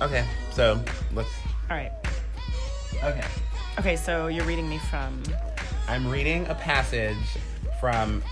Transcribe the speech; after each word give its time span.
Okay, 0.00 0.26
so 0.52 0.80
let's. 1.14 1.30
All 1.70 1.76
right. 1.76 1.92
Okay. 3.02 3.24
Okay, 3.78 3.96
so 3.96 4.26
you're 4.26 4.44
reading 4.44 4.68
me 4.68 4.78
from. 4.78 5.22
I'm 5.88 6.06
reading 6.06 6.46
a 6.48 6.54
passage 6.54 7.16
from 7.80 8.22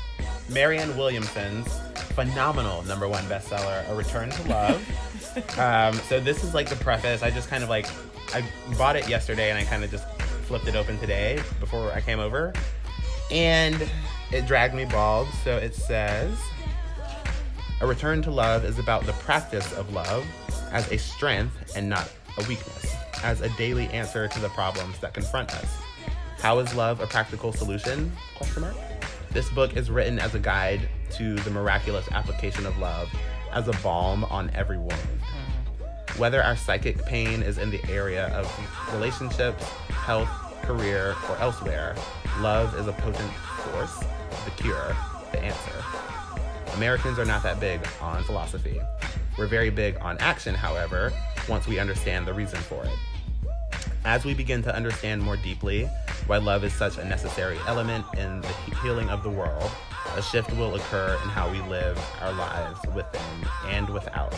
Marianne 0.50 0.96
Williamson's 0.96 1.68
phenomenal 2.14 2.82
number 2.82 3.08
one 3.08 3.24
bestseller, 3.24 3.88
A 3.90 3.94
Return 3.94 4.30
to 4.30 4.48
Love. 4.48 5.58
um, 5.58 5.94
so 6.08 6.20
this 6.20 6.44
is 6.44 6.54
like 6.54 6.68
the 6.68 6.76
preface. 6.76 7.22
I 7.22 7.30
just 7.30 7.48
kind 7.48 7.62
of 7.62 7.68
like, 7.68 7.86
I 8.34 8.44
bought 8.76 8.96
it 8.96 9.08
yesterday 9.08 9.50
and 9.50 9.58
I 9.58 9.64
kind 9.64 9.84
of 9.84 9.90
just 9.90 10.08
flipped 10.46 10.68
it 10.68 10.76
open 10.76 10.98
today 10.98 11.42
before 11.60 11.92
I 11.92 12.00
came 12.00 12.20
over. 12.20 12.52
And 13.30 13.88
it 14.32 14.46
dragged 14.46 14.74
me 14.74 14.84
bald. 14.84 15.28
So 15.42 15.56
it 15.56 15.74
says, 15.74 16.36
A 17.80 17.86
return 17.86 18.22
to 18.22 18.30
love 18.30 18.64
is 18.64 18.78
about 18.78 19.04
the 19.04 19.12
practice 19.14 19.72
of 19.72 19.92
love 19.92 20.24
as 20.70 20.90
a 20.90 20.98
strength 20.98 21.76
and 21.76 21.88
not 21.88 22.10
a 22.38 22.48
weakness, 22.48 22.94
as 23.22 23.40
a 23.40 23.48
daily 23.50 23.86
answer 23.88 24.28
to 24.28 24.40
the 24.40 24.48
problems 24.50 24.98
that 25.00 25.12
confront 25.12 25.52
us. 25.54 25.76
How 26.38 26.58
is 26.60 26.74
love 26.74 27.00
a 27.00 27.06
practical 27.06 27.52
solution? 27.52 28.12
Question 28.36 28.62
mark. 28.62 28.76
This 29.30 29.50
book 29.50 29.76
is 29.76 29.90
written 29.90 30.18
as 30.18 30.34
a 30.34 30.38
guide 30.38 30.88
to 31.14 31.34
the 31.36 31.50
miraculous 31.50 32.08
application 32.12 32.64
of 32.64 32.78
love 32.78 33.08
as 33.52 33.66
a 33.66 33.72
balm 33.82 34.24
on 34.24 34.50
every 34.54 34.78
wound. 34.78 34.92
Mm-hmm. 34.92 36.18
Whether 36.20 36.42
our 36.42 36.56
psychic 36.56 37.04
pain 37.04 37.42
is 37.42 37.58
in 37.58 37.70
the 37.70 37.84
area 37.90 38.28
of 38.28 38.48
relationships, 38.94 39.64
health, 39.88 40.28
career, 40.62 41.16
or 41.28 41.36
elsewhere, 41.38 41.96
love 42.38 42.78
is 42.78 42.86
a 42.86 42.92
potent 42.92 43.32
force, 43.32 43.98
the 44.44 44.50
cure, 44.62 44.96
the 45.32 45.40
answer. 45.40 46.03
Americans 46.74 47.18
are 47.18 47.24
not 47.24 47.42
that 47.44 47.60
big 47.60 47.80
on 48.00 48.24
philosophy. 48.24 48.80
We're 49.38 49.46
very 49.46 49.70
big 49.70 49.96
on 50.00 50.18
action, 50.18 50.54
however, 50.54 51.12
once 51.48 51.66
we 51.66 51.78
understand 51.78 52.26
the 52.26 52.34
reason 52.34 52.58
for 52.58 52.84
it. 52.84 52.92
As 54.04 54.24
we 54.24 54.34
begin 54.34 54.62
to 54.64 54.74
understand 54.74 55.22
more 55.22 55.36
deeply 55.36 55.84
why 56.26 56.38
love 56.38 56.64
is 56.64 56.72
such 56.72 56.98
a 56.98 57.04
necessary 57.04 57.58
element 57.66 58.04
in 58.16 58.40
the 58.40 58.48
healing 58.82 59.08
of 59.08 59.22
the 59.22 59.30
world, 59.30 59.70
a 60.16 60.22
shift 60.22 60.52
will 60.56 60.74
occur 60.74 61.18
in 61.22 61.28
how 61.28 61.50
we 61.50 61.60
live 61.62 61.98
our 62.20 62.32
lives 62.32 62.80
within 62.94 63.48
and 63.66 63.88
without. 63.88 64.34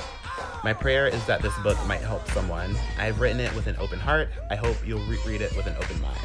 My 0.62 0.72
prayer 0.72 1.06
is 1.06 1.24
that 1.26 1.42
this 1.42 1.56
book 1.60 1.78
might 1.86 2.00
help 2.00 2.28
someone. 2.30 2.76
I've 2.98 3.20
written 3.20 3.40
it 3.40 3.54
with 3.54 3.66
an 3.66 3.76
open 3.78 3.98
heart. 3.98 4.28
I 4.50 4.56
hope 4.56 4.76
you'll 4.86 5.04
re- 5.06 5.18
read 5.26 5.40
it 5.40 5.56
with 5.56 5.66
an 5.66 5.76
open 5.76 6.00
mind. 6.00 6.16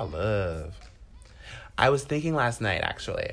About 0.00 0.12
love. 0.12 0.80
I 1.76 1.90
was 1.90 2.04
thinking 2.04 2.34
last 2.34 2.62
night, 2.62 2.80
actually, 2.82 3.32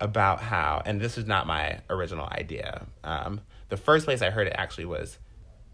about 0.00 0.40
how, 0.40 0.82
and 0.86 0.98
this 0.98 1.18
is 1.18 1.26
not 1.26 1.46
my 1.46 1.80
original 1.90 2.26
idea. 2.32 2.86
Um, 3.04 3.42
the 3.68 3.76
first 3.76 4.06
place 4.06 4.22
I 4.22 4.30
heard 4.30 4.46
it 4.46 4.54
actually 4.56 4.86
was 4.86 5.18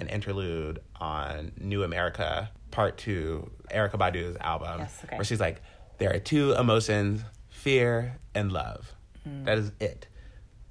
an 0.01 0.09
interlude 0.09 0.81
on 0.97 1.53
New 1.61 1.87
Amerykah, 1.87 2.49
Part 2.73 2.99
Two, 2.99 3.49
Erykah 3.71 3.97
Badu's 3.99 4.37
album, 4.41 4.81
Yes, 4.81 5.01
okay. 5.05 5.17
where 5.17 5.25
she's 5.25 5.39
like, 5.39 5.63
"There 5.99 6.13
are 6.13 6.19
two 6.19 6.53
emotions: 6.55 7.23
fear 7.49 8.19
and 8.35 8.51
love. 8.51 8.93
Mm. 9.29 9.45
That 9.45 9.59
is 9.59 9.71
it." 9.79 10.09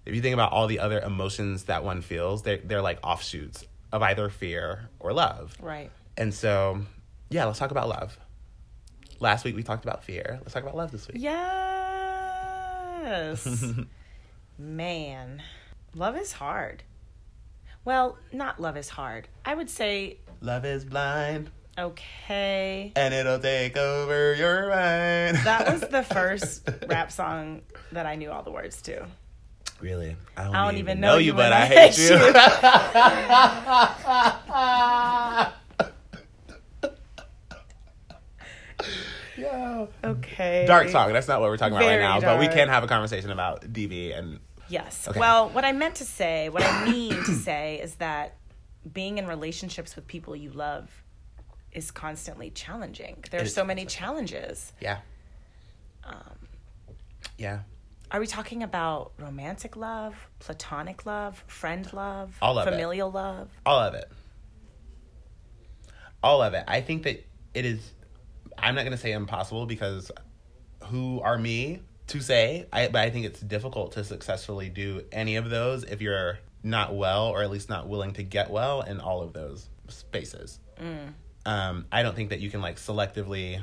If 0.06 0.14
you 0.14 0.22
think 0.22 0.34
about 0.34 0.52
all 0.52 0.68
the 0.68 0.80
other 0.80 1.00
emotions 1.00 1.66
that 1.66 1.86
one 1.86 2.02
feels, 2.02 2.44
they're 2.44 2.58
they're 2.58 2.82
like 2.82 3.00
offshoots 3.02 3.64
of 3.94 4.02
either 4.02 4.28
fear 4.30 4.90
or 5.00 5.14
love. 5.14 5.56
Right. 5.62 5.90
And 6.18 6.34
so, 6.34 6.82
yeah, 7.30 7.46
let's 7.46 7.60
talk 7.60 7.72
about 7.72 7.88
love. 7.88 8.18
Last 9.22 9.46
week 9.46 9.56
we 9.56 9.64
talked 9.64 9.86
about 9.86 10.04
fear. 10.04 10.40
Let's 10.42 10.52
talk 10.54 10.64
about 10.64 10.76
love 10.76 10.92
this 10.92 11.08
week. 11.08 11.18
Yes. 11.22 11.46
Man, 14.58 15.44
love 15.94 16.18
is 16.18 16.32
hard. 16.34 16.82
Well, 17.86 18.18
not 18.34 18.60
love 18.60 18.76
is 18.78 18.90
hard. 18.90 19.28
I 19.46 19.54
would 19.54 19.70
say, 19.70 20.18
Love 20.42 20.66
is 20.66 20.84
blind 20.86 21.52
okay. 21.78 22.92
and 22.96 23.14
it'll 23.14 23.38
take 23.38 23.78
over 23.78 24.34
your 24.34 24.70
mind. 24.70 25.38
That 25.46 25.72
was 25.72 25.82
the 25.82 26.02
first 26.14 26.68
rap 26.88 27.12
song 27.12 27.62
that 27.92 28.08
I 28.08 28.16
knew 28.16 28.32
all 28.32 28.42
the 28.42 28.50
words 28.52 28.82
to. 28.84 29.06
really. 29.80 30.16
I 30.36 30.46
don't, 30.46 30.56
I 30.56 30.66
don't 30.66 30.78
even 30.78 31.00
know 31.00 31.18
you, 31.18 31.34
but 31.34 31.54
I 31.54 31.68
hate 31.68 31.96
hate 31.96 32.10
you. 32.10 32.18
Okay. 40.04 40.66
Dark 40.68 40.90
song. 40.90 41.14
That's 41.14 41.28
not 41.28 41.40
what 41.42 41.50
we're 41.50 41.58
talking 41.58 41.74
about 41.76 41.86
right 41.86 41.98
Very 41.98 42.04
now, 42.04 42.20
but 42.20 42.40
we 42.40 42.46
dark. 42.46 42.58
can 42.58 42.68
have 42.70 42.84
a 42.84 42.88
conversation 42.88 43.32
about 43.32 43.62
DB 43.72 44.18
and 44.18 44.40
Yes. 44.70 45.08
Okay. 45.08 45.20
Well, 45.20 45.50
what 45.50 45.66
I 45.66 45.74
meant 45.74 45.96
to 45.96 46.06
say, 46.06 46.48
what 46.50 46.64
I 46.64 46.90
mean 46.90 47.12
to 47.12 47.34
say 47.50 47.80
is 47.82 47.96
that 47.96 48.38
being 48.92 49.18
in 49.18 49.28
relationships 49.28 49.96
with 49.96 50.08
people 50.08 50.36
you 50.36 50.50
love 50.52 50.90
is 51.72 51.92
constantly 51.92 52.50
challenging. 52.50 53.24
There 53.32 53.42
are 53.42 53.46
so 53.46 53.64
many 53.66 53.86
challenges. 53.86 54.72
yeah. 54.80 55.00
Um, 56.04 56.16
yeah. 57.38 57.60
Are 58.12 58.20
we 58.20 58.28
talking 58.28 58.64
about 58.64 59.12
romantic 59.18 59.78
love, 59.78 60.16
platonic 60.40 61.06
love, 61.06 61.44
friend 61.48 61.92
love, 61.94 62.36
All 62.42 62.58
of 62.58 62.68
it. 62.68 62.72
familial 62.72 63.10
love? 63.12 63.50
All 63.66 63.80
of 63.80 63.94
it. 63.94 64.12
All 66.24 66.42
of 66.42 66.54
it. 66.54 66.64
I 66.68 66.82
think 66.82 67.04
that 67.04 67.26
it 67.54 67.66
is. 67.66 67.92
I'm 68.58 68.76
not 68.76 68.82
going 68.82 68.92
to 68.92 68.98
say 68.98 69.12
impossible 69.12 69.66
because 69.66 70.12
who 70.86 71.22
are 71.22 71.38
me 71.38 71.82
to 72.08 72.20
say? 72.22 72.68
I, 72.74 72.88
but 72.88 73.02
I 73.02 73.10
think 73.10 73.26
it's 73.26 73.40
difficult 73.40 73.94
to 73.94 74.04
successfully 74.04 74.70
do 74.70 75.04
any 75.12 75.36
of 75.36 75.50
those 75.50 75.84
if 75.84 76.02
you're 76.02 76.40
not 76.64 76.96
well 76.96 77.28
or 77.28 77.42
at 77.42 77.50
least 77.50 77.70
not 77.70 77.88
willing 77.90 78.14
to 78.14 78.24
get 78.24 78.50
well 78.52 78.82
in 78.82 79.00
all 79.00 79.22
of 79.22 79.34
those 79.34 79.68
spaces. 79.88 80.60
Um, 81.46 81.86
I 81.92 82.04
don't 82.04 82.16
think 82.16 82.30
that 82.30 82.40
you 82.40 82.50
can 82.50 82.62
like 82.62 82.78
selectively. 82.78 83.62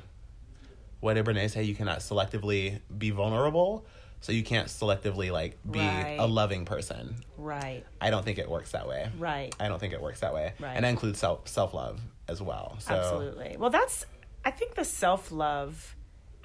What 1.01 1.15
did 1.15 1.25
Brene 1.25 1.49
say? 1.51 1.63
You 1.63 1.75
cannot 1.77 1.99
selectively 2.01 2.81
be 2.97 3.11
vulnerable, 3.11 3.87
so 4.21 4.33
you 4.33 4.43
can't 4.43 4.67
selectively 4.67 5.31
like 5.31 5.57
be 5.69 5.79
Right. 5.79 6.17
a 6.19 6.27
loving 6.27 6.65
person. 6.65 7.17
Right. 7.37 7.85
I 8.01 8.11
don't 8.11 8.25
think 8.25 8.39
it 8.39 8.49
works 8.51 8.73
that 8.73 8.89
way. 8.89 9.09
Right. 9.17 9.55
I 9.61 9.69
don't 9.69 9.79
think 9.79 9.93
it 9.93 10.01
works 10.03 10.21
that 10.21 10.35
way. 10.35 10.53
Right. 10.59 10.75
And 10.75 10.85
that 10.85 10.89
includes 10.91 11.19
self 11.21 11.47
self 11.49 11.73
love 11.73 12.01
as 12.29 12.43
well. 12.43 12.77
So 12.81 12.95
Absolutely. 12.95 13.57
Well, 13.59 13.71
that's, 13.71 14.07
I 14.45 14.51
think 14.51 14.75
the 14.75 14.85
self 14.85 15.31
love, 15.31 15.97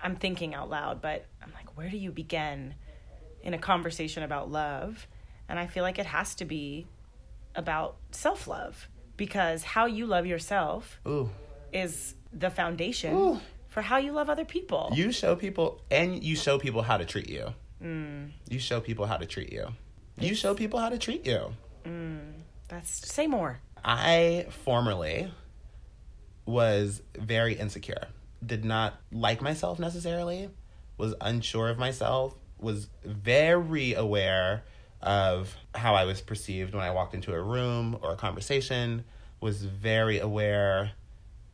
I'm 0.02 0.16
thinking 0.16 0.54
out 0.54 0.70
loud, 0.70 1.02
but 1.02 1.26
I'm 1.42 1.52
like, 1.54 1.78
where 1.78 1.90
do 1.90 1.98
you 1.98 2.12
begin 2.12 2.76
in 3.42 3.54
a 3.54 3.58
conversation 3.58 4.24
about 4.24 4.52
love? 4.52 5.08
And 5.50 5.59
I 5.59 5.68
feel 5.68 5.84
like 5.84 6.00
it 6.00 6.06
has 6.06 6.36
to 6.36 6.46
be 6.46 6.88
about 7.56 7.98
self 8.12 8.48
love 8.48 8.88
because 9.18 9.64
how 9.64 9.86
you 9.86 10.06
love 10.06 10.26
yourself 10.26 11.00
Ooh. 11.08 11.30
is 11.72 12.16
the 12.32 12.50
foundation 12.50 13.16
Ooh. 13.16 13.40
for 13.70 13.82
how 13.82 13.98
you 13.98 14.12
love 14.12 14.30
other 14.30 14.46
people. 14.46 14.92
You 14.94 15.12
show 15.12 15.36
people 15.36 15.82
and 15.92 16.24
you 16.24 16.36
show 16.36 16.58
people 16.58 16.82
how 16.82 16.98
to 16.98 17.06
treat 17.06 17.30
you. 17.30 17.53
Mm. 17.82 18.32
You 18.50 18.59
show 18.59 18.80
people 18.80 19.06
how 19.06 19.18
to 19.18 19.26
treat 19.26 19.52
you. 19.52 19.68
You 20.18 20.36
show 20.36 20.53
people 20.53 20.80
how 20.80 20.90
to 20.90 20.98
treat 20.98 21.26
you. 21.26 21.53
That's, 22.74 23.14
say 23.14 23.28
more. 23.28 23.59
I 23.86 24.48
formerly 24.64 25.32
was 26.46 27.02
very 27.18 27.54
insecure. 27.54 28.08
Did 28.46 28.66
not 28.66 28.96
like 29.12 29.42
myself 29.42 29.79
necessarily. 29.79 30.50
Was 30.97 31.16
unsure 31.22 31.70
of 31.70 31.78
myself. 31.78 32.35
Was 32.59 32.88
very 33.03 33.94
aware 33.94 34.64
of 35.02 35.56
how 35.76 35.96
I 35.96 36.06
was 36.06 36.22
perceived 36.22 36.73
when 36.73 36.84
I 36.84 36.91
walked 36.91 37.14
into 37.14 37.34
a 37.34 37.41
room 37.41 37.97
or 38.02 38.12
a 38.14 38.16
conversation. 38.16 39.03
Was 39.41 39.64
very 39.64 40.20
aware 40.20 40.91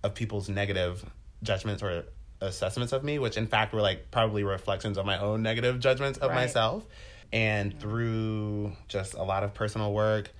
of 0.04 0.16
people's 0.16 0.50
negative 0.50 1.04
judgments 1.44 1.82
or 1.84 2.06
assessments 2.42 2.94
of 2.94 3.04
me, 3.04 3.20
which 3.20 3.38
in 3.38 3.48
fact 3.48 3.74
were 3.74 3.82
like 3.82 4.12
probably 4.12 4.44
reflections 4.44 4.98
of 4.98 5.06
my 5.06 5.18
own 5.20 5.42
negative 5.44 5.80
judgments 5.80 6.18
of 6.20 6.30
Right. 6.30 6.36
myself. 6.36 6.86
And 7.32 7.80
through 7.80 8.74
just 8.88 9.14
a 9.14 9.24
lot 9.24 9.44
of 9.44 9.54
personal 9.54 9.94
work, 9.94 10.32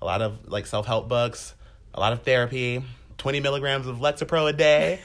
a 0.00 0.04
lot 0.06 0.22
of 0.22 0.48
like 0.48 0.66
self 0.66 0.86
help 0.86 1.08
books, 1.08 1.54
a 1.92 2.00
lot 2.00 2.12
of 2.12 2.22
therapy, 2.22 2.82
20 3.18 3.40
milligrams 3.40 3.86
of 3.86 3.98
Lexapro 3.98 4.48
a 4.48 4.52
day. 4.52 5.00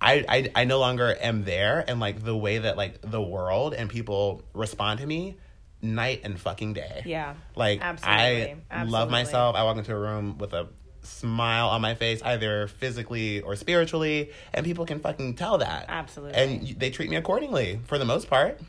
I, 0.00 0.24
I 0.28 0.62
I 0.62 0.64
no 0.64 0.78
longer 0.78 1.16
am 1.20 1.44
there 1.44 1.82
and 1.88 1.98
like 2.00 2.22
the 2.22 2.36
way 2.36 2.58
that 2.58 2.76
like 2.76 3.00
the 3.00 3.20
world 3.20 3.72
and 3.72 3.88
people 3.88 4.42
respond 4.52 5.00
to 5.00 5.06
me 5.06 5.36
night 5.80 6.20
and 6.24 6.38
fucking 6.38 6.74
day. 6.74 7.02
Yeah. 7.06 7.34
Like 7.54 7.80
Absolutely. 7.80 8.56
I 8.70 8.84
love 8.84 9.10
myself. 9.10 9.56
I 9.56 9.64
walk 9.64 9.78
into 9.78 9.94
a 9.94 9.98
room 9.98 10.38
with 10.38 10.52
a 10.52 10.68
smile 11.02 11.68
on 11.68 11.80
my 11.80 11.94
face, 11.94 12.20
either 12.22 12.66
physically 12.66 13.40
or 13.40 13.56
spiritually, 13.56 14.32
and 14.52 14.66
people 14.66 14.84
can 14.84 15.00
fucking 15.00 15.34
tell 15.34 15.58
that. 15.58 15.86
Absolutely. 15.88 16.36
And 16.36 16.80
they 16.80 16.90
treat 16.90 17.08
me 17.08 17.16
accordingly 17.16 17.80
for 17.84 17.98
the 17.98 18.04
most 18.04 18.28
part. 18.28 18.60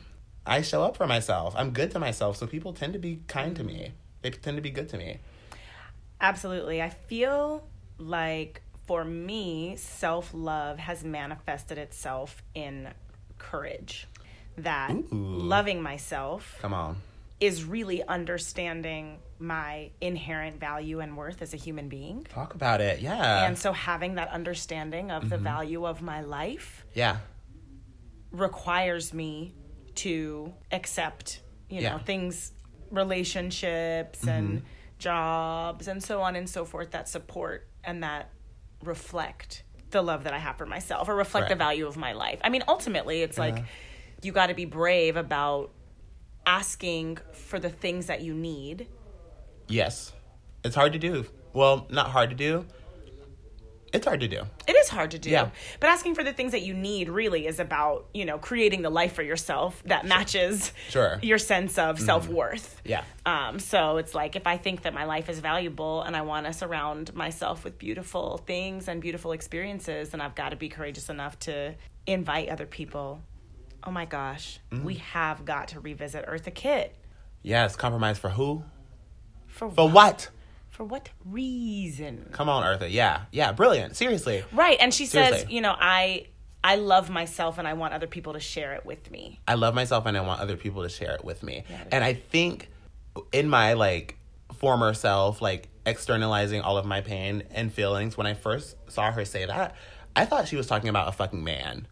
I 0.46 0.62
show 0.62 0.82
up 0.82 0.96
for 0.96 1.06
myself. 1.06 1.54
I'm 1.56 1.72
good 1.72 1.90
to 1.90 1.98
myself, 1.98 2.36
so 2.36 2.46
people 2.46 2.72
tend 2.72 2.94
to 2.94 2.98
be 2.98 3.20
kind 3.26 3.54
to 3.56 3.64
me. 3.64 3.92
They 4.22 4.30
tend 4.30 4.56
to 4.56 4.62
be 4.62 4.70
good 4.70 4.88
to 4.90 4.98
me. 4.98 5.18
Absolutely. 6.20 6.80
I 6.80 6.88
feel 6.88 7.64
like 7.98 8.62
for 8.88 9.04
me, 9.04 9.76
self 9.76 10.30
love 10.34 10.78
has 10.78 11.04
manifested 11.04 11.78
itself 11.78 12.42
in 12.54 12.88
courage. 13.38 14.08
That 14.56 14.90
Ooh. 14.90 15.04
loving 15.12 15.80
myself 15.82 16.56
Come 16.60 16.74
on. 16.74 16.96
is 17.38 17.62
really 17.64 18.02
understanding 18.02 19.18
my 19.38 19.90
inherent 20.00 20.58
value 20.58 20.98
and 20.98 21.16
worth 21.16 21.42
as 21.42 21.54
a 21.54 21.56
human 21.56 21.88
being. 21.88 22.24
Talk 22.24 22.54
about 22.54 22.80
it. 22.80 23.00
Yeah. 23.00 23.46
And 23.46 23.56
so 23.56 23.72
having 23.72 24.16
that 24.16 24.30
understanding 24.30 25.12
of 25.12 25.28
the 25.30 25.36
Mm-hmm. 25.36 25.44
value 25.44 25.86
of 25.86 26.02
my 26.02 26.22
life 26.22 26.84
yeah. 26.94 27.18
requires 28.32 29.14
me 29.14 29.54
to 29.96 30.52
accept, 30.72 31.40
you 31.68 31.82
know, 31.82 31.98
things, 31.98 32.52
relationships 32.90 34.26
and 34.26 34.62
jobs 34.98 35.86
and 35.88 36.02
so 36.02 36.20
on 36.22 36.34
and 36.36 36.48
so 36.48 36.64
forth 36.64 36.90
that 36.92 37.08
support 37.08 37.68
and 37.84 38.02
that 38.02 38.30
reflect 38.82 39.64
the 39.90 40.02
love 40.02 40.24
that 40.24 40.32
I 40.32 40.38
have 40.38 40.56
for 40.56 40.66
myself 40.66 41.08
or 41.08 41.14
reflect 41.14 41.48
the 41.48 41.54
value 41.54 41.86
of 41.86 41.96
my 41.96 42.12
life. 42.12 42.40
I 42.44 42.48
mean, 42.48 42.62
ultimately, 42.68 43.22
it's 43.22 43.38
uh-huh. 43.38 43.50
like 43.50 43.64
you 44.22 44.32
got 44.32 44.48
to 44.48 44.54
be 44.54 44.64
brave 44.64 45.16
about 45.16 45.70
asking 46.46 47.18
for 47.32 47.58
the 47.58 47.70
things 47.70 48.06
that 48.06 48.22
you 48.22 48.34
need. 48.34 48.88
Yes. 49.68 50.12
It's 50.64 50.74
hard 50.74 50.92
to 50.94 50.98
do. 50.98 51.26
Well, 51.52 51.86
not 51.90 52.10
hard 52.10 52.30
to 52.30 52.36
do. 52.36 52.66
It's 53.92 54.06
hard 54.06 54.20
to 54.20 54.28
do. 54.28 54.42
It 54.66 54.76
is 54.76 54.88
hard 54.88 55.12
to 55.12 55.18
do. 55.18 55.30
Yeah. 55.30 55.48
But 55.80 55.88
asking 55.88 56.14
for 56.14 56.22
the 56.22 56.32
things 56.32 56.52
that 56.52 56.62
you 56.62 56.74
need 56.74 57.08
really 57.08 57.46
is 57.46 57.58
about, 57.58 58.06
you 58.12 58.24
know, 58.26 58.36
creating 58.38 58.82
the 58.82 58.90
life 58.90 59.14
for 59.14 59.22
yourself 59.22 59.82
that 59.86 60.04
matches 60.04 60.72
Sure. 60.90 61.16
Mm-hmm. 61.16 61.24
your 61.26 61.38
sense 61.38 61.78
of 61.78 61.98
self-worth. 61.98 62.82
Yeah. 62.84 63.04
Um, 63.24 63.58
so 63.58 63.96
it's 63.96 64.14
like 64.14 64.36
if 64.36 64.46
I 64.46 64.56
think 64.58 64.82
that 64.82 64.92
my 64.92 65.04
life 65.04 65.28
is 65.30 65.38
valuable 65.38 66.02
and 66.02 66.14
I 66.14 66.22
want 66.22 66.46
to 66.46 66.52
surround 66.52 67.14
myself 67.14 67.64
with 67.64 67.78
beautiful 67.78 68.38
things 68.46 68.88
and 68.88 69.00
beautiful 69.00 69.32
experiences, 69.32 70.10
then 70.10 70.20
I've 70.20 70.34
got 70.34 70.50
to 70.50 70.56
be 70.56 70.68
courageous 70.68 71.08
enough 71.08 71.38
to 71.40 71.74
invite 72.06 72.48
other 72.50 72.66
people. 72.66 73.20
Oh 73.84 73.90
my 73.90 74.04
gosh, 74.04 74.60
Mm-hmm. 74.70 74.84
we 74.84 74.94
have 74.96 75.44
got 75.44 75.68
to 75.68 75.80
revisit 75.80 76.26
Eartha 76.26 76.52
Kitt. 76.54 76.94
Yes. 77.42 77.74
Compromise 77.76 78.18
for 78.18 78.28
who? 78.30 78.64
For 79.46 79.70
For 79.70 79.86
what? 79.86 79.94
what? 79.94 80.28
For 80.78 80.84
what 80.84 81.08
reason? 81.24 82.28
Come 82.30 82.48
on, 82.48 82.62
Eartha. 82.62 82.86
Yeah. 82.88 83.22
Yeah. 83.32 83.50
Brilliant. 83.50 83.96
Seriously. 83.96 84.44
Right, 84.52 84.76
and 84.78 84.94
she 84.94 85.06
says, 85.06 85.44
you 85.50 85.60
know, 85.60 85.74
I 85.76 86.28
I 86.62 86.76
love 86.76 87.10
myself 87.10 87.58
and 87.58 87.66
I 87.66 87.72
want 87.72 87.94
other 87.94 88.06
people 88.06 88.34
to 88.34 88.38
share 88.38 88.74
it 88.74 88.86
with 88.86 89.10
me. 89.10 89.40
I 89.48 89.54
love 89.54 89.74
myself 89.74 90.06
and 90.06 90.16
I 90.16 90.20
want 90.20 90.40
other 90.40 90.56
people 90.56 90.84
to 90.84 90.88
share 90.88 91.16
it 91.16 91.24
with 91.24 91.42
me. 91.42 91.64
Yeah. 91.68 91.82
And 91.90 92.04
I 92.04 92.14
think 92.14 92.70
in 93.32 93.48
my 93.48 93.72
like 93.72 94.18
former 94.54 94.94
self, 94.94 95.42
like 95.42 95.68
externalizing 95.84 96.60
all 96.60 96.78
of 96.78 96.86
my 96.86 97.00
pain 97.00 97.42
and 97.50 97.72
feelings, 97.72 98.16
when 98.16 98.28
I 98.28 98.34
first 98.34 98.76
saw 98.88 99.10
her 99.10 99.24
say 99.24 99.46
that, 99.46 99.74
I 100.14 100.26
thought 100.26 100.46
she 100.46 100.54
was 100.54 100.68
talking 100.68 100.90
about 100.90 101.08
a 101.08 101.12
fucking 101.12 101.42
man. 101.42 101.88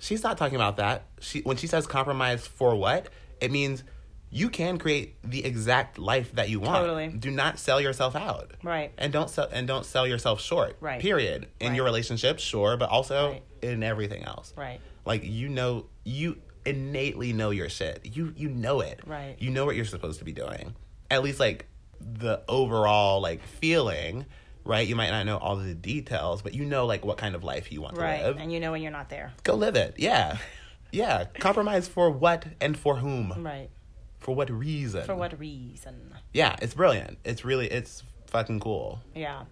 She's 0.00 0.24
not 0.24 0.36
talking 0.36 0.56
about 0.56 0.78
that. 0.78 1.04
She 1.20 1.42
when 1.42 1.56
she 1.56 1.68
says 1.68 1.86
compromise 1.86 2.44
for 2.44 2.74
what, 2.74 3.08
it 3.40 3.52
means 3.52 3.84
you 4.30 4.48
can 4.48 4.78
create 4.78 5.16
the 5.28 5.44
exact 5.44 5.98
life 5.98 6.32
that 6.36 6.48
you 6.48 6.60
want. 6.60 6.76
Totally. 6.76 7.08
Do 7.08 7.30
not 7.30 7.58
sell 7.58 7.80
yourself 7.80 8.14
out. 8.14 8.52
Right. 8.62 8.92
And 8.96 9.12
don't 9.12 9.28
sell 9.28 9.48
and 9.52 9.66
don't 9.66 9.84
sell 9.84 10.06
yourself 10.06 10.40
short. 10.40 10.76
Right. 10.80 11.00
Period. 11.00 11.48
In 11.58 11.68
Right. 11.68 11.76
your 11.76 11.84
relationship, 11.84 12.38
sure, 12.38 12.76
but 12.76 12.88
also 12.90 13.30
Right. 13.32 13.42
in 13.62 13.82
everything 13.82 14.22
else. 14.24 14.52
Right. 14.56 14.80
Like 15.04 15.24
you 15.24 15.48
know 15.48 15.86
you 16.04 16.38
innately 16.64 17.32
know 17.32 17.50
your 17.50 17.68
shit. 17.68 18.00
You 18.04 18.32
you 18.36 18.48
know 18.48 18.80
it. 18.80 19.00
Right. 19.06 19.34
You 19.40 19.50
know 19.50 19.64
what 19.66 19.74
you're 19.76 19.84
supposed 19.84 20.18
to 20.20 20.24
be 20.24 20.32
doing. 20.32 20.74
At 21.10 21.22
least 21.22 21.40
like 21.40 21.66
the 22.00 22.42
overall 22.48 23.20
like 23.20 23.42
feeling, 23.42 24.26
right? 24.64 24.86
You 24.86 24.94
might 24.94 25.10
not 25.10 25.26
know 25.26 25.38
all 25.38 25.56
the 25.56 25.74
details, 25.74 26.40
but 26.42 26.54
you 26.54 26.64
know 26.64 26.86
like 26.86 27.04
what 27.04 27.16
kind 27.18 27.34
of 27.34 27.42
life 27.42 27.72
you 27.72 27.80
want 27.82 27.98
Right. 27.98 28.18
to 28.20 28.26
live. 28.28 28.36
And 28.38 28.52
you 28.52 28.60
know 28.60 28.70
when 28.72 28.80
you're 28.82 28.92
not 28.92 29.08
there. 29.08 29.32
Go 29.42 29.54
live 29.54 29.74
it. 29.74 29.94
Yeah. 29.98 30.36
Yeah. 30.92 31.26
Compromise 31.38 31.86
for 31.86 32.10
what 32.10 32.44
and 32.60 32.76
for 32.76 32.96
whom? 32.96 33.44
Right. 33.46 33.70
For 34.20 34.34
what 34.34 34.50
reason? 34.50 35.04
For 35.04 35.14
what 35.14 35.38
reason? 35.38 36.14
Yeah, 36.32 36.56
it's 36.62 36.74
brilliant. 36.74 37.18
It's 37.24 37.44
really 37.44 37.66
it's 37.70 38.02
fucking 38.26 38.60
cool. 38.60 39.00
Yeah. 39.14 39.44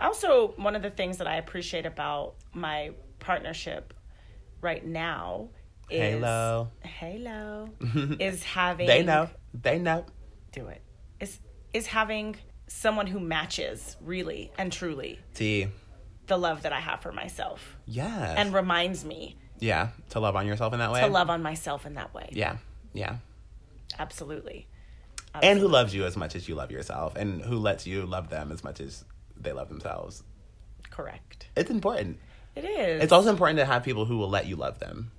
Also, 0.00 0.48
one 0.56 0.74
of 0.74 0.82
the 0.82 0.90
things 0.90 1.18
that 1.18 1.26
I 1.26 1.36
appreciate 1.36 1.86
about 1.86 2.34
my 2.52 2.92
partnership 3.20 3.92
right 4.60 4.84
now 4.84 5.48
is 5.90 6.00
Halo. 6.00 6.70
Halo 6.80 7.70
is 8.18 8.42
having 8.42 8.86
They 8.86 9.02
know. 9.02 9.28
They 9.52 9.78
know. 9.78 10.04
do 10.52 10.68
it. 10.68 10.80
Is 11.20 11.38
is 11.72 11.86
having 11.86 12.36
someone 12.66 13.06
who 13.06 13.20
matches 13.20 13.96
really 14.00 14.50
and 14.58 14.72
truly 14.72 15.18
T. 15.34 15.66
the 16.26 16.36
love 16.38 16.62
that 16.62 16.72
I 16.72 16.80
have 16.80 17.00
for 17.02 17.12
myself 17.12 17.76
Yeah. 17.86 18.34
and 18.38 18.54
reminds 18.54 19.04
me 19.04 19.36
yeah, 19.60 19.88
to 20.10 20.18
love 20.20 20.34
on 20.34 20.46
yourself 20.46 20.72
in 20.72 20.78
that 20.80 20.90
way. 20.90 21.00
to 21.02 21.06
love 21.06 21.30
on 21.30 21.42
myself 21.42 21.84
in 21.86 21.94
that 21.94 22.12
way. 22.14 22.30
Yeah. 22.32 22.56
Yeah. 22.92 23.16
Absolutely. 23.98 24.66
and 25.42 25.58
who 25.58 25.68
loves 25.68 25.94
you 25.94 26.04
as 26.04 26.16
much 26.16 26.34
as 26.36 26.48
you 26.48 26.54
love 26.54 26.70
yourself 26.70 27.16
and 27.16 27.42
who 27.42 27.56
lets 27.56 27.86
you 27.86 28.06
love 28.06 28.28
them 28.30 28.52
as 28.52 28.62
much 28.64 28.80
as 28.80 29.04
they 29.36 29.52
love 29.52 29.68
themselves 29.68 30.22
Correct. 30.90 31.48
it's 31.56 31.70
important 31.70 32.18
It 32.54 32.64
is. 32.64 33.02
it's 33.02 33.12
also 33.12 33.30
important 33.30 33.58
to 33.58 33.64
have 33.64 33.82
people 33.82 34.04
who 34.04 34.16
will 34.18 34.30
let 34.30 34.46
you 34.46 34.56
love 34.56 34.78
them 34.78 35.10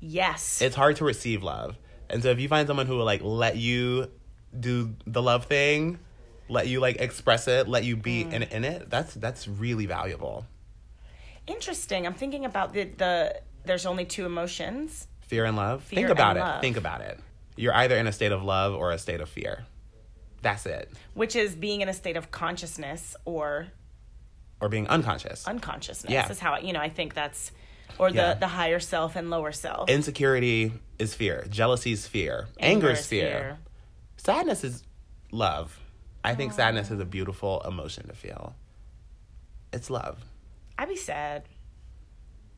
yes. 0.00 0.60
it's 0.62 0.76
hard 0.76 0.96
to 0.96 1.04
receive 1.04 1.42
love 1.42 1.76
and 2.08 2.22
so 2.22 2.30
if 2.30 2.38
you 2.38 2.48
find 2.48 2.66
someone 2.68 2.86
who 2.86 2.96
will 2.96 3.04
like 3.04 3.22
let 3.22 3.56
you 3.56 4.10
do 4.58 4.94
the 5.06 5.20
love 5.22 5.46
thing 5.46 5.98
let 6.48 6.68
you 6.68 6.78
like 6.78 6.96
express 7.00 7.48
it 7.48 7.66
let 7.68 7.82
you 7.84 7.96
be 7.96 8.24
mm. 8.24 8.32
in, 8.32 8.42
in 8.44 8.64
it 8.64 8.88
that's 8.88 9.14
that's 9.14 9.48
really 9.48 9.86
valuable 9.86 10.46
Interesting. 11.48 12.06
I'm 12.08 12.14
thinking 12.14 12.44
about 12.44 12.72
the 12.72 12.84
the 12.84 13.40
there's 13.64 13.86
only 13.86 14.04
two 14.04 14.26
emotions. 14.26 15.06
fear 15.28 15.44
and 15.44 15.56
love 15.56 15.82
Fear 15.84 15.96
think 16.00 16.10
about 16.10 16.36
it 16.36 16.40
love. 16.40 16.60
think 16.60 16.76
about 16.76 17.00
it 17.02 17.20
you're 17.56 17.74
either 17.74 17.96
in 17.96 18.06
a 18.06 18.12
state 18.12 18.32
of 18.32 18.42
love 18.44 18.74
or 18.74 18.92
a 18.92 18.98
state 18.98 19.20
of 19.20 19.28
fear 19.28 19.64
that's 20.42 20.66
it 20.66 20.90
which 21.14 21.34
is 21.34 21.54
being 21.54 21.80
in 21.80 21.88
a 21.88 21.94
state 21.94 22.16
of 22.16 22.30
consciousness 22.30 23.16
or 23.24 23.68
or 24.60 24.68
being 24.68 24.86
unconscious 24.88 25.46
unconsciousness. 25.46 26.10
Yeah. 26.12 26.30
Is 26.30 26.38
how 26.38 26.54
I, 26.54 26.60
you 26.60 26.72
know 26.72 26.80
I 26.80 26.88
think 26.88 27.14
that's 27.14 27.52
or 27.98 28.10
Yeah. 28.10 28.34
the 28.34 28.40
the 28.40 28.48
higher 28.48 28.80
self 28.80 29.16
and 29.16 29.28
lower 29.30 29.52
self. 29.52 29.88
insecurity 29.88 30.72
is 30.98 31.14
fear 31.14 31.44
jealousy 31.50 31.92
is 31.92 32.06
fear 32.06 32.48
anger, 32.58 32.90
is 32.90 33.06
fear. 33.06 33.58
sadness 34.16 34.64
is 34.64 34.82
love. 35.30 35.78
I 36.24 36.34
think 36.34 36.52
oh. 36.52 36.56
sadness 36.56 36.90
is 36.90 37.00
a 37.00 37.04
beautiful 37.04 37.60
emotion 37.66 38.08
to 38.08 38.14
feel. 38.14 38.54
It's 39.72 39.90
love. 39.90 40.24
I'd 40.78 40.88
be 40.88 40.96
sad. 40.96 41.42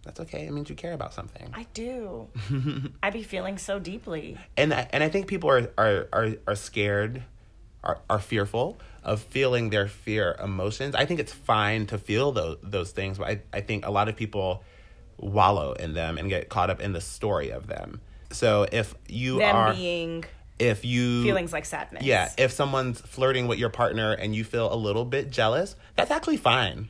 That's 0.04 0.20
okay. 0.20 0.46
It 0.46 0.52
means 0.52 0.70
you 0.70 0.76
care 0.76 0.92
about 0.92 1.12
something. 1.12 1.50
I 1.54 1.66
do. 1.74 2.28
I'd 3.02 3.12
be 3.12 3.22
feeling 3.22 3.58
so 3.58 3.78
deeply. 3.78 4.38
And 4.56 4.72
I, 4.72 4.88
and 4.92 5.02
I 5.02 5.08
think 5.08 5.26
people 5.26 5.50
are 5.50 5.70
are 5.76 6.08
are, 6.12 6.30
are 6.46 6.54
scared, 6.54 7.24
are, 7.84 8.00
are 8.08 8.18
fearful 8.18 8.78
of 9.02 9.20
feeling 9.20 9.70
their 9.70 9.88
fear 9.88 10.36
emotions. 10.42 10.94
I 10.94 11.04
think 11.04 11.20
it's 11.20 11.32
fine 11.32 11.86
to 11.86 11.98
feel 11.98 12.32
those 12.32 12.58
those 12.62 12.92
things, 12.92 13.18
but 13.18 13.28
I, 13.28 13.40
I 13.52 13.60
think 13.60 13.86
a 13.86 13.90
lot 13.90 14.08
of 14.08 14.16
people 14.16 14.62
wallow 15.18 15.72
in 15.72 15.94
them 15.94 16.16
and 16.16 16.28
get 16.28 16.48
caught 16.48 16.70
up 16.70 16.80
in 16.80 16.92
the 16.92 17.00
story 17.00 17.50
of 17.50 17.66
them. 17.66 18.00
So 18.30 18.66
if 18.70 18.94
you 19.08 19.38
Them 19.38 19.56
are 19.56 19.74
being 19.74 20.24
if 20.58 20.84
you 20.84 21.22
feelings 21.22 21.52
like 21.52 21.64
sadness. 21.64 22.02
Yeah, 22.02 22.30
if 22.36 22.52
someone's 22.52 23.00
flirting 23.00 23.46
with 23.46 23.58
your 23.58 23.70
partner 23.70 24.12
and 24.12 24.34
you 24.34 24.44
feel 24.44 24.72
a 24.72 24.76
little 24.76 25.04
bit 25.04 25.30
jealous, 25.30 25.76
that's 25.96 26.10
actually 26.10 26.36
fine. 26.36 26.88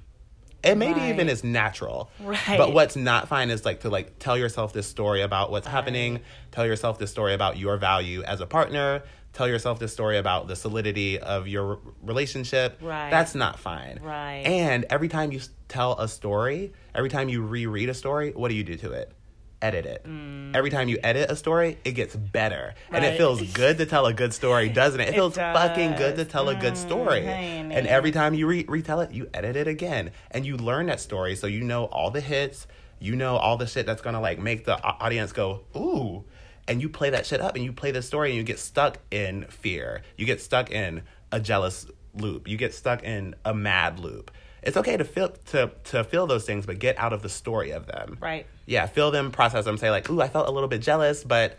It 0.64 0.76
maybe 0.76 1.00
Right. 1.00 1.10
even 1.10 1.28
is 1.28 1.44
natural. 1.44 2.10
Right. 2.20 2.58
But 2.58 2.72
what's 2.72 2.96
not 2.96 3.28
fine 3.28 3.50
is 3.50 3.64
like 3.64 3.80
to 3.80 3.90
like 3.90 4.18
tell 4.18 4.36
yourself 4.36 4.72
this 4.72 4.86
story 4.86 5.22
about 5.22 5.50
what's 5.50 5.66
happening, 5.66 6.20
tell 6.50 6.66
yourself 6.66 6.98
this 6.98 7.10
story 7.10 7.32
about 7.34 7.58
your 7.58 7.76
value 7.76 8.22
as 8.24 8.40
a 8.40 8.46
partner, 8.46 9.02
tell 9.32 9.46
yourself 9.46 9.78
this 9.78 9.92
story 9.92 10.18
about 10.18 10.48
the 10.48 10.56
solidity 10.56 11.18
of 11.20 11.46
your 11.46 11.78
relationship. 12.02 12.78
Right. 12.82 13.10
That's 13.10 13.34
not 13.36 13.58
fine. 13.58 14.00
Right. 14.02 14.42
And 14.44 14.84
every 14.90 15.08
time 15.08 15.30
you 15.30 15.40
tell 15.68 15.98
a 15.98 16.08
story, 16.08 16.72
every 16.94 17.10
time 17.10 17.28
you 17.28 17.42
reread 17.42 17.88
a 17.88 17.94
story, 17.94 18.32
what 18.32 18.48
do 18.48 18.54
you 18.54 18.64
do 18.64 18.76
to 18.78 18.92
it? 18.92 19.12
Edit 19.60 19.86
it. 19.86 20.06
Every 20.54 20.70
time 20.70 20.88
you 20.88 20.98
edit 21.02 21.30
a 21.30 21.36
story, 21.36 21.78
it 21.84 21.92
gets 21.92 22.14
better. 22.14 22.74
And 22.92 23.04
it 23.04 23.14
Mm. 23.14 23.16
Feels 23.16 23.42
good 23.52 23.78
to 23.78 23.86
tell 23.86 24.06
a 24.06 24.14
good 24.14 24.32
story, 24.32 24.68
doesn't 24.82 25.00
it? 25.00 25.08
It, 25.08 25.14
feels 25.14 25.34
does. 25.34 25.56
fucking 25.56 25.96
good 25.96 26.14
to 26.16 26.24
tell 26.24 26.48
a 26.48 26.54
good 26.54 26.76
story. 26.76 27.24
honey. 27.24 27.74
And 27.74 27.86
every 27.88 28.12
time 28.12 28.34
you 28.34 28.46
re- 28.46 28.64
retell 28.68 29.00
it, 29.00 29.10
you 29.10 29.28
edit 29.34 29.56
it 29.56 29.66
again. 29.66 30.12
And 30.30 30.46
you 30.46 30.56
learn 30.56 30.86
that 30.86 31.00
story 31.00 31.34
so 31.34 31.48
you 31.48 31.64
know 31.64 31.86
all 31.86 32.10
the 32.12 32.20
hits, 32.20 32.68
you 33.00 33.16
know 33.16 33.36
all 33.36 33.56
the 33.56 33.66
shit 33.66 33.84
that's 33.84 34.00
gonna 34.02 34.20
like 34.20 34.38
make 34.38 34.64
the 34.64 34.80
audience 34.82 35.32
go, 35.32 35.64
ooh. 35.76 36.24
And 36.68 36.80
you 36.80 36.88
play 36.88 37.10
that 37.10 37.26
shit 37.26 37.40
up 37.40 37.56
and 37.56 37.64
you 37.64 37.72
play 37.72 37.90
the 37.90 38.02
story 38.02 38.28
and 38.30 38.36
you 38.36 38.44
get 38.44 38.58
stuck 38.60 38.98
in 39.10 39.44
fear. 39.48 40.02
You 40.16 40.24
get 40.26 40.40
stuck 40.40 40.70
in 40.70 41.02
a 41.32 41.40
jealous 41.40 41.86
loop. 42.14 42.46
You 42.46 42.56
get 42.56 42.74
stuck 42.74 43.02
in 43.02 43.34
a 43.44 43.54
mad 43.54 43.98
loop. 43.98 44.30
It's 44.62 44.76
okay 44.76 44.96
to 44.96 45.04
feel 45.04 45.28
to 45.46 45.70
to 45.84 46.04
feel 46.04 46.26
those 46.26 46.44
things, 46.44 46.66
but 46.66 46.78
get 46.78 46.98
out 46.98 47.12
of 47.12 47.22
the 47.22 47.28
story 47.28 47.70
of 47.70 47.86
them. 47.86 48.18
Right. 48.20 48.46
Yeah, 48.66 48.86
feel 48.86 49.10
them, 49.10 49.30
process 49.30 49.64
them. 49.64 49.78
Say 49.78 49.90
like, 49.90 50.10
"Ooh, 50.10 50.20
I 50.20 50.28
felt 50.28 50.48
a 50.48 50.50
little 50.50 50.68
bit 50.68 50.82
jealous, 50.82 51.24
but 51.24 51.58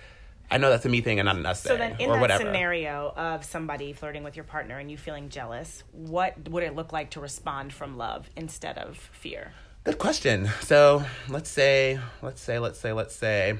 I 0.52 0.58
know 0.58 0.70
that's 0.70 0.86
a 0.86 0.90
me 0.90 1.02
thing 1.02 1.20
and 1.20 1.28
not 1.28 1.36
an 1.38 1.46
us 1.46 1.62
So 1.62 1.70
thing, 1.70 1.78
So 1.78 1.80
then, 1.80 1.96
in 2.00 2.10
that 2.12 2.20
whatever." 2.20 2.44
scenario 2.44 3.14
of 3.16 3.46
somebody 3.46 3.94
flirting 3.94 4.24
with 4.24 4.36
your 4.36 4.46
partner 4.46 4.80
and 4.80 4.90
you 4.90 4.98
feeling 4.98 5.30
jealous, 5.30 5.84
what 5.92 6.50
would 6.50 6.64
it 6.64 6.76
look 6.76 6.92
like 6.92 7.12
to 7.12 7.20
respond 7.20 7.72
from 7.72 7.98
love 7.98 8.30
instead 8.36 8.78
of 8.78 8.98
fear? 8.98 9.54
Good 9.86 9.98
question. 9.98 10.50
So 10.62 11.04
let's 11.30 11.50
say, 11.50 12.00
let's 12.22 12.42
say, 12.42 12.60
let's 12.60 12.80
say, 12.80 12.94
let's 12.94 13.16
say, 13.16 13.58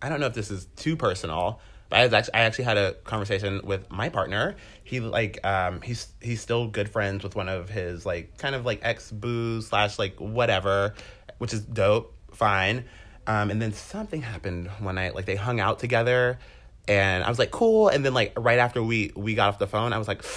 I 0.00 0.08
don't 0.08 0.20
know 0.20 0.26
if 0.26 0.34
this 0.34 0.50
is 0.50 0.66
too 0.76 0.96
personal, 0.96 1.60
but 1.88 2.00
I 2.00 2.04
was 2.04 2.12
actually 2.12 2.34
I 2.34 2.40
actually 2.40 2.64
had 2.64 2.76
a 2.76 2.92
conversation 3.04 3.60
with 3.64 3.90
my 3.90 4.08
partner. 4.08 4.56
He 4.84 5.00
like 5.00 5.44
um 5.44 5.80
he's 5.82 6.08
he's 6.20 6.40
still 6.40 6.66
good 6.66 6.88
friends 6.88 7.22
with 7.22 7.36
one 7.36 7.48
of 7.48 7.68
his 7.68 8.04
like 8.04 8.36
kind 8.38 8.54
of 8.54 8.64
like 8.64 8.80
ex 8.82 9.10
boo 9.10 9.60
slash 9.62 9.98
like 9.98 10.16
whatever, 10.20 10.94
which 11.38 11.52
is 11.52 11.62
dope, 11.62 12.14
fine. 12.32 12.84
Um, 13.26 13.50
and 13.50 13.60
then 13.60 13.72
something 13.72 14.22
happened 14.22 14.68
one 14.78 14.94
night, 14.94 15.14
like 15.14 15.26
they 15.26 15.36
hung 15.36 15.58
out 15.58 15.78
together, 15.78 16.38
and 16.86 17.24
I 17.24 17.28
was 17.28 17.38
like 17.38 17.50
cool. 17.50 17.88
And 17.88 18.04
then 18.04 18.14
like 18.14 18.32
right 18.36 18.58
after 18.58 18.82
we 18.82 19.12
we 19.14 19.34
got 19.34 19.48
off 19.48 19.58
the 19.58 19.66
phone, 19.66 19.92
I 19.92 19.98
was 19.98 20.08
like. 20.08 20.24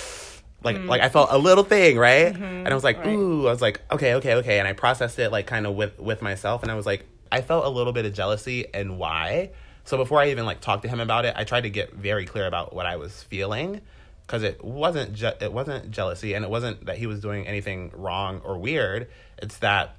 Like, 0.61 0.83
like 0.83 0.99
I 0.99 1.07
felt 1.07 1.29
a 1.31 1.37
little 1.37 1.63
thing, 1.63 1.97
right? 1.97 2.35
And 2.35 2.67
I 2.67 2.73
was 2.73 2.83
like, 2.83 2.97
right. 2.97 3.15
ooh, 3.15 3.47
I 3.47 3.49
was 3.49 3.61
like, 3.61 3.79
okay, 3.89 4.15
okay, 4.15 4.33
okay. 4.35 4.59
And 4.59 4.67
I 4.67 4.73
processed 4.73 5.17
it 5.17 5.31
like 5.31 5.47
kind 5.47 5.65
of 5.65 5.73
with 5.73 5.97
with 5.97 6.21
myself, 6.21 6.63
and 6.63 6.69
I 6.69 6.75
was 6.75 6.85
like, 6.85 7.05
I 7.31 7.39
felt 7.39 7.65
a 7.65 7.69
little 7.69 7.93
bit 7.93 8.05
of 8.05 8.13
jealousy 8.13 8.65
and 8.73 8.99
why. 8.99 9.51
So 9.85 9.97
before 9.97 10.19
I 10.19 10.29
even 10.29 10.45
like 10.45 10.61
talked 10.61 10.83
to 10.83 10.89
him 10.89 10.99
about 10.99 11.25
it, 11.25 11.33
I 11.35 11.43
tried 11.43 11.61
to 11.61 11.69
get 11.69 11.93
very 11.93 12.25
clear 12.25 12.45
about 12.45 12.73
what 12.75 12.85
I 12.85 12.97
was 12.97 13.23
feeling 13.23 13.81
because 14.25 14.43
it 14.43 14.63
wasn't 14.63 15.13
je- 15.13 15.33
it 15.41 15.51
wasn't 15.51 15.89
jealousy 15.89 16.33
and 16.35 16.45
it 16.45 16.51
wasn't 16.51 16.85
that 16.85 16.97
he 16.97 17.07
was 17.07 17.19
doing 17.19 17.47
anything 17.47 17.91
wrong 17.95 18.41
or 18.43 18.57
weird. 18.59 19.09
It's 19.41 19.57
that 19.59 19.95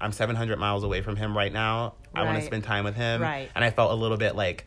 I'm 0.00 0.12
700 0.12 0.58
miles 0.58 0.82
away 0.84 1.02
from 1.02 1.16
him 1.16 1.36
right 1.36 1.52
now. 1.52 1.94
I 2.14 2.22
want 2.24 2.38
to 2.38 2.44
spend 2.44 2.64
time 2.64 2.84
with 2.84 2.94
him, 2.96 3.20
Right. 3.20 3.50
and 3.54 3.62
I 3.62 3.68
felt 3.70 3.92
a 3.92 3.94
little 3.94 4.16
bit 4.16 4.34
like, 4.34 4.64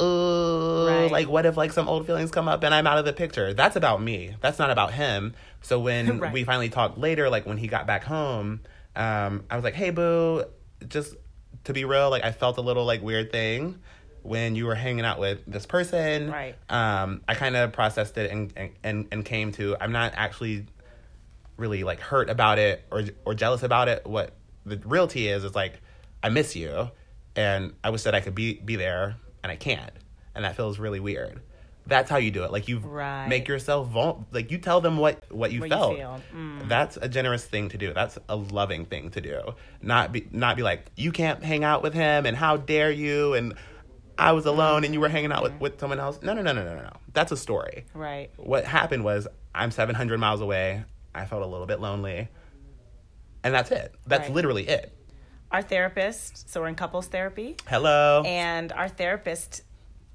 ooh, 0.00 0.86
Right. 0.88 1.10
like 1.10 1.28
what 1.28 1.44
if 1.44 1.56
like 1.56 1.72
some 1.72 1.86
old 1.88 2.06
feelings 2.06 2.30
come 2.30 2.48
up 2.48 2.62
and 2.62 2.74
I'm 2.74 2.86
out 2.86 2.96
of 2.98 3.04
the 3.04 3.12
picture? 3.12 3.52
That's 3.52 3.76
about 3.76 4.00
me. 4.00 4.34
That's 4.40 4.58
not 4.58 4.70
about 4.70 4.92
him. 4.94 5.34
So 5.60 5.78
when 5.78 6.18
Right. 6.20 6.32
we 6.32 6.44
finally 6.44 6.70
talked 6.70 6.96
later, 6.96 7.28
like 7.28 7.44
when 7.46 7.58
he 7.58 7.66
got 7.66 7.86
back 7.86 8.04
home, 8.04 8.60
um, 8.96 9.44
I 9.50 9.56
was 9.56 9.64
like, 9.64 9.74
hey 9.74 9.90
boo, 9.90 10.44
just 10.88 11.14
to 11.64 11.72
be 11.72 11.84
real, 11.84 12.10
like 12.10 12.24
I 12.24 12.32
felt 12.32 12.58
a 12.58 12.60
little 12.60 12.84
like 12.84 13.02
weird 13.02 13.32
thing 13.32 13.78
when 14.22 14.56
you 14.56 14.66
were 14.66 14.74
hanging 14.74 15.04
out 15.04 15.18
with 15.18 15.40
this 15.46 15.66
person. 15.66 16.30
Right. 16.30 16.54
Um, 16.68 17.22
I 17.28 17.34
kind 17.34 17.56
of 17.56 17.72
processed 17.72 18.16
it 18.18 18.30
and, 18.30 18.52
and 18.56 18.70
and 18.82 19.08
and 19.12 19.24
came 19.24 19.52
to 19.52 19.76
I'm 19.80 19.92
not 19.92 20.12
actually 20.16 20.66
really 21.56 21.84
like 21.84 22.00
hurt 22.00 22.30
about 22.30 22.58
it 22.58 22.84
or 22.90 23.04
or 23.24 23.34
jealous 23.34 23.62
about 23.62 23.88
it. 23.88 24.06
What 24.06 24.32
the 24.64 24.76
reality 24.76 25.28
is 25.28 25.44
is 25.44 25.54
like 25.54 25.80
I 26.22 26.28
miss 26.30 26.56
you, 26.56 26.90
and 27.36 27.74
I 27.84 27.90
wish 27.90 28.02
that 28.02 28.14
I 28.14 28.20
could 28.20 28.34
be 28.34 28.54
be 28.54 28.76
there, 28.76 29.16
and 29.42 29.52
I 29.52 29.56
can't, 29.56 29.92
and 30.34 30.44
that 30.44 30.56
feels 30.56 30.78
really 30.78 31.00
weird. 31.00 31.40
That's 31.88 32.08
how 32.10 32.18
you 32.18 32.30
do 32.30 32.44
it. 32.44 32.52
Like 32.52 32.68
you 32.68 32.78
Right. 32.78 33.26
make 33.28 33.48
yourself 33.48 33.88
vul- 33.88 34.26
like 34.30 34.50
you 34.50 34.58
tell 34.58 34.80
them 34.80 34.98
what 34.98 35.24
what 35.32 35.50
you 35.50 35.60
What 35.60 35.70
you 35.70 35.76
felt. 35.76 35.96
feel. 35.96 36.20
Mm. 36.34 36.68
That's 36.68 36.96
a 36.98 37.08
generous 37.08 37.44
thing 37.46 37.70
to 37.70 37.78
do. 37.78 37.92
That's 37.94 38.18
a 38.28 38.36
loving 38.36 38.84
thing 38.84 39.10
to 39.12 39.20
do. 39.20 39.40
Not 39.82 40.12
be 40.12 40.28
not 40.30 40.56
be 40.56 40.62
like 40.62 40.86
you 40.96 41.10
can't 41.12 41.42
hang 41.42 41.64
out 41.64 41.82
with 41.82 41.94
him, 41.94 42.26
and 42.26 42.36
how 42.36 42.58
dare 42.58 42.90
you, 42.90 43.34
and 43.34 43.54
I 44.18 44.32
was 44.32 44.46
alone 44.46 44.84
and 44.84 44.92
you 44.92 45.00
were 45.00 45.08
hanging 45.08 45.32
out 45.32 45.42
with, 45.44 45.58
with 45.60 45.80
someone 45.80 45.98
else. 46.00 46.18
No, 46.22 46.34
no, 46.34 46.42
no, 46.42 46.52
no, 46.52 46.62
no, 46.64 46.74
no. 46.76 46.90
That's 47.14 47.32
a 47.32 47.36
story 47.36 47.84
Right. 47.94 48.30
what 48.36 48.64
happened 48.64 49.02
was 49.04 49.26
I'm 49.54 49.70
700 49.70 50.18
miles 50.20 50.40
away. 50.40 50.84
I 51.14 51.24
felt 51.24 51.42
a 51.42 51.46
little 51.46 51.66
bit 51.66 51.80
lonely. 51.80 52.28
And 53.44 53.54
that's 53.54 53.70
it. 53.70 53.94
That's 54.06 54.24
Right. 54.24 54.32
literally 54.34 54.68
it. 54.68 54.92
Our 55.50 55.62
therapist, 55.62 56.50
so 56.50 56.60
we're 56.60 56.66
in 56.68 56.74
couples 56.74 57.06
therapy, 57.06 57.56
Hello. 57.66 58.22
and 58.26 58.72
our 58.72 58.88
therapist 58.88 59.62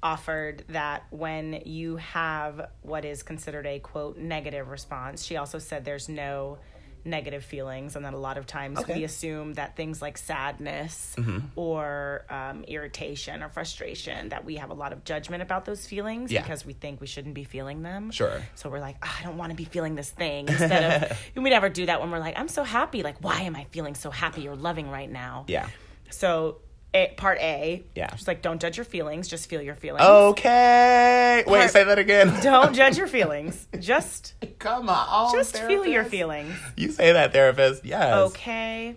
offered 0.04 0.62
that 0.68 1.04
when 1.10 1.62
you 1.64 1.96
have 1.96 2.68
what 2.82 3.04
is 3.04 3.22
considered 3.22 3.66
a 3.66 3.78
quote 3.80 4.18
negative 4.18 4.68
response, 4.68 5.24
she 5.24 5.36
also 5.38 5.58
said 5.58 5.84
there's 5.84 6.08
no 6.08 6.58
negative 7.06 7.44
feelings, 7.44 7.96
and 7.96 8.04
that 8.06 8.14
a 8.14 8.18
lot 8.18 8.38
of 8.38 8.46
times 8.46 8.78
Okay. 8.78 8.92
Mm-hmm. 8.92 8.98
we 9.00 9.04
assume 9.04 9.54
that 9.54 9.76
things 9.76 10.00
like 10.00 10.16
sadness 10.16 11.14
or 11.54 12.24
um, 12.30 12.64
irritation 12.64 13.42
or 13.42 13.50
frustration 13.50 14.30
that 14.30 14.46
we 14.46 14.56
have 14.56 14.70
a 14.70 14.74
lot 14.74 14.92
of 14.94 15.04
judgment 15.04 15.42
about 15.42 15.66
those 15.66 15.86
feelings 15.86 16.32
Yeah. 16.32 16.40
because 16.40 16.64
we 16.64 16.72
think 16.72 17.02
we 17.02 17.06
shouldn't 17.06 17.34
be 17.34 17.44
feeling 17.44 17.82
them. 17.82 18.10
Sure. 18.10 18.40
So 18.54 18.70
we're 18.70 18.80
like, 18.80 18.96
"Ah, 19.02 19.18
I 19.20 19.22
don't 19.22 19.36
want 19.36 19.50
to 19.50 19.56
be 19.56 19.66
feeling 19.66 19.96
this 19.96 20.10
thing. 20.10 20.48
Instead 20.48 21.02
of, 21.12 21.18
we 21.42 21.50
never 21.50 21.68
do 21.68 21.84
that 21.86 22.00
when 22.00 22.10
we're 22.10 22.20
like, 22.20 22.38
I'm 22.38 22.48
so 22.48 22.64
happy. 22.64 23.02
Like, 23.02 23.22
why 23.22 23.42
am 23.42 23.54
I 23.54 23.64
feeling 23.64 23.94
so 23.94 24.10
happy 24.10 24.48
or 24.48 24.56
loving 24.56 24.90
right 24.90 25.10
now? 25.10 25.44
yeah. 25.48 25.68
So, 26.10 26.58
a, 26.94 27.12
part 27.16 27.38
A, 27.40 27.82
Yeah. 27.94 28.14
she's 28.14 28.28
like, 28.28 28.40
don't 28.40 28.60
judge 28.60 28.76
your 28.76 28.84
feelings, 28.84 29.26
just 29.28 29.48
feel 29.50 29.60
your 29.60 29.74
feelings. 29.74 30.04
Okay. 30.04 31.44
Wait, 31.46 31.70
say 31.70 31.84
that 31.84 31.98
again. 31.98 32.32
Don't 32.42 32.74
judge 32.74 32.96
your 32.96 33.06
feelings. 33.08 33.66
Just, 33.80 34.34
Come 34.58 34.88
on. 34.88 35.32
just 35.34 35.56
feel 35.58 35.84
your 35.84 36.04
feelings. 36.04 36.54
You 36.76 36.90
say 36.92 37.12
that, 37.12 37.32
therapist. 37.32 37.84
Yes. 37.84 38.14
Okay. 38.30 38.96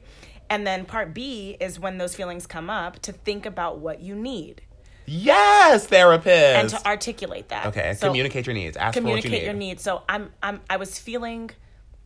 And 0.49 0.65
then 0.65 0.85
part 0.85 1.13
B 1.13 1.57
is 1.59 1.79
when 1.79 1.97
those 1.97 2.15
feelings 2.15 2.45
come 2.47 2.69
up 2.69 2.99
to 2.99 3.11
think 3.11 3.45
about 3.45 3.79
what 3.79 3.99
you 4.01 4.15
need 4.15 4.61
Yes, 5.09 5.87
therapist. 5.87 6.29
and 6.29 6.69
to 6.69 6.85
articulate 6.85 7.49
that. 7.49 7.67
okay. 7.67 7.93
So 7.95 8.07
communicate 8.07 8.45
your 8.45 8.53
needs. 8.53 8.77
Ask 8.77 8.93
communicate 8.93 9.31
for 9.31 9.35
what 9.35 9.41
you 9.41 9.45
your 9.45 9.53
needs. 9.55 9.81
So 9.81 10.03
I'm 10.07 10.31
I'm 10.43 10.61
I 10.69 10.77
was 10.77 10.99
feeling 10.99 11.49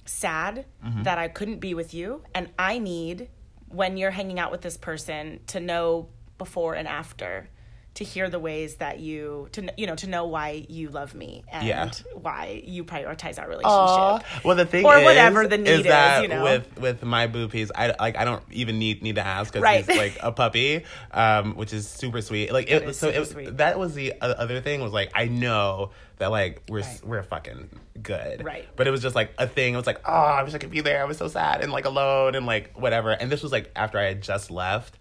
sad 0.05 0.65
Mm-hmm. 0.85 1.03
that 1.03 1.17
I 1.19 1.27
couldn't 1.27 1.59
be 1.59 1.73
with 1.73 1.93
you 1.93 2.23
and 2.33 2.49
I 2.57 2.79
need 2.79 3.29
when 3.73 3.97
you're 3.97 4.11
hanging 4.11 4.39
out 4.39 4.51
with 4.51 4.61
this 4.61 4.77
person 4.77 5.39
to 5.47 5.59
know 5.59 6.07
before 6.37 6.73
and 6.75 6.87
after 6.87 7.49
to 7.93 8.05
hear 8.05 8.29
the 8.29 8.39
ways 8.39 8.75
that 8.75 8.99
you 9.01 9.49
to 9.51 9.67
you 9.75 9.85
know 9.85 9.95
to 9.95 10.07
know 10.07 10.25
why 10.25 10.65
you 10.69 10.87
love 10.89 11.13
me 11.13 11.43
and 11.51 11.67
Yeah. 11.67 11.91
why 12.13 12.61
you 12.65 12.85
prioritize 12.85 13.37
our 13.37 13.47
relationship. 13.49 13.65
Aw. 13.65 14.19
Well, 14.45 14.55
the 14.55 14.65
thing 14.65 14.85
Or 14.85 14.97
is, 14.97 15.03
whatever 15.03 15.45
the 15.45 15.57
need 15.57 15.67
is 15.69 15.79
is, 15.81 15.85
that 15.87 16.21
you 16.21 16.29
know? 16.29 16.41
with 16.43 16.79
with 16.79 17.03
my 17.03 17.27
boopies, 17.27 17.69
I 17.75 17.93
like 17.99 18.15
I 18.15 18.23
don't 18.23 18.43
even 18.51 18.79
need 18.79 19.01
need 19.03 19.15
to 19.15 19.25
ask 19.25 19.51
because 19.51 19.63
Right. 19.63 19.85
he's 19.85 19.97
like 19.97 20.17
a 20.21 20.31
puppy, 20.31 20.85
um, 21.11 21.55
which 21.55 21.73
is 21.73 21.85
super 21.87 22.21
sweet. 22.21 22.53
Like 22.53 22.71
it, 22.71 22.81
is 22.83 22.97
so 22.97 23.09
super 23.11 23.21
it 23.23 23.25
sweet. 23.27 23.57
that 23.57 23.77
was 23.77 23.93
the 23.93 24.13
other 24.21 24.61
thing 24.61 24.79
was 24.81 24.93
like 24.93 25.11
I 25.13 25.25
know 25.25 25.91
that 26.17 26.31
like 26.31 26.61
we're 26.69 26.79
Right. 26.81 27.01
we're 27.03 27.23
fucking 27.23 27.69
good, 28.01 28.45
Right. 28.45 28.69
But 28.77 28.87
it 28.87 28.91
was 28.91 29.01
just 29.01 29.15
like 29.15 29.33
a 29.37 29.47
thing. 29.47 29.73
It 29.73 29.77
was 29.77 29.85
like 29.87 29.99
oh, 30.07 30.11
I 30.13 30.43
wish 30.43 30.53
I 30.53 30.59
could 30.59 30.71
be 30.71 30.79
there. 30.79 31.01
I 31.01 31.05
was 31.05 31.17
so 31.17 31.27
sad 31.27 31.59
and 31.61 31.73
like 31.73 31.83
alone 31.83 32.35
and 32.35 32.45
like 32.45 32.71
whatever. 32.77 33.11
And 33.11 33.29
this 33.29 33.43
was 33.43 33.51
like 33.51 33.69
after 33.75 33.99
I 33.99 34.03
had 34.05 34.21
just 34.21 34.49
left, 34.49 34.97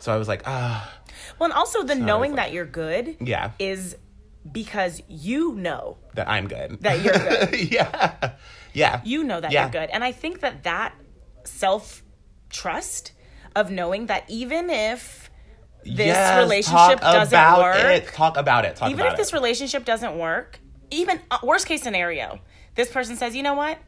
so 0.00 0.12
I 0.12 0.16
was 0.16 0.26
like 0.26 0.42
ah, 0.44 0.92
Well, 1.38 1.50
and 1.50 1.52
also 1.58 1.82
the 1.82 1.94
knowing 1.94 2.36
that 2.36 2.52
you're 2.52 2.64
good 2.66 3.16
yeah, 3.20 3.52
is 3.58 3.96
because 4.50 5.02
you 5.08 5.54
know 5.54 5.98
that 6.14 6.28
I'm 6.28 6.48
good. 6.48 6.78
that 6.80 7.02
you're 7.02 7.14
good. 7.14 7.70
yeah, 7.72 8.32
yeah. 8.72 9.00
you 9.04 9.22
know 9.24 9.40
that 9.40 9.52
Yeah. 9.52 9.62
you're 9.62 9.70
good 9.70 9.90
and 9.90 10.02
i 10.02 10.10
think 10.10 10.40
that 10.40 10.64
that 10.64 10.94
self 11.44 12.02
trust 12.50 13.12
of 13.54 13.70
knowing 13.70 14.06
that 14.06 14.24
even 14.28 14.68
if 14.70 15.30
this 15.84 16.06
Yes, 16.06 16.38
relationship 16.38 17.00
doesn't 17.00 17.28
about 17.38 17.58
work 17.60 17.76
It. 17.84 18.06
Talk 18.12 18.36
about 18.36 18.64
it. 18.64 18.76
Talk 18.76 18.90
even 18.90 19.00
about 19.00 19.12
if 19.12 19.18
this 19.18 19.32
relationship 19.32 19.84
doesn't 19.84 20.16
work 20.18 20.58
even 20.90 21.20
uh, 21.30 21.38
worst 21.42 21.66
case 21.66 21.82
scenario 21.82 22.40
this 22.74 22.90
person 22.90 23.16
says 23.16 23.34
you 23.36 23.42
know 23.42 23.54
what 23.54 23.78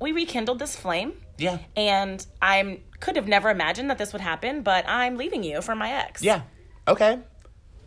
we 0.00 0.12
rekindled 0.12 0.58
this 0.58 0.76
flame 0.76 1.12
yeah. 1.38 1.58
and 1.76 2.26
i'm 2.40 2.80
could 3.00 3.16
have 3.16 3.26
never 3.28 3.50
imagined 3.50 3.90
that 3.90 3.98
this 3.98 4.12
would 4.12 4.22
happen 4.22 4.62
but 4.62 4.84
i'm 4.88 5.16
leaving 5.16 5.42
you 5.42 5.60
for 5.62 5.74
my 5.74 5.90
ex 5.90 6.22
Yeah. 6.22 6.42
Okay. 6.88 7.18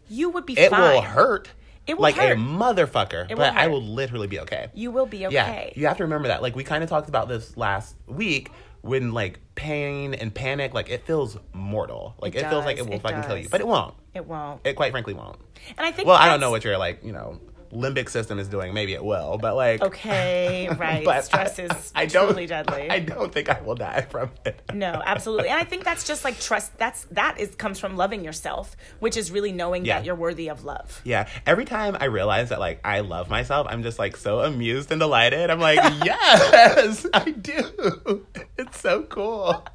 you 0.08 0.30
would 0.30 0.46
be 0.46 0.58
It 0.58 0.70
fine 0.70 0.82
will 0.96 1.02
hurt. 1.02 1.50
It 1.88 1.98
will 1.98 2.06
hurt 2.06 2.16
like 2.18 2.28
hurt. 2.28 2.38
a 2.38 2.42
motherfucker. 2.42 3.30
will 3.30 3.38
but 3.38 3.54
I 3.56 3.68
will 3.68 3.82
literally 3.82 4.28
be 4.28 4.40
okay. 4.42 4.68
you 4.74 4.92
will 4.92 5.06
be 5.06 5.28
okay. 5.28 5.74
Yeah. 5.76 5.80
You 5.82 5.88
have 5.88 5.98
to 5.98 6.04
remember 6.04 6.28
that. 6.30 6.42
Like 6.42 6.56
we 6.56 6.64
kind 6.64 6.84
of 6.84 6.90
talked 6.90 7.10
about 7.10 7.28
this 7.28 7.56
last 7.58 7.96
week 8.08 8.50
when 8.82 9.12
like 9.14 9.40
pain 9.56 10.14
and 10.14 10.34
panic, 10.34 10.74
like 10.74 10.90
it 10.90 11.06
feels 11.06 11.38
mortal. 11.54 12.16
Like 12.20 12.36
It 12.36 12.44
it, 12.44 12.50
feels 12.50 12.66
like 12.66 12.78
it 12.78 12.86
will 12.86 12.94
It 12.96 13.02
fucking 13.02 13.24
kill 13.24 13.38
you. 13.38 13.50
But 13.50 13.62
it 13.62 13.68
won't. 13.68 13.94
it 14.14 14.26
won't 14.26 14.62
It 14.64 14.76
quite 14.76 14.92
frankly 14.92 15.14
won't. 15.14 15.38
and 15.78 15.86
i 15.86 15.92
think 15.92 16.08
Well, 16.08 16.18
I 16.18 16.28
don't 16.30 16.40
know 16.40 16.52
what 16.52 16.64
your 16.64 16.78
like, 16.78 17.04
you 17.04 17.12
know, 17.12 17.40
limbic 17.72 18.10
system 18.10 18.40
is 18.40 18.48
doing. 18.48 18.74
Maybe 18.74 18.94
it 18.94 19.04
will, 19.04 19.38
but 19.38 19.56
like 19.56 19.82
okay 19.82 20.68
right 20.78 21.04
but 21.06 21.24
stress 21.26 21.60
I- 21.60 21.64
is 21.64 21.92
I 21.96 22.06
don't, 22.06 22.28
truly 22.28 22.46
deadly 22.48 22.90
I 22.90 23.00
don't 23.00 23.32
think 23.34 23.50
I 23.50 23.62
will 23.62 23.76
die 23.76 24.02
from 24.10 24.32
it. 24.46 24.62
No, 24.74 25.02
absolutely. 25.06 25.50
And 25.50 25.60
I 25.60 25.64
think 25.64 25.84
that's 25.84 26.06
just 26.06 26.24
like 26.24 26.40
trust 26.40 26.78
that's 26.78 27.06
that 27.12 27.40
is 27.40 27.56
comes 27.56 27.80
from 27.80 27.96
loving 27.98 28.24
yourself, 28.24 28.76
which 29.00 29.18
is 29.18 29.32
really 29.32 29.52
knowing 29.52 29.86
Yeah. 29.86 30.00
that 30.00 30.06
you're 30.06 30.16
worthy 30.16 30.50
of 30.50 30.64
love. 30.66 31.02
Yeah. 31.04 31.28
Every 31.46 31.66
time 31.66 31.98
I 32.00 32.06
realize 32.06 32.50
that 32.50 32.60
like 32.60 32.80
I 32.84 33.02
love 33.02 33.30
myself, 33.30 33.68
I'm 33.70 33.84
just 33.84 34.00
like 34.00 34.18
so 34.18 34.40
amused 34.40 34.92
and 34.92 35.00
delighted. 35.00 35.50
I'm 35.50 35.60
like, 35.60 35.80
yes, 36.06 37.06
I 37.14 37.32
do. 37.32 38.26
It's 38.58 38.80
so 38.80 39.04
cool. 39.04 39.66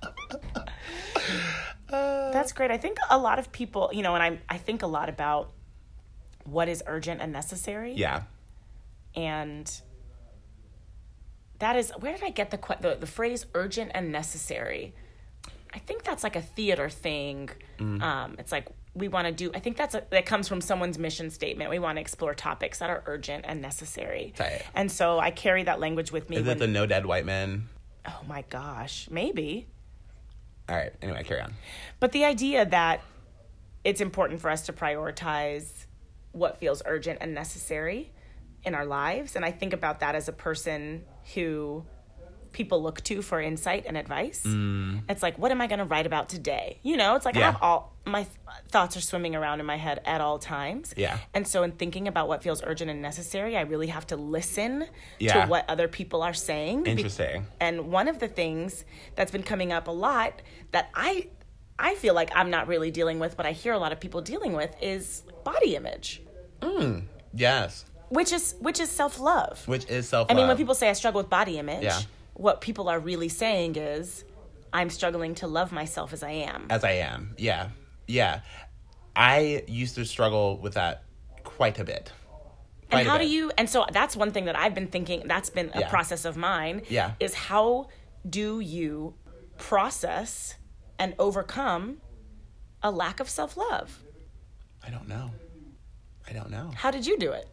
Uh, 1.92 2.30
That's 2.30 2.52
great. 2.52 2.70
I 2.70 2.76
think 2.78 2.98
a 3.10 3.18
lot 3.18 3.38
of 3.38 3.50
people, 3.52 3.90
you 3.92 4.02
know, 4.02 4.14
and 4.14 4.22
I 4.22 4.38
I 4.54 4.58
think 4.58 4.82
a 4.82 4.86
lot 4.86 5.08
about 5.08 5.50
what 6.50 6.68
is 6.68 6.82
urgent 6.86 7.20
and 7.20 7.32
necessary. 7.32 7.92
yeah. 7.94 8.22
And 9.14 9.70
that 11.58 11.76
is 11.76 11.90
where 11.98 12.12
did 12.12 12.22
I 12.22 12.30
get 12.30 12.50
the 12.50 12.58
the, 12.80 12.94
the 12.94 13.06
phrase 13.06 13.46
urgent 13.54 13.90
and 13.94 14.12
necessary? 14.12 14.94
I 15.72 15.78
think 15.78 16.02
that's 16.02 16.24
like 16.24 16.36
a 16.36 16.42
theater 16.42 16.88
thing. 16.88 17.50
Mm. 17.78 18.02
Um, 18.02 18.36
it's 18.38 18.52
like 18.52 18.68
we 18.94 19.08
want 19.08 19.26
to 19.26 19.32
do. 19.32 19.50
I 19.54 19.60
think 19.60 19.76
that's 19.76 19.94
a, 19.94 20.04
that 20.10 20.26
comes 20.26 20.48
from 20.48 20.60
someone's 20.60 20.98
mission 20.98 21.30
statement. 21.30 21.70
We 21.70 21.78
want 21.78 21.96
to 21.96 22.00
explore 22.00 22.34
topics 22.34 22.78
that 22.78 22.90
are 22.90 23.02
urgent 23.06 23.44
and 23.46 23.60
necessary. 23.60 24.32
Tight. 24.36 24.62
And 24.74 24.90
so 24.90 25.18
I 25.18 25.30
carry 25.30 25.64
that 25.64 25.80
language 25.80 26.10
with 26.12 26.28
me. 26.30 26.36
Is 26.36 26.46
when, 26.46 26.56
it 26.56 26.60
the 26.60 26.66
no 26.66 26.86
dead 26.86 27.06
white 27.06 27.24
men? 27.24 27.68
oh 28.06 28.20
my 28.26 28.44
gosh, 28.48 29.08
maybe. 29.10 29.66
All 30.68 30.76
right. 30.76 30.92
Anyway, 31.02 31.22
carry 31.24 31.40
on. 31.40 31.54
But 31.98 32.12
the 32.12 32.24
idea 32.24 32.64
that 32.66 33.02
it's 33.84 34.00
important 34.00 34.40
for 34.40 34.50
us 34.50 34.62
to 34.66 34.72
prioritize 34.72 35.86
what 36.32 36.58
feels 36.58 36.82
urgent 36.86 37.18
and 37.20 37.34
necessary 37.34 38.12
in 38.64 38.74
our 38.74 38.84
lives. 38.86 39.36
And 39.36 39.44
I 39.44 39.50
think 39.50 39.72
about 39.72 40.00
that 40.00 40.14
as 40.14 40.28
a 40.28 40.32
person 40.32 41.04
who 41.34 41.84
people 42.52 42.82
look 42.82 43.00
to 43.04 43.22
for 43.22 43.40
insight 43.40 43.84
and 43.86 43.96
advice. 43.96 44.42
It's 45.08 45.22
like, 45.22 45.38
what 45.38 45.52
am 45.52 45.60
I 45.60 45.68
going 45.68 45.78
to 45.78 45.84
write 45.84 46.04
about 46.06 46.28
today? 46.28 46.80
You 46.82 46.96
know, 46.96 47.14
it's 47.14 47.24
like 47.24 47.36
I 47.36 47.40
Mm. 47.40 47.44
Have 47.44 47.62
all 47.62 47.94
my 48.04 48.24
th- 48.24 48.34
thoughts 48.70 48.96
are 48.96 49.00
swimming 49.00 49.36
around 49.36 49.60
in 49.60 49.66
my 49.66 49.76
head 49.76 50.00
at 50.04 50.20
all 50.20 50.38
times. 50.40 50.92
Yeah. 50.96 51.18
And 51.32 51.46
so, 51.46 51.62
in 51.62 51.72
thinking 51.72 52.08
about 52.08 52.26
what 52.26 52.42
feels 52.42 52.60
urgent 52.64 52.90
and 52.90 53.00
necessary, 53.00 53.56
I 53.56 53.60
really 53.60 53.86
have 53.86 54.06
to 54.08 54.16
listen 54.16 54.86
Yeah. 55.20 55.44
to 55.44 55.48
what 55.48 55.64
other 55.70 55.86
people 55.86 56.22
are 56.22 56.34
saying. 56.34 56.82
be- 56.84 56.90
Interesting. 56.90 57.46
and 57.60 57.92
one 57.92 58.08
of 58.08 58.18
the 58.18 58.26
things 58.28 58.84
that's 59.14 59.30
been 59.30 59.44
coming 59.44 59.72
up 59.72 59.86
a 59.86 59.92
lot 59.92 60.42
that 60.72 60.90
I 60.94 61.28
I 61.78 61.94
feel 61.94 62.12
like 62.14 62.30
I'm 62.34 62.50
not 62.50 62.66
really 62.68 62.90
dealing 62.90 63.20
with, 63.20 63.36
but 63.38 63.46
I 63.46 63.52
hear 63.52 63.72
a 63.72 63.78
lot 63.78 63.90
of 63.92 64.00
people 64.00 64.20
dealing 64.20 64.52
with 64.54 64.74
is 64.82 65.22
body 65.44 65.76
image, 65.76 66.22
mm, 66.60 67.04
Yes. 67.32 67.84
which 68.08 68.32
is 68.32 68.54
which 68.60 68.80
is 68.80 68.90
self 68.90 69.18
love. 69.20 69.66
Which 69.66 69.86
is 69.88 70.08
self. 70.08 70.30
I 70.30 70.34
mean, 70.34 70.48
when 70.48 70.56
people 70.56 70.74
say 70.74 70.88
I 70.90 70.92
struggle 70.94 71.20
with 71.20 71.30
body 71.30 71.58
image, 71.58 71.82
Yeah. 71.84 72.00
what 72.34 72.60
people 72.60 72.88
are 72.88 72.98
really 72.98 73.28
saying 73.28 73.76
is 73.76 74.24
I'm 74.72 74.90
struggling 74.90 75.34
to 75.36 75.46
love 75.46 75.72
myself 75.72 76.12
as 76.12 76.22
I 76.22 76.30
am. 76.30 76.66
as 76.70 76.84
I 76.84 76.92
am. 76.92 77.34
Yeah. 77.38 77.68
Yeah. 78.06 78.40
I 79.16 79.64
used 79.66 79.96
to 79.96 80.04
struggle 80.04 80.58
with 80.58 80.74
that 80.74 81.02
quite 81.42 81.78
a 81.78 81.84
bit. 81.84 82.12
Quite 82.90 83.00
and 83.00 83.08
how 83.08 83.18
do 83.18 83.26
you 83.26 83.50
and 83.58 83.68
so 83.70 83.86
that's 83.92 84.16
one 84.16 84.32
thing 84.32 84.46
that 84.46 84.56
i've 84.58 84.74
been 84.74 84.88
thinking 84.88 85.22
that's 85.26 85.48
been 85.50 85.70
a 85.74 85.80
Yeah. 85.80 85.90
process 85.90 86.24
of 86.24 86.36
mine 86.36 86.82
Yeah. 86.88 87.12
is 87.20 87.34
how 87.34 87.86
do 88.28 88.58
you 88.58 89.14
process 89.58 90.56
and 90.98 91.14
overcome 91.18 92.00
a 92.82 92.90
lack 92.90 93.20
of 93.20 93.28
self-love 93.28 94.02
I 94.86 94.90
don't 94.90 95.08
know. 95.08 95.30
I 96.28 96.32
don't 96.32 96.50
know. 96.50 96.70
how 96.76 96.90
did 96.92 97.06
you 97.06 97.18
do 97.18 97.32
it 97.32 97.48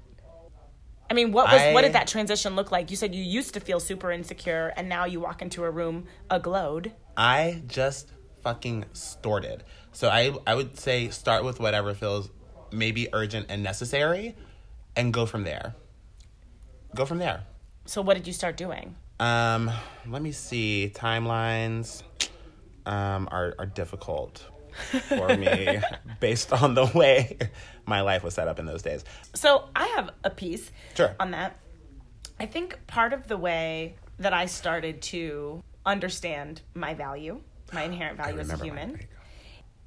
i 1.10 1.14
mean 1.16 1.32
what 1.32 1.52
was 1.52 1.74
what 1.74 1.82
did 1.82 1.94
that 1.94 2.06
transition 2.06 2.56
look 2.56 2.70
like 2.72 2.92
you 2.92 2.98
said 2.98 3.16
you 3.16 3.24
used 3.24 3.54
to 3.56 3.60
feel 3.60 3.80
super 3.80 4.12
insecure 4.12 4.72
and 4.78 4.88
now 4.88 5.06
you 5.06 5.20
walk 5.20 5.42
into 5.42 5.64
a 5.64 5.72
room 5.72 6.06
aglowed 6.30 6.92
I 7.18 7.64
just 7.66 8.12
fucking 8.44 8.86
storted. 8.94 9.64
So 9.92 10.10
I 10.10 10.32
I 10.46 10.54
would 10.54 10.78
say 10.78 11.10
start 11.10 11.44
with 11.44 11.60
whatever 11.60 11.96
feels 11.96 12.30
maybe 12.72 13.08
urgent 13.12 13.48
and 13.50 13.64
necessary 13.64 14.36
and 14.96 15.12
go 15.12 15.26
from 15.26 15.44
there. 15.44 15.74
Go 16.94 17.06
from 17.06 17.18
there. 17.18 17.46
so 17.86 18.04
what 18.04 18.16
did 18.18 18.28
you 18.28 18.34
start 18.34 18.56
doing 18.58 18.96
Um, 19.20 19.72
let 20.08 20.22
me 20.22 20.32
see. 20.32 20.92
Timelines 20.94 22.04
um, 22.86 23.28
are 23.32 23.56
are 23.58 23.66
difficult 23.66 24.46
for 25.08 25.36
me 25.38 25.80
based 26.20 26.52
on 26.54 26.74
the 26.74 26.86
way 26.94 27.38
my 27.86 28.02
life 28.02 28.24
was 28.24 28.34
set 28.34 28.48
up 28.48 28.60
in 28.60 28.66
those 28.66 28.82
days. 28.82 29.04
So 29.34 29.70
I 29.76 29.86
have 29.96 30.10
a 30.24 30.30
piece 30.30 30.72
Sure. 30.96 31.16
on 31.20 31.32
that. 31.32 31.58
I 32.40 32.46
think 32.46 32.78
part 32.88 33.14
of 33.14 33.28
the 33.28 33.38
way 33.38 33.96
that 34.20 34.34
I 34.34 34.46
started 34.46 35.02
to 35.04 35.64
understand 35.86 36.62
my 36.74 36.94
value, 36.94 37.42
my 37.74 37.84
inherent 37.92 38.18
value 38.18 38.40
as 38.40 38.52
a 38.52 38.58
human, 38.58 39.00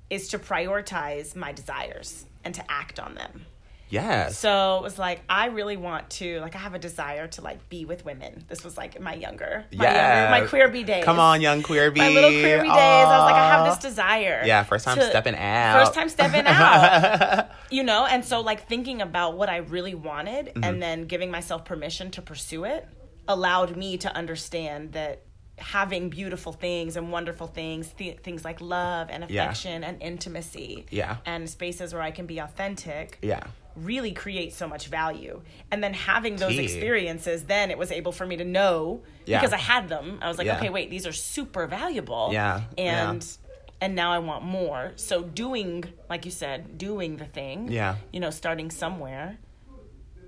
is 0.09 0.29
to 0.29 0.39
prioritize 0.39 1.37
my 1.37 1.53
desires 1.53 2.27
and 2.45 2.55
to 2.55 2.65
act 2.71 2.99
on 2.99 3.15
them. 3.15 3.47
Yes. 3.91 4.39
So 4.39 4.77
it 4.79 4.83
was 4.83 4.99
like 4.99 5.21
I 5.29 5.47
really 5.47 5.77
want 5.77 6.09
to 6.11 6.41
like 6.41 6.55
I 6.55 6.59
have 6.59 6.75
a 6.75 6.79
desire 6.79 7.27
to 7.29 7.43
like 7.43 7.69
be 7.69 7.85
with 7.85 8.05
women. 8.05 8.45
This 8.49 8.65
was 8.65 8.77
like 8.79 9.01
my 9.01 9.15
younger, 9.15 9.65
my 9.75 9.85
Yeah. 9.85 10.23
younger, 10.31 10.43
my 10.45 10.49
queer 10.49 10.69
bee 10.69 10.85
days. 10.85 11.05
Come 11.05 11.19
on, 11.19 11.41
young 11.41 11.63
queer 11.63 11.91
bee. 11.91 12.01
My 12.01 12.09
little 12.09 12.31
queer 12.31 12.59
bee 12.63 12.69
days. 12.69 12.77
I 12.77 13.19
was 13.19 13.25
like, 13.31 13.35
I 13.35 13.49
have 13.49 13.67
this 13.67 13.79
desire. 13.79 14.43
Yeah, 14.45 14.63
first 14.65 14.85
time 14.85 14.97
to- 14.99 15.05
stepping 15.11 15.35
out. 15.35 15.79
First 15.85 15.95
time 15.95 16.09
stepping 16.09 16.47
out. 16.47 17.51
you 17.71 17.83
know, 17.83 18.07
and 18.07 18.25
so 18.25 18.41
like 18.41 18.69
thinking 18.69 19.03
about 19.03 19.37
what 19.37 19.49
I 19.49 19.59
really 19.59 19.95
wanted 19.95 20.47
Mm-hmm. 20.47 20.65
and 20.65 20.83
then 20.83 21.05
giving 21.07 21.31
myself 21.31 21.65
permission 21.65 22.11
to 22.13 22.23
pursue 22.23 22.65
it 22.65 22.87
allowed 23.29 23.77
me 23.77 23.97
to 23.99 24.15
understand 24.17 24.93
that 24.93 25.23
having 25.61 26.09
beautiful 26.09 26.53
things 26.53 26.97
and 26.97 27.13
wonderful 27.13 27.47
things, 27.47 27.89
th- 27.89 28.19
things 28.21 28.45
like 28.45 28.61
love 28.61 29.09
and 29.11 29.29
Yeah. 29.31 29.45
affection 29.45 29.85
and 29.85 30.01
intimacy, 30.03 30.87
Yeah. 30.91 31.19
and 31.27 31.49
spaces 31.49 31.93
where 31.93 32.03
I 32.03 32.11
can 32.11 32.27
be 32.27 32.39
authentic, 32.39 33.19
Yeah. 33.23 33.45
really 33.77 34.13
create 34.13 34.53
so 34.53 34.67
much 34.67 34.89
value. 34.89 35.43
And 35.71 35.83
then 35.85 35.95
having 35.95 36.37
those 36.37 36.57
experiences, 36.59 37.45
then 37.45 37.71
it 37.71 37.79
was 37.79 37.93
able 37.93 38.13
for 38.13 38.27
me 38.27 38.37
to 38.37 38.45
know 38.45 39.03
Yeah. 39.27 39.39
because 39.39 39.53
I 39.53 39.59
had 39.59 39.89
them. 39.89 40.19
I 40.23 40.29
was 40.29 40.39
like, 40.39 40.47
Yeah. 40.47 40.57
okay, 40.57 40.71
wait, 40.71 40.91
these 40.91 41.07
are 41.07 41.13
super 41.13 41.67
valuable. 41.67 42.31
Yeah, 42.33 42.63
And 42.79 43.23
yeah. 43.23 43.83
and 43.83 43.95
now 43.95 44.13
I 44.13 44.19
want 44.19 44.45
more. 44.45 44.93
So 44.97 45.23
doing, 45.23 45.85
like 46.09 46.25
you 46.25 46.31
said, 46.31 46.77
doing 46.79 47.17
the 47.19 47.25
thing. 47.27 47.71
Yeah. 47.71 47.97
You 48.13 48.21
know, 48.21 48.31
starting 48.31 48.71
somewhere, 48.71 49.39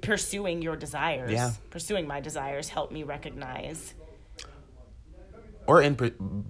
pursuing 0.02 0.62
your 0.62 0.76
desires. 0.76 1.32
Yeah. 1.32 1.52
Pursuing 1.70 2.06
my 2.06 2.20
desires 2.20 2.68
helped 2.68 2.92
me 2.92 3.02
recognize. 3.02 3.94
Or 5.66 5.80
in 5.82 5.94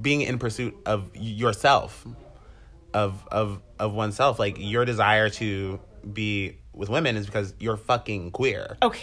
being 0.01 0.21
in 0.23 0.39
pursuit 0.39 0.75
of 0.87 1.11
yourself 1.15 2.07
of 2.95 3.27
of 3.31 3.61
of 3.79 3.93
oneself 3.95 4.39
like 4.39 4.57
your 4.59 4.85
desire 4.85 5.29
to 5.31 5.81
be 6.13 6.59
with 6.73 6.89
women 6.89 7.17
is 7.17 7.27
because 7.27 7.55
you're 7.59 7.77
fucking 7.77 8.31
queer 8.31 8.77
Okay. 8.83 9.01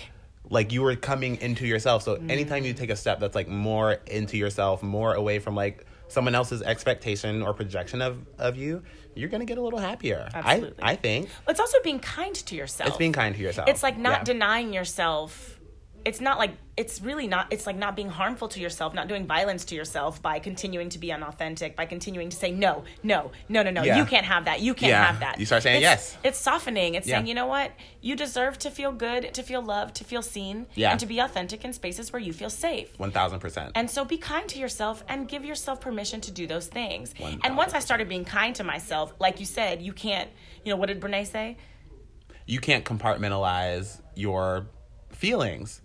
like 0.50 0.72
you 0.72 0.82
were 0.82 0.96
coming 0.96 1.38
into 1.42 1.66
yourself 1.66 2.04
so 2.04 2.16
Mm. 2.18 2.30
anytime 2.32 2.66
you 2.66 2.74
take 2.74 2.90
a 2.92 2.96
step 2.96 3.20
that's 3.20 3.36
like 3.36 3.48
more 3.48 3.94
into 4.08 4.38
yourself 4.38 4.84
more 4.84 5.14
away 5.14 5.40
from 5.40 5.56
like 5.56 5.86
someone 6.08 6.36
else's 6.36 6.62
expectation 6.62 7.42
or 7.42 7.54
projection 7.54 8.02
of 8.02 8.18
of 8.38 8.58
you 8.58 8.84
you're 9.16 9.30
gonna 9.30 9.46
get 9.46 9.58
a 9.58 9.62
little 9.62 9.80
happier 9.80 10.30
Absolutely. 10.34 10.84
i 10.84 10.92
i 10.92 10.96
think 10.96 11.30
It's 11.48 11.60
also 11.60 11.78
being 11.84 12.00
kind 12.00 12.34
to 12.36 12.56
yourself. 12.56 12.90
it's 12.90 12.98
being 12.98 13.14
kind 13.14 13.36
to 13.36 13.42
yourself 13.42 13.68
it's 13.70 13.82
like 13.84 13.98
not 13.98 14.20
Yeah. 14.20 14.24
denying 14.26 14.74
yourself 14.74 15.59
it's 16.06 16.22
not 16.22 16.38
like 16.38 16.52
it's 16.78 17.02
really 17.02 17.28
not 17.28 17.48
it's 17.52 17.68
like 17.68 17.76
not 17.76 17.96
being 17.96 18.10
harmful 18.10 18.48
to 18.48 18.60
yourself 18.60 18.94
not 18.94 19.08
doing 19.08 19.26
violence 19.28 19.66
to 19.66 19.76
yourself 19.76 20.22
by 20.22 20.40
continuing 20.40 20.88
to 20.90 20.98
be 20.98 21.12
unauthentic 21.12 21.76
by 21.76 21.86
continuing 21.86 22.30
to 22.30 22.38
say 22.38 22.52
no 22.52 22.84
no 23.04 23.32
no 23.50 23.64
no 23.64 23.70
no 23.70 23.84
Yeah. 23.84 23.98
you 23.98 24.06
can't 24.06 24.26
have 24.26 24.46
that 24.46 24.62
you 24.62 24.74
can't 24.74 24.92
Yeah. 24.92 25.06
have 25.06 25.20
that 25.20 25.40
You 25.40 25.46
start 25.46 25.64
saying 25.64 25.78
It's- 25.82 26.14
yes. 26.14 26.18
it's 26.24 26.38
softening 26.40 26.96
it's 26.96 27.06
Yeah. 27.08 27.16
saying 27.18 27.28
you 27.28 27.34
know 27.34 27.48
what 27.48 27.72
you 28.02 28.16
deserve 28.16 28.58
to 28.60 28.72
feel 28.72 28.92
good 28.94 29.34
to 29.34 29.44
feel 29.44 29.62
loved 29.62 29.96
to 29.96 30.04
feel 30.06 30.22
seen 30.22 30.68
Yeah. 30.76 30.92
and 30.92 31.00
to 31.02 31.06
be 31.06 31.20
authentic 31.20 31.66
in 31.66 31.74
spaces 31.74 32.14
where 32.14 32.22
you 32.22 32.32
feel 32.34 32.50
safe 32.50 32.98
1000% 32.98 33.72
and 33.76 33.90
so 33.92 34.06
be 34.06 34.18
kind 34.18 34.48
to 34.50 34.60
yourself 34.60 35.04
and 35.10 35.28
give 35.28 35.44
yourself 35.44 35.82
permission 35.82 36.22
to 36.22 36.32
do 36.32 36.48
those 36.48 36.68
things. 36.68 37.14
And 37.44 37.58
once 37.58 37.74
I 37.74 37.80
started 37.80 38.08
being 38.08 38.26
kind 38.26 38.56
to 38.56 38.64
myself, 38.64 39.14
like 39.20 39.40
you 39.40 39.46
said, 39.46 39.82
you 39.82 39.94
can't, 39.94 40.30
you 40.64 40.72
know, 40.72 40.78
what 40.78 40.88
did 40.88 41.00
Brene 41.02 41.28
say? 41.28 41.58
you 42.46 42.60
can't 42.60 42.84
compartmentalize 42.84 44.02
your 44.16 44.68
feelings 45.12 45.82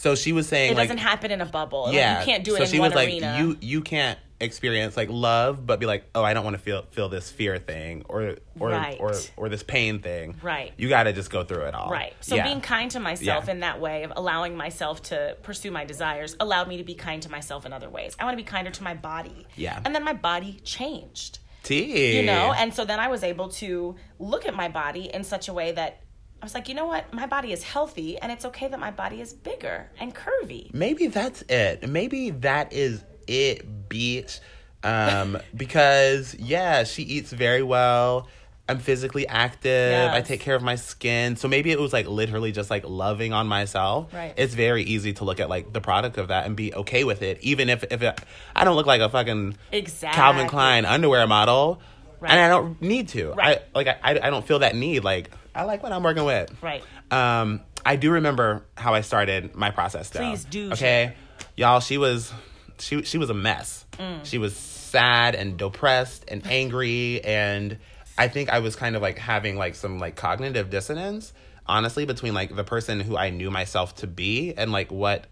so 0.00 0.14
she 0.14 0.32
was 0.32 0.48
saying 0.48 0.72
It 0.72 0.76
like 0.76 0.88
doesn't 0.88 0.98
happen 0.98 1.30
in 1.30 1.40
a 1.40 1.46
bubble. 1.46 1.84
Like, 1.84 1.94
yeah 1.94 2.20
you 2.20 2.24
can't 2.26 2.44
do 2.44 2.54
it 2.54 2.58
so 2.58 2.64
in 2.64 2.70
she 2.70 2.78
one 2.78 2.90
was 2.90 2.96
like 2.96 3.08
arena. 3.08 3.36
you 3.38 3.56
you 3.60 3.80
can't 3.82 4.18
experience 4.42 4.96
like 4.96 5.10
love 5.10 5.66
but 5.66 5.78
be 5.80 5.84
like 5.84 6.04
oh 6.14 6.22
i 6.24 6.32
don't 6.32 6.44
want 6.44 6.56
to 6.56 6.62
feel 6.62 6.86
feel 6.92 7.10
this 7.10 7.30
fear 7.30 7.58
thing 7.58 8.02
or 8.08 8.36
or 8.58 8.70
Right. 8.70 8.96
or 8.98 9.12
or 9.36 9.50
this 9.50 9.62
pain 9.62 10.00
thing 10.00 10.34
Right. 10.40 10.72
you 10.78 10.88
got 10.88 11.02
to 11.02 11.12
just 11.12 11.30
go 11.30 11.44
through 11.44 11.64
it 11.64 11.74
all 11.74 11.90
Right. 11.90 12.14
So 12.20 12.36
Yeah. 12.36 12.44
being 12.44 12.62
kind 12.62 12.90
to 12.92 13.00
myself 13.00 13.44
Yeah. 13.46 13.50
in 13.52 13.60
that 13.60 13.80
way 13.80 14.02
of 14.04 14.12
allowing 14.16 14.56
myself 14.56 15.02
to 15.10 15.36
pursue 15.42 15.70
my 15.70 15.84
desires 15.84 16.36
allowed 16.40 16.68
me 16.68 16.78
to 16.78 16.84
be 16.84 16.94
kind 16.94 17.20
to 17.22 17.30
myself 17.30 17.66
in 17.66 17.72
other 17.74 17.90
ways. 17.90 18.16
I 18.18 18.24
want 18.24 18.32
to 18.38 18.42
be 18.42 18.48
kinder 18.48 18.70
to 18.70 18.82
my 18.82 18.94
body. 18.94 19.46
Yeah. 19.56 19.78
And 19.84 19.94
then 19.94 20.04
my 20.04 20.14
body 20.14 20.60
changed. 20.64 21.38
Tea. 21.62 22.16
You 22.16 22.22
know, 22.22 22.54
and 22.56 22.72
so 22.72 22.86
then 22.86 22.98
I 22.98 23.08
was 23.08 23.22
able 23.22 23.48
to 23.62 23.94
look 24.18 24.46
at 24.46 24.54
my 24.54 24.68
body 24.68 25.10
in 25.12 25.22
such 25.24 25.48
a 25.48 25.52
way 25.52 25.72
that 25.72 26.00
I 26.42 26.44
was 26.44 26.54
like, 26.54 26.68
you 26.68 26.74
know 26.74 26.86
what? 26.86 27.12
My 27.12 27.26
body 27.26 27.52
is 27.52 27.62
healthy 27.62 28.18
and 28.18 28.32
it's 28.32 28.44
okay 28.46 28.66
that 28.68 28.80
my 28.80 28.90
body 28.90 29.20
is 29.20 29.32
bigger 29.34 29.90
and 30.00 30.14
curvy. 30.14 30.72
maybe 30.72 31.06
that's 31.08 31.42
it 31.48 31.88
maybe 31.88 32.30
that 32.30 32.72
is 32.72 33.04
it 33.26 33.88
bitch 33.88 34.40
um 34.82 35.36
because 35.54 36.34
yeah 36.36 36.84
she 36.84 37.02
eats 37.02 37.30
very 37.32 37.62
well 37.62 38.26
i'm 38.68 38.78
physically 38.78 39.26
active 39.28 40.10
i 40.10 40.20
take 40.22 40.40
care 40.40 40.54
of 40.54 40.62
my 40.62 40.74
skin 40.76 41.36
so 41.36 41.46
maybe 41.48 41.70
it 41.70 41.78
was 41.78 41.92
like 41.92 42.06
literally 42.08 42.50
just 42.52 42.70
like 42.70 42.84
loving 42.88 43.32
on 43.32 43.46
myself 43.46 44.12
Right. 44.14 44.32
it's 44.36 44.54
very 44.54 44.82
easy 44.82 45.12
to 45.14 45.24
look 45.24 45.38
at 45.40 45.48
like 45.50 45.72
the 45.72 45.80
product 45.82 46.16
of 46.18 46.28
that 46.28 46.46
and 46.46 46.56
be 46.56 46.72
okay 46.74 47.04
with 47.04 47.20
it 47.22 47.38
even 47.42 47.68
if 47.68 47.84
if 47.90 48.00
it, 48.02 48.18
i 48.56 48.64
don't 48.64 48.76
look 48.76 48.86
like 48.86 49.00
a 49.02 49.08
fucking 49.10 49.56
Exactly. 49.72 50.16
calvin 50.16 50.48
klein 50.48 50.84
underwear 50.86 51.26
model 51.26 51.80
Right. 52.20 52.32
and 52.32 52.40
i 52.40 52.48
don't 52.48 52.80
need 52.80 53.08
to 53.10 53.32
Right. 53.32 53.58
i 53.58 53.78
like 53.78 53.88
I, 53.88 54.18
I 54.22 54.30
don't 54.30 54.46
feel 54.46 54.60
that 54.60 54.74
need 54.74 55.04
like 55.04 55.30
i 55.54 55.64
like 55.64 55.82
what 55.82 55.92
i'm 55.92 56.02
working 56.02 56.24
with 56.24 56.52
Right. 56.62 56.82
um, 57.10 57.60
I 57.84 57.96
do 57.96 58.10
remember 58.10 58.66
how 58.76 58.92
I 58.92 59.00
started 59.00 59.54
my 59.54 59.70
process. 59.70 60.10
Though. 60.10 60.20
Please 60.20 60.44
do 60.44 60.70
Okay. 60.72 61.14
y'all, 61.56 61.80
she 61.80 61.96
was 61.96 62.30
she 62.78 63.02
she 63.04 63.16
was 63.16 63.30
a 63.30 63.34
mess. 63.34 63.86
She 64.22 64.36
was 64.36 64.54
sad 64.54 65.34
and 65.34 65.56
depressed 65.56 66.26
and 66.28 66.46
angry 66.46 67.24
and 67.24 67.78
I 68.18 68.28
think 68.28 68.50
I 68.50 68.58
was 68.58 68.76
kind 68.76 68.96
of 68.96 69.02
like 69.02 69.16
having 69.18 69.56
like 69.56 69.76
some 69.76 69.98
like 69.98 70.14
cognitive 70.14 70.68
dissonance 70.68 71.32
honestly 71.66 72.04
between 72.04 72.34
like 72.34 72.54
the 72.54 72.64
person 72.64 73.00
who 73.00 73.16
I 73.16 73.30
knew 73.30 73.50
myself 73.50 73.94
to 73.96 74.06
be 74.06 74.52
and 74.58 74.72
like 74.72 74.92
what 74.92 75.24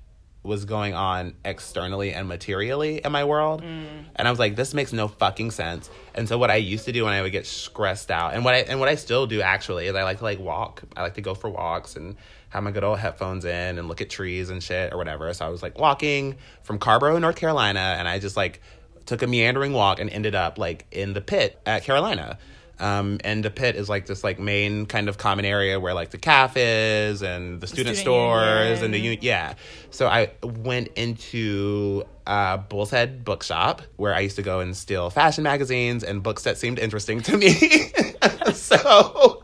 was 0.49 0.65
going 0.65 0.95
on 0.95 1.35
externally 1.45 2.13
and 2.13 2.27
materially 2.27 3.03
in 3.05 3.13
my 3.13 3.25
world. 3.25 3.63
Mm. 3.63 4.07
And 4.17 4.27
I 4.27 4.31
was 4.31 4.41
like, 4.41 4.57
this 4.57 4.75
makes 4.75 4.93
no 4.93 5.07
fucking 5.07 5.53
sense. 5.53 5.91
And 6.15 6.27
so 6.27 6.39
what 6.39 6.51
I 6.51 6.57
used 6.57 6.87
to 6.87 6.93
do 6.93 7.05
when 7.05 7.13
I 7.13 7.23
would 7.23 7.31
get 7.31 7.47
stressed 7.47 8.11
out 8.11 8.35
and 8.35 8.45
what 8.45 8.55
I 8.55 8.59
and 8.59 8.81
what 8.81 8.89
I 8.89 8.97
still 8.97 9.27
do 9.27 9.43
actually 9.43 9.87
is 9.87 9.95
I 9.95 10.03
like 10.03 10.19
to 10.19 10.25
like 10.25 10.41
walk. 10.41 10.83
I 10.97 11.03
like 11.03 11.15
to 11.15 11.21
go 11.21 11.35
for 11.35 11.49
walks 11.51 11.95
and 11.95 12.17
have 12.49 12.63
my 12.63 12.71
good 12.71 12.83
old 12.83 12.99
headphones 12.99 13.45
in 13.45 13.79
and 13.79 13.87
look 13.89 14.01
at 14.01 14.09
trees 14.11 14.51
and 14.51 14.63
shit 14.63 14.93
or 14.93 14.97
whatever. 14.97 15.33
So 15.35 15.47
I 15.47 15.51
was 15.51 15.63
like 15.63 15.79
walking 15.79 16.37
from 16.63 16.79
Carrboro, 16.79 17.19
North 17.19 17.37
Carolina, 17.37 17.97
and 17.99 18.09
I 18.09 18.19
just 18.19 18.37
like 18.37 18.63
took 19.05 19.23
a 19.23 19.27
meandering 19.27 19.73
walk 19.73 20.01
and 20.01 20.09
ended 20.11 20.35
up 20.35 20.59
like 20.59 20.87
in 20.91 21.13
the 21.13 21.21
pit 21.21 21.61
at 21.67 21.85
Carolina. 21.85 22.39
Um, 22.81 23.19
and 23.25 23.45
the 23.45 23.51
pit 23.51 23.77
is 23.77 23.89
like 23.89 24.07
this 24.07 24.23
like 24.23 24.39
main 24.39 24.87
kind 24.87 25.09
of 25.09 25.19
common 25.19 25.45
area 25.45 25.81
where 25.81 25.95
like 25.95 26.11
the 26.11 26.19
calf 26.19 26.57
is 26.57 27.23
and 27.23 27.61
the 27.61 27.67
student, 27.67 27.97
student 27.97 27.99
stores 27.99 28.83
and 28.83 28.95
the 28.95 28.99
union. 28.99 29.19
yeah. 29.23 29.55
So 29.91 30.07
I 30.07 30.31
went 30.43 30.89
into 30.97 32.05
uh, 32.27 32.59
Bull's 32.59 32.91
Head 32.91 33.25
Bookshop 33.25 33.83
where 33.97 34.15
I 34.15 34.21
used 34.21 34.37
to 34.37 34.43
go 34.43 34.61
and 34.61 34.77
steal 34.77 35.11
fashion 35.11 35.45
magazines 35.45 36.05
and 36.05 36.23
books 36.23 36.45
that 36.45 36.59
seemed 36.59 36.79
interesting 36.79 37.21
to 37.23 37.37
me. 37.37 37.51
so 38.55 39.43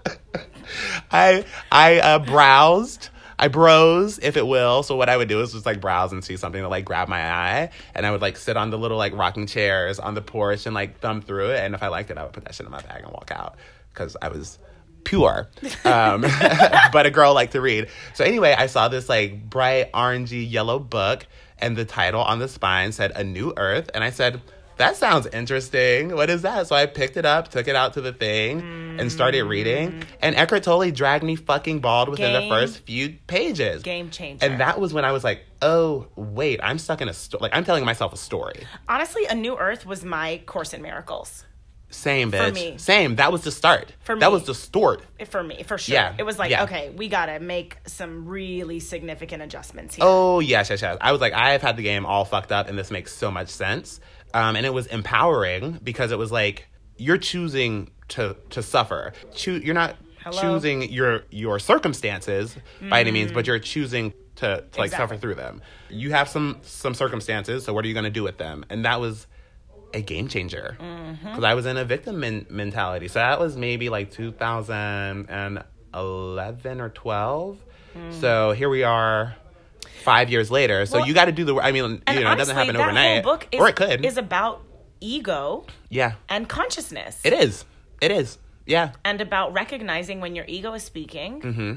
I 1.11 1.45
I 1.73 1.99
uh, 1.99 2.19
browsed. 2.21 3.09
I 3.39 3.49
browse, 3.49 4.19
if 4.19 4.37
it 4.37 4.47
will. 4.47 4.83
So 4.83 4.97
what 4.97 5.09
I 5.09 5.17
would 5.17 5.29
do 5.29 5.41
is 5.41 5.53
just 5.53 5.67
like 5.67 5.81
browse 5.81 6.13
and 6.13 6.25
see 6.25 6.37
something 6.37 6.63
that 6.63 6.69
like 6.69 6.85
grab 6.85 7.09
my 7.09 7.21
eye, 7.21 7.71
and 7.95 8.07
I 8.07 8.11
would 8.11 8.23
like 8.23 8.37
sit 8.37 8.57
on 8.57 8.71
the 8.71 8.79
little 8.79 8.99
like 8.99 9.15
rocking 9.15 9.47
chairs 9.47 9.99
on 9.99 10.15
the 10.15 10.23
porch 10.23 10.67
and 10.67 10.75
like 10.75 10.99
thumb 11.01 11.23
through 11.23 11.51
it. 11.51 11.61
And 11.61 11.75
if 11.75 11.83
I 11.83 11.89
liked 11.89 12.11
it, 12.11 12.19
I 12.19 12.25
would 12.25 12.33
put 12.33 12.45
that 12.45 12.55
shit 12.55 12.67
in 12.67 12.73
my 12.73 12.81
bag 12.81 13.03
and 13.03 13.13
walk 13.13 13.31
out 13.33 13.57
because 13.93 14.17
I 14.21 14.29
was 14.29 14.59
pure. 15.05 15.49
Um, 15.85 16.23
but 16.93 17.07
a 17.07 17.11
girl 17.11 17.35
liked 17.35 17.53
to 17.53 17.61
read. 17.61 17.89
So 18.15 18.25
anyway, 18.25 18.55
I 18.57 18.67
saw 18.67 18.89
this 18.89 19.09
like 19.09 19.49
bright 19.49 19.93
orangey 19.93 20.51
yellow 20.51 20.79
book, 20.79 21.27
and 21.59 21.77
the 21.77 21.85
title 21.85 22.23
on 22.23 22.39
the 22.39 22.49
spine 22.49 22.93
said 22.93 23.13
"A 23.15 23.25
New 23.25 23.53
Earth," 23.57 23.91
and 23.95 24.03
I 24.03 24.11
said. 24.11 24.41
That 24.77 24.97
sounds 24.97 25.27
interesting. 25.27 26.15
What 26.15 26.31
is 26.31 26.43
that? 26.43 26.67
So 26.67 26.75
I 26.75 26.87
picked 26.87 27.17
it 27.17 27.25
up, 27.25 27.49
took 27.49 27.69
it 27.69 27.77
out 27.77 27.95
to 27.95 28.01
the 28.01 28.13
thing, 28.13 28.61
and 28.99 29.11
started 29.11 29.45
mm. 29.45 29.49
reading. 29.49 30.03
And 30.21 30.35
Eckhart 30.35 30.65
Tolle 30.65 30.91
dragged 30.91 31.25
me 31.25 31.37
fucking 31.37 31.81
bald 31.81 32.09
within 32.09 32.33
the 32.33 32.49
first 32.49 32.81
few 32.81 33.17
pages. 33.27 33.83
Game 33.83 34.11
changer. 34.11 34.45
And 34.45 34.61
that 34.61 34.81
was 34.81 34.93
when 34.93 35.05
I 35.05 35.13
was 35.13 35.23
like, 35.23 35.45
oh, 35.63 36.09
wait, 36.17 36.61
I'm 36.63 36.79
stuck 36.79 37.01
in 37.01 37.09
a 37.09 37.15
story. 37.15 37.43
Like, 37.43 37.55
I'm 37.55 37.65
telling 37.65 37.85
myself 37.85 38.13
a 38.13 38.17
story. 38.17 38.67
Honestly, 38.89 39.27
A 39.27 39.35
New 39.35 39.57
Earth 39.57 39.87
was 39.87 40.05
my 40.05 40.43
Course 40.47 40.75
in 40.75 40.83
Miracles. 40.83 41.45
Same, 41.95 42.33
bitch. 42.33 42.55
me. 42.55 42.79
Same. 42.79 43.17
That 43.17 43.31
was 43.31 43.45
the 43.45 43.53
start. 43.53 43.93
For 44.01 44.17
me. 44.17 44.21
That 44.21 44.33
was 44.33 44.45
the 44.45 44.55
start. 44.55 45.03
For 45.27 45.43
me, 45.43 45.63
for 45.63 45.79
sure. 45.79 45.95
Yeah, 45.95 46.15
It 46.19 46.25
was 46.25 46.39
like, 46.39 46.51
yeah. 46.51 46.65
okay, 46.65 46.91
we 46.91 47.09
gotta 47.09 47.39
make 47.39 47.79
some 47.87 48.27
really 48.27 48.81
significant 48.81 49.43
adjustments 49.43 49.95
here. 49.95 50.05
Oh, 50.07 50.41
yes, 50.41 50.71
yes, 50.71 50.83
yes. 50.83 50.99
I 51.01 51.13
was 51.13 51.21
like, 51.21 51.33
I 51.33 51.53
have 51.53 51.63
had 51.63 51.77
the 51.77 51.85
game 51.85 52.05
all 52.05 52.25
fucked 52.25 52.51
up, 52.51 52.69
and 52.69 52.77
this 52.77 52.91
makes 52.91 53.15
so 53.15 53.31
much 53.31 53.49
sense. 53.49 54.01
Um, 54.35 54.57
and 54.57 54.67
it 54.67 54.75
was 54.75 54.87
empowering 54.89 55.81
because 55.83 56.13
it 56.13 56.19
was 56.19 56.31
like, 56.31 56.69
you're 56.97 57.19
choosing 57.19 57.91
to 58.09 58.37
to 58.51 58.63
suffer. 58.63 59.13
Choo- 59.35 59.61
you're 59.65 59.75
not 59.75 59.97
Hello? 60.23 60.41
choosing 60.41 60.91
your 60.91 61.23
your 61.31 61.59
circumstances 61.59 62.57
by 62.89 63.01
any 63.01 63.11
means, 63.11 63.33
but 63.33 63.45
mm. 63.45 63.49
you're 63.49 63.59
choosing 63.59 64.13
to, 64.37 64.47
to 64.47 64.55
like 64.79 64.89
Exactly. 64.89 64.91
suffer 64.91 65.17
through 65.17 65.35
them. 65.37 65.63
You 65.89 66.11
have 66.11 66.29
some 66.29 66.59
some 66.63 66.93
circumstances, 66.95 67.65
so 67.65 67.73
what 67.73 67.85
are 67.85 67.89
you 67.89 67.95
going 67.95 68.05
to 68.05 68.11
do 68.11 68.23
with 68.23 68.39
them? 68.39 68.65
And 68.69 68.85
that 68.85 69.01
was 69.01 69.27
a 69.93 70.03
game 70.03 70.29
changer 70.29 70.77
mm-hmm. 70.81 71.27
because 71.27 71.45
I 71.45 71.55
was 71.55 71.67
in 71.67 71.77
a 71.77 71.85
victim 71.85 72.21
men- 72.21 72.47
mentality. 72.51 73.09
So 73.09 73.19
that 73.21 73.39
was 73.39 73.57
maybe 73.57 73.89
like 73.89 74.11
2011 74.11 76.81
or 76.81 76.89
12. 76.89 77.59
Mm. 77.97 78.21
So 78.21 78.51
here 78.53 78.69
we 78.69 78.83
are. 78.83 79.37
Five 80.05 80.31
years 80.31 80.51
later, 80.51 80.87
so 80.87 80.99
Well, 80.99 81.07
you 81.09 81.15
got 81.15 81.25
to 81.27 81.33
do 81.33 81.45
the. 81.45 81.57
I 81.57 81.73
mean, 81.73 82.03
you 82.13 82.21
know, 82.21 82.33
it 82.33 82.37
doesn't 82.37 82.55
happen 82.55 82.77
overnight, 82.77 83.23
book 83.25 83.49
is, 83.51 83.61
or 83.61 83.69
it 83.69 83.77
could. 83.77 84.05
is 84.05 84.17
about 84.17 84.63
ego 85.01 85.65
yeah, 85.89 86.13
and 86.29 86.49
consciousness. 86.49 87.21
it 87.25 87.33
is. 87.33 87.65
It 88.01 88.11
is. 88.11 88.39
Yeah, 88.67 88.93
and 89.05 89.21
about 89.21 89.53
recognizing 89.53 90.21
when 90.21 90.35
your 90.35 90.45
ego 90.49 90.73
is 90.75 90.83
speaking 90.83 91.41
Mm-hmm. 91.43 91.73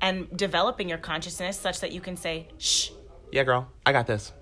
and 0.00 0.36
developing 0.36 0.88
your 0.88 0.98
consciousness 0.98 1.58
such 1.58 1.80
that 1.80 1.92
you 1.92 2.00
can 2.00 2.16
say, 2.16 2.48
shh, 2.58 2.90
yeah, 3.30 3.44
girl, 3.44 3.68
I 3.86 3.92
got 3.92 4.06
this. 4.06 4.32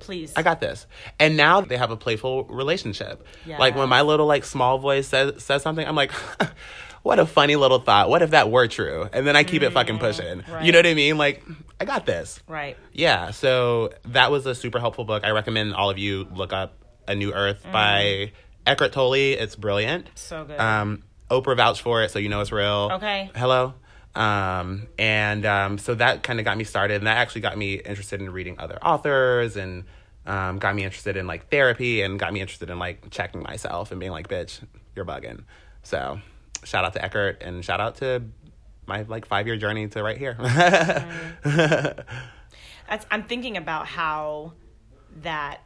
please. 0.00 0.32
I 0.36 0.42
got 0.42 0.60
this. 0.60 0.86
And 1.20 1.36
now 1.36 1.60
they 1.60 1.76
have 1.76 1.90
a 1.90 1.96
playful 1.96 2.44
relationship. 2.44 3.24
Like 3.46 3.76
when 3.76 3.88
my 3.88 4.02
little 4.02 4.26
like 4.26 4.44
small 4.44 4.78
voice 4.78 5.06
says 5.08 5.42
says 5.42 5.62
something, 5.62 5.86
I'm 5.86 5.94
like, 5.96 6.12
what 7.02 7.18
a 7.18 7.26
funny 7.26 7.56
little 7.56 7.78
thought. 7.78 8.08
What 8.10 8.22
if 8.22 8.30
that 8.30 8.50
were 8.50 8.66
true? 8.68 9.08
And 9.12 9.26
then 9.26 9.36
I 9.36 9.44
keep 9.44 9.62
it 9.62 9.72
fucking 9.72 9.98
pushing. 9.98 10.42
right. 10.50 10.64
You 10.64 10.72
know 10.72 10.78
what 10.78 10.86
I 10.86 10.94
mean? 10.94 11.16
Like, 11.18 11.42
I 11.80 11.84
got 11.84 12.06
this. 12.06 12.40
right. 12.48 12.76
Yeah. 12.92 13.30
So 13.30 13.90
that 14.06 14.30
was 14.30 14.46
a 14.46 14.54
super 14.54 14.78
helpful 14.80 15.04
book. 15.04 15.24
I 15.24 15.30
recommend 15.30 15.74
all 15.74 15.90
of 15.90 15.98
you 15.98 16.26
look 16.34 16.52
up 16.52 16.74
A 17.06 17.14
New 17.14 17.32
Earth 17.32 17.64
by 17.72 18.32
Eckhart 18.66 18.92
Tolle. 18.92 19.14
It's 19.14 19.56
brilliant. 19.56 20.08
So 20.14 20.44
good. 20.44 20.58
Um, 20.60 21.02
Oprah 21.30 21.56
vouched 21.56 21.82
for 21.82 22.02
it, 22.02 22.10
so 22.10 22.18
you 22.18 22.28
know 22.28 22.40
it's 22.40 22.52
real. 22.52 22.90
Okay. 22.94 23.30
Hello. 23.36 23.74
Um, 24.14 24.88
and 24.98 25.46
um, 25.46 25.78
so 25.78 25.94
that 25.94 26.22
kind 26.22 26.38
of 26.40 26.44
got 26.44 26.56
me 26.56 26.64
started, 26.64 26.96
and 26.96 27.06
that 27.06 27.18
actually 27.18 27.42
got 27.42 27.56
me 27.56 27.74
interested 27.74 28.20
in 28.20 28.30
reading 28.32 28.56
other 28.58 28.78
authors, 28.84 29.56
and 29.56 29.84
um, 30.26 30.58
got 30.58 30.74
me 30.74 30.84
interested 30.84 31.16
in 31.16 31.26
like 31.26 31.50
therapy, 31.50 32.02
and 32.02 32.18
got 32.18 32.32
me 32.32 32.40
interested 32.40 32.70
in 32.70 32.78
like 32.78 33.10
checking 33.10 33.42
myself 33.42 33.90
and 33.92 34.00
being 34.00 34.10
like, 34.12 34.26
"Bitch, 34.28 34.60
you're 34.96 35.04
bugging." 35.04 35.44
So, 35.82 36.18
shout 36.64 36.84
out 36.84 36.92
to 36.94 37.04
Eckhart, 37.04 37.42
and 37.42 37.64
shout 37.64 37.80
out 37.80 37.96
to 37.96 38.22
my 38.86 39.02
like 39.02 39.26
five 39.26 39.46
year 39.46 39.56
journey 39.56 39.88
to 39.88 40.02
right 40.02 40.18
here. 40.18 40.36
That's, 42.88 43.06
I'm 43.10 43.22
thinking 43.24 43.56
about 43.56 43.86
how 43.86 44.54
that 45.22 45.60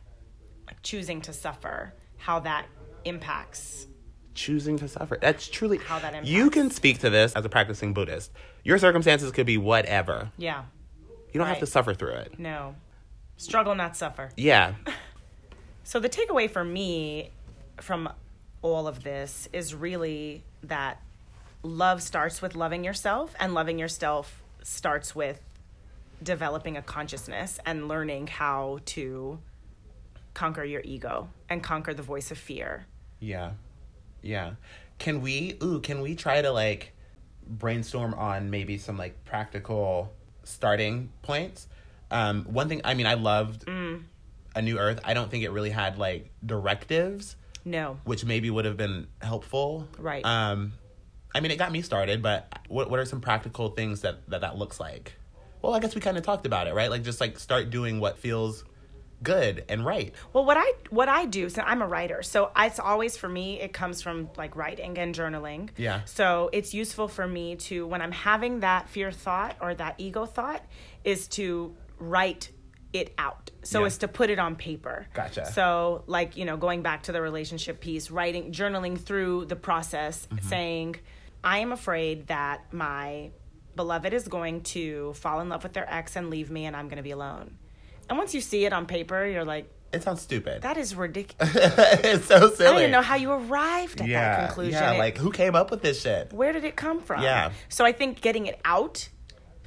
like, 0.66 0.82
choosing 0.82 1.20
to 1.22 1.32
suffer, 1.32 1.94
how 2.16 2.40
that 2.40 2.66
impacts. 3.04 3.86
choosing 4.34 4.76
to 4.78 4.88
suffer. 4.88 5.18
That's 5.20 5.46
truly 5.48 5.78
How 5.78 5.98
that 6.00 6.14
impacts. 6.14 6.28
You 6.30 6.50
can 6.50 6.70
speak 6.70 6.98
to 7.00 7.10
this 7.10 7.34
as 7.34 7.44
a 7.44 7.48
practicing 7.48 7.92
Buddhist. 7.94 8.32
Your 8.64 8.78
circumstances 8.78 9.30
could 9.30 9.46
be 9.46 9.58
whatever. 9.58 10.30
Yeah. 10.36 10.64
You 11.32 11.38
don't 11.38 11.46
have 11.48 11.60
to 11.60 11.66
suffer 11.66 11.94
through 11.94 12.14
it. 12.14 12.38
No. 12.38 12.74
Struggle, 13.36 13.74
not 13.74 13.96
suffer. 13.96 14.30
Yeah. 14.36 14.74
So 15.84 15.98
the 15.98 16.08
takeaway 16.08 16.48
for 16.48 16.62
me 16.64 17.30
from 17.80 18.08
all 18.62 18.86
of 18.86 19.02
this 19.02 19.48
is 19.52 19.74
really 19.74 20.44
that 20.62 21.00
love 21.62 22.02
starts 22.02 22.42
with 22.42 22.54
loving 22.54 22.84
yourself 22.84 23.34
and 23.38 23.54
loving 23.54 23.78
yourself 23.78 24.42
starts 24.62 25.14
with 25.14 25.40
developing 26.22 26.76
a 26.76 26.82
consciousness 26.82 27.58
and 27.66 27.88
learning 27.88 28.26
how 28.28 28.78
to 28.84 29.38
conquer 30.34 30.64
your 30.64 30.80
ego 30.84 31.28
and 31.48 31.62
conquer 31.62 31.92
the 31.94 32.02
voice 32.02 32.30
of 32.30 32.38
fear. 32.38 32.86
Yeah. 33.20 33.52
Yeah. 34.22 34.52
Can 34.98 35.20
we 35.20 35.56
ooh, 35.62 35.80
can 35.80 36.00
we 36.00 36.14
try 36.14 36.40
to 36.42 36.50
like 36.50 36.92
brainstorm 37.46 38.14
on 38.14 38.50
maybe 38.50 38.78
some 38.78 38.96
like 38.96 39.24
practical 39.24 40.12
starting 40.44 41.10
points? 41.22 41.66
Um 42.10 42.44
one 42.44 42.68
thing 42.68 42.80
I 42.84 42.94
mean 42.94 43.06
I 43.06 43.14
loved 43.14 43.66
Mm. 43.66 44.04
A 44.54 44.60
New 44.62 44.78
Earth. 44.78 45.00
I 45.02 45.14
don't 45.14 45.30
think 45.30 45.44
it 45.44 45.50
really 45.50 45.70
had 45.70 45.98
like 45.98 46.30
directives, 46.44 47.36
No. 47.64 47.98
which 48.04 48.24
maybe 48.24 48.50
would 48.50 48.64
have 48.64 48.76
been 48.76 49.06
helpful. 49.20 49.88
Right. 49.98 50.24
Um 50.24 50.72
I 51.34 51.40
mean 51.40 51.50
it 51.50 51.56
got 51.56 51.72
me 51.72 51.82
started, 51.82 52.22
but 52.22 52.46
what 52.68 52.90
what 52.90 52.98
are 53.00 53.04
some 53.04 53.20
practical 53.20 53.70
things 53.70 54.00
that 54.02 54.28
that, 54.28 54.40
that 54.42 54.56
looks 54.58 54.78
like? 54.80 55.14
Well, 55.62 55.74
I 55.74 55.78
guess 55.78 55.94
we 55.94 56.00
kind 56.00 56.16
of 56.18 56.24
talked 56.24 56.44
about 56.44 56.66
it, 56.66 56.74
right? 56.74 56.90
Like 56.90 57.02
just 57.02 57.20
like 57.20 57.38
start 57.38 57.70
doing 57.70 58.00
what 58.00 58.18
feels 58.18 58.64
good 59.22 59.64
and 59.68 59.84
right. 59.86 60.12
Well, 60.32 60.44
what 60.44 60.56
I 60.56 60.72
what 60.90 61.08
I 61.08 61.26
do, 61.26 61.48
so 61.48 61.62
I'm 61.62 61.80
a 61.82 61.86
writer, 61.86 62.22
so 62.22 62.50
it's 62.56 62.80
always 62.80 63.16
for 63.16 63.28
me. 63.28 63.60
It 63.60 63.72
comes 63.72 64.02
from 64.02 64.28
like 64.36 64.56
writing 64.56 64.98
and 64.98 65.14
journaling. 65.14 65.70
Yeah. 65.76 66.00
So 66.04 66.50
it's 66.52 66.74
useful 66.74 67.06
for 67.08 67.26
me 67.26 67.56
to 67.56 67.86
when 67.86 68.02
I'm 68.02 68.12
having 68.12 68.60
that 68.60 68.88
fear 68.88 69.12
thought 69.12 69.56
or 69.60 69.74
that 69.74 69.94
ego 69.98 70.26
thought, 70.26 70.64
is 71.04 71.28
to 71.28 71.74
write 71.98 72.50
it 72.92 73.14
out. 73.18 73.50
So 73.62 73.80
Yeah. 73.80 73.86
it's 73.86 73.98
to 73.98 74.08
put 74.08 74.28
it 74.30 74.38
on 74.38 74.56
paper. 74.56 75.06
Gotcha. 75.14 75.46
So 75.46 76.04
like 76.06 76.36
you 76.36 76.44
know, 76.44 76.56
going 76.56 76.82
back 76.82 77.04
to 77.04 77.12
the 77.12 77.20
relationship 77.20 77.80
piece, 77.80 78.10
writing, 78.10 78.52
journaling 78.52 78.98
through 78.98 79.46
the 79.46 79.56
process, 79.56 80.26
Mm-hmm. 80.30 80.48
saying, 80.48 80.96
I 81.44 81.58
am 81.58 81.72
afraid 81.72 82.26
that 82.28 82.72
my 82.72 83.30
beloved 83.74 84.12
is 84.12 84.28
going 84.28 84.60
to 84.62 85.12
fall 85.14 85.40
in 85.40 85.48
love 85.48 85.62
with 85.62 85.72
their 85.72 85.92
ex 85.92 86.16
and 86.16 86.28
leave 86.30 86.50
me, 86.50 86.66
and 86.66 86.76
I'm 86.76 86.86
going 86.88 86.98
to 86.98 87.02
be 87.02 87.10
alone. 87.12 87.56
And 88.08 88.18
once 88.18 88.34
you 88.34 88.40
see 88.40 88.64
it 88.66 88.72
on 88.72 88.84
paper, 88.86 89.24
you're 89.26 89.44
like, 89.44 89.70
It 89.92 90.02
sounds 90.02 90.20
stupid. 90.20 90.62
that 90.62 90.76
is 90.76 90.94
ridiculous. 90.94 91.54
it's 91.56 92.26
so 92.26 92.50
silly. 92.50 92.66
I 92.68 92.72
don't 92.72 92.78
even 92.80 92.90
know 92.90 93.00
how 93.00 93.14
you 93.16 93.30
arrived 93.32 94.00
at 94.02 94.08
that 94.08 94.46
conclusion. 94.48 94.72
Yeah, 94.82 94.92
like 94.92 95.16
who 95.16 95.30
came 95.30 95.54
up 95.54 95.70
with 95.70 95.80
this 95.82 96.02
shit? 96.02 96.32
where 96.32 96.52
did 96.52 96.64
it 96.64 96.76
come 96.76 97.00
from? 97.00 97.22
Yeah. 97.22 97.52
So 97.70 97.84
I 97.84 97.92
think 97.92 98.20
getting 98.20 98.46
it 98.46 98.60
out 98.64 99.08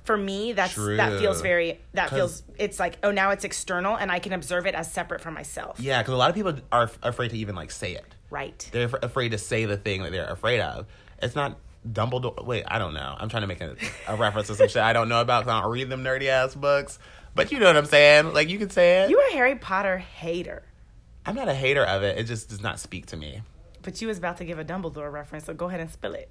for 0.06 0.16
me 0.18 0.54
that's 0.54 0.74
True. 0.74 0.98
that 0.98 1.20
feels 1.20 1.42
very 1.42 1.80
that 1.94 2.10
feels 2.10 2.44
it's 2.58 2.80
like 2.80 2.98
oh 3.04 3.12
now 3.12 3.32
it's 3.32 3.44
external 3.44 3.96
and 3.96 4.12
i 4.12 4.20
can 4.20 4.34
observe 4.34 4.66
it 4.68 4.76
as 4.76 4.92
separate 4.92 5.20
from 5.22 5.34
myself 5.34 5.80
Yeah, 5.80 6.02
because 6.02 6.14
a 6.14 6.18
lot 6.18 6.30
of 6.30 6.36
people 6.36 6.56
are 6.72 6.84
f- 6.84 7.00
afraid 7.04 7.30
to 7.32 7.38
even 7.38 7.56
like 7.56 7.72
say 7.72 7.94
it. 7.94 8.06
right 8.30 8.70
They're 8.72 8.86
af- 8.86 8.96
afraid 9.04 9.30
to 9.30 9.38
say 9.38 9.66
the 9.66 9.78
thing 9.78 10.04
that 10.04 10.12
they're 10.12 10.30
afraid 10.32 10.60
of. 10.62 10.86
It's 11.22 11.36
not 11.36 11.58
Dumbledore. 11.88 12.44
Wait, 12.46 12.64
I 12.68 12.80
don't 12.80 12.94
know. 12.96 13.16
I'm 13.18 13.30
trying 13.30 13.42
to 13.42 13.48
make 13.48 13.62
a, 13.62 13.76
a 14.08 14.16
reference 14.16 14.48
to 14.48 14.56
some 14.56 14.68
shit 14.68 14.82
I 14.82 14.92
don't 14.94 15.08
know 15.10 15.22
about 15.22 15.44
because 15.46 15.58
I 15.58 15.62
don't 15.62 15.72
read 15.72 15.88
them 15.90 16.04
nerdy 16.04 16.28
ass 16.30 16.56
books. 16.56 16.98
But 17.36 17.52
you 17.52 17.60
know 17.60 17.68
what 17.68 17.78
I'm 17.78 17.86
saying. 17.86 18.34
Like 18.34 18.50
you 18.50 18.58
can 18.58 18.70
say 18.72 19.04
it. 19.04 19.10
you 19.12 19.20
are 19.20 19.28
a 19.30 19.34
harry 19.34 19.56
potter 19.56 19.98
hater 20.00 20.64
I'm 21.26 21.36
not 21.36 21.48
a 21.48 21.54
hater 21.54 21.84
of 21.84 22.02
it. 22.04 22.18
It 22.18 22.24
just 22.24 22.50
does 22.50 22.62
not 22.62 22.80
speak 22.80 23.06
to 23.08 23.18
me. 23.18 23.42
but 23.84 24.02
you 24.02 24.08
was 24.08 24.18
about 24.18 24.38
to 24.38 24.46
give 24.46 24.58
a 24.60 24.66
dumbledore 24.66 25.12
reference 25.12 25.46
so 25.46 25.54
go 25.54 25.68
ahead 25.68 25.80
and 25.80 25.90
spill 25.92 26.14
it 26.14 26.30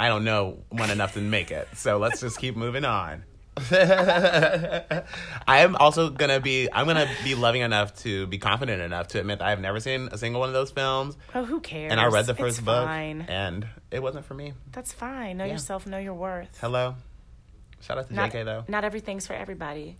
I 0.00 0.08
don't 0.08 0.24
know 0.24 0.58
one 0.70 0.90
enough 0.90 1.12
to 1.14 1.20
make 1.20 1.50
it. 1.50 1.68
So 1.74 1.98
let's 1.98 2.20
just 2.20 2.38
keep 2.38 2.56
moving 2.56 2.84
on. 2.86 3.22
I 3.70 5.02
am 5.46 5.76
also 5.76 6.08
gonna 6.10 6.40
be. 6.40 6.68
I'm 6.72 6.86
gonna 6.86 7.08
be 7.24 7.34
loving 7.34 7.60
enough 7.62 7.94
to 8.02 8.26
be 8.26 8.38
confident 8.38 8.80
enough 8.80 9.08
to 9.08 9.20
admit 9.20 9.40
that 9.40 9.48
I've 9.48 9.60
never 9.60 9.80
seen 9.80 10.08
a 10.12 10.18
single 10.18 10.40
one 10.40 10.48
of 10.48 10.54
those 10.54 10.70
films, 10.70 11.16
oh 11.34 11.44
who 11.44 11.60
cares 11.60 11.90
and 11.92 12.00
I 12.00 12.06
read 12.06 12.26
the 12.26 12.32
It's 12.32 12.40
first 12.40 12.64
book, 12.64 12.86
fine. 12.86 13.22
and 13.22 13.66
it 13.90 14.02
wasn't 14.02 14.24
for 14.24 14.34
me. 14.34 14.54
that's 14.72 14.92
fine 14.92 15.36
know 15.38 15.44
Yeah. 15.44 15.52
yourself 15.52 15.86
know 15.86 15.98
your 15.98 16.14
worth 16.14 16.56
Hello, 16.60 16.94
shout 17.80 17.98
out 17.98 18.08
to 18.08 18.14
not, 18.14 18.30
JK 18.30 18.44
though. 18.44 18.64
not 18.68 18.84
everything's 18.84 19.26
for 19.26 19.34
everybody 19.34 19.98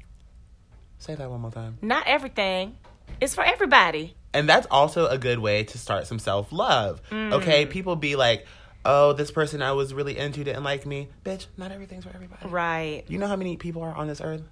Say 0.98 1.14
that 1.14 1.30
one 1.30 1.40
more 1.40 1.50
time. 1.50 1.78
not 1.82 2.04
everything 2.06 2.76
is 3.20 3.34
for 3.34 3.42
everybody 3.44 4.14
And 4.32 4.48
that's 4.48 4.66
also 4.70 5.06
a 5.08 5.18
good 5.18 5.38
way 5.40 5.64
to 5.64 5.76
start 5.78 6.06
some 6.06 6.18
self 6.20 6.52
love. 6.52 7.00
Okay, 7.12 7.66
Mm. 7.66 7.70
people 7.70 7.96
be 7.96 8.14
like, 8.16 8.46
"Oh, 8.84 9.12
this 9.12 9.30
person 9.30 9.62
I 9.62 9.72
was 9.72 9.92
really 9.94 10.16
into 10.18 10.42
didn't 10.44 10.64
like 10.64 10.86
me." 10.86 11.08
Bitch, 11.24 11.46
not 11.56 11.72
everything's 11.72 12.04
for 12.04 12.10
everybody. 12.14 12.48
right 12.48 13.04
You 13.08 13.18
know 13.18 13.26
how 13.26 13.36
many 13.36 13.56
people 13.56 13.82
are 13.82 13.94
on 13.94 14.06
this 14.08 14.20
earth? 14.20 14.42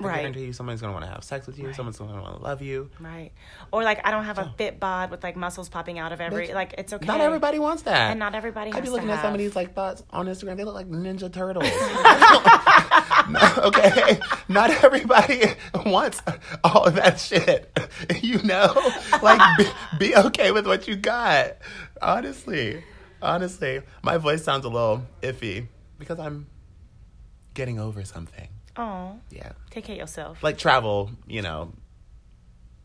I 0.00 0.04
Right. 0.04 0.16
guarantee 0.18 0.44
you, 0.44 0.52
someone's 0.52 0.80
gonna 0.80 0.92
want 0.92 1.04
to 1.06 1.10
have 1.10 1.24
sex 1.24 1.48
with 1.48 1.58
you. 1.58 1.66
Right. 1.66 1.74
Someone's 1.74 1.98
gonna 1.98 2.22
want 2.22 2.36
to 2.36 2.42
love 2.42 2.62
you. 2.62 2.88
Right. 3.00 3.32
Or 3.72 3.82
like 3.82 4.00
I 4.06 4.12
don't 4.12 4.24
have 4.24 4.38
a 4.38 4.54
fit 4.56 4.78
bod 4.78 5.10
with 5.10 5.24
like 5.24 5.34
muscles 5.34 5.68
popping 5.68 5.98
out 5.98 6.12
of 6.12 6.20
every 6.20 6.46
Bitch, 6.46 6.54
like 6.54 6.74
it's 6.78 6.92
okay. 6.92 7.04
Not 7.04 7.20
everybody 7.20 7.58
wants 7.58 7.82
that. 7.82 8.10
and 8.12 8.18
not 8.20 8.36
everybody 8.36 8.72
I'd 8.72 8.84
be 8.84 8.90
looking 8.90 9.10
at 9.10 9.20
some 9.22 9.34
of 9.34 9.56
like 9.56 9.74
thoughts 9.74 10.04
on 10.10 10.26
Instagram. 10.26 10.56
They 10.56 10.62
look 10.62 10.76
like 10.76 10.88
Ninja 10.88 11.32
Turtles. 11.32 11.68
No, 13.28 13.40
okay, 13.64 14.18
not 14.48 14.70
everybody 14.70 15.42
wants 15.84 16.22
all 16.64 16.84
of 16.84 16.94
that 16.94 17.20
shit. 17.20 17.76
You 18.22 18.40
know, 18.42 18.72
like 19.22 19.40
be, 19.58 19.66
be 19.98 20.16
okay 20.16 20.50
with 20.50 20.66
what 20.66 20.88
you 20.88 20.96
got. 20.96 21.56
Honestly, 22.00 22.82
honestly, 23.22 23.82
my 24.02 24.16
voice 24.18 24.42
sounds 24.44 24.64
a 24.64 24.68
little 24.68 25.02
iffy 25.22 25.66
because 25.98 26.18
I'm 26.18 26.46
getting 27.54 27.78
over 27.78 28.04
something. 28.04 28.48
Oh, 28.76 29.18
Yeah, 29.30 29.52
take 29.70 29.84
care 29.84 29.94
of 29.94 29.98
yourself. 30.00 30.42
like 30.42 30.56
travel. 30.58 31.10
You 31.26 31.42
know, 31.42 31.72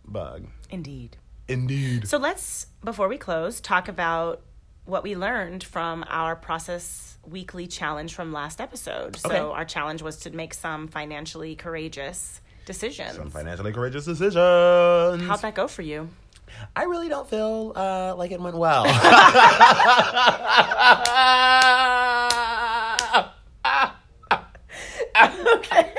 bug. 0.05 0.47
Indeed. 0.69 1.17
Indeed. 1.47 2.07
So 2.07 2.17
let's 2.17 2.67
before 2.83 3.07
we 3.07 3.17
close 3.17 3.59
talk 3.61 3.87
about 3.87 4.41
what 4.85 5.03
we 5.03 5.15
learned 5.15 5.63
from 5.63 6.03
our 6.07 6.35
process 6.35 7.17
weekly 7.25 7.67
challenge 7.67 8.13
from 8.15 8.33
last 8.33 8.59
episode. 8.59 9.17
Okay. 9.25 9.35
So 9.37 9.51
our 9.51 9.65
challenge 9.65 10.01
was 10.01 10.17
to 10.17 10.31
make 10.31 10.53
some 10.53 10.87
financially 10.87 11.55
courageous 11.55 12.41
decisions. 12.65 13.15
Some 13.15 13.29
financially 13.29 13.71
courageous 13.71 14.05
decisions. 14.05 14.35
How'd 15.25 15.41
that 15.41 15.55
go 15.55 15.67
for 15.67 15.83
you? 15.83 16.09
I 16.75 16.83
really 16.83 17.09
don't 17.09 17.29
feel 17.29 17.73
uh, 17.75 18.15
like 18.17 18.31
it 18.31 18.41
went 18.41 18.57
well. 18.57 18.85
okay. 25.55 25.93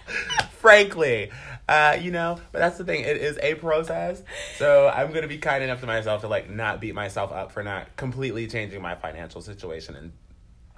Frankly, 0.58 1.30
uh, 1.68 1.96
you 2.00 2.10
know, 2.10 2.38
but 2.52 2.58
that's 2.58 2.76
the 2.78 2.84
thing. 2.84 3.02
It 3.02 3.16
is 3.16 3.38
a 3.42 3.54
process, 3.54 4.22
so 4.56 4.88
I'm 4.88 5.12
gonna 5.12 5.26
be 5.28 5.38
kind 5.38 5.64
enough 5.64 5.80
to 5.80 5.86
myself 5.86 6.20
to 6.20 6.28
like 6.28 6.50
not 6.50 6.80
beat 6.80 6.94
myself 6.94 7.32
up 7.32 7.52
for 7.52 7.62
not 7.62 7.96
completely 7.96 8.46
changing 8.46 8.82
my 8.82 8.94
financial 8.94 9.40
situation. 9.40 9.96
And 9.96 10.12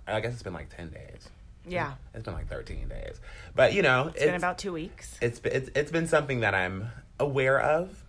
I 0.07 0.21
guess 0.21 0.33
it's 0.35 0.43
been 0.43 0.53
like 0.55 0.75
ten 0.75 0.91
days. 0.91 1.29
Yeah. 1.67 1.95
It's 2.15 2.25
been 2.25 2.35
like 2.35 2.49
thirteen 2.49 2.89
days, 2.89 3.21
but 3.55 3.73
you 3.73 3.83
know, 3.83 4.09
It's 4.15 4.25
been 4.25 4.35
about 4.35 4.59
two 4.59 4.73
weeks. 4.73 5.19
it's 5.21 5.41
it's 5.45 5.71
it's 5.75 5.91
been 5.91 6.07
something 6.07 6.41
that 6.41 6.55
I'm 6.55 6.89
aware 7.19 7.61
of, 7.61 8.02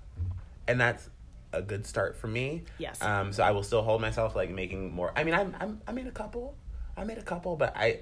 and 0.68 0.80
that's 0.80 1.10
a 1.52 1.62
good 1.62 1.86
start 1.86 2.16
for 2.18 2.28
me. 2.28 2.64
Yes. 2.78 3.02
Um. 3.02 3.32
So 3.34 3.44
I 3.44 3.52
will 3.52 3.64
still 3.64 3.82
hold 3.84 4.02
myself 4.02 4.36
like 4.36 4.50
making 4.50 4.92
more. 4.94 5.12
I 5.16 5.24
mean, 5.24 5.34
I'm, 5.34 5.56
I'm 5.60 5.82
I 5.88 5.92
made 5.92 6.08
a 6.08 6.12
couple. 6.12 6.56
I 6.98 7.04
made 7.04 7.18
a 7.18 7.24
couple, 7.24 7.56
but 7.56 7.76
I 7.76 8.02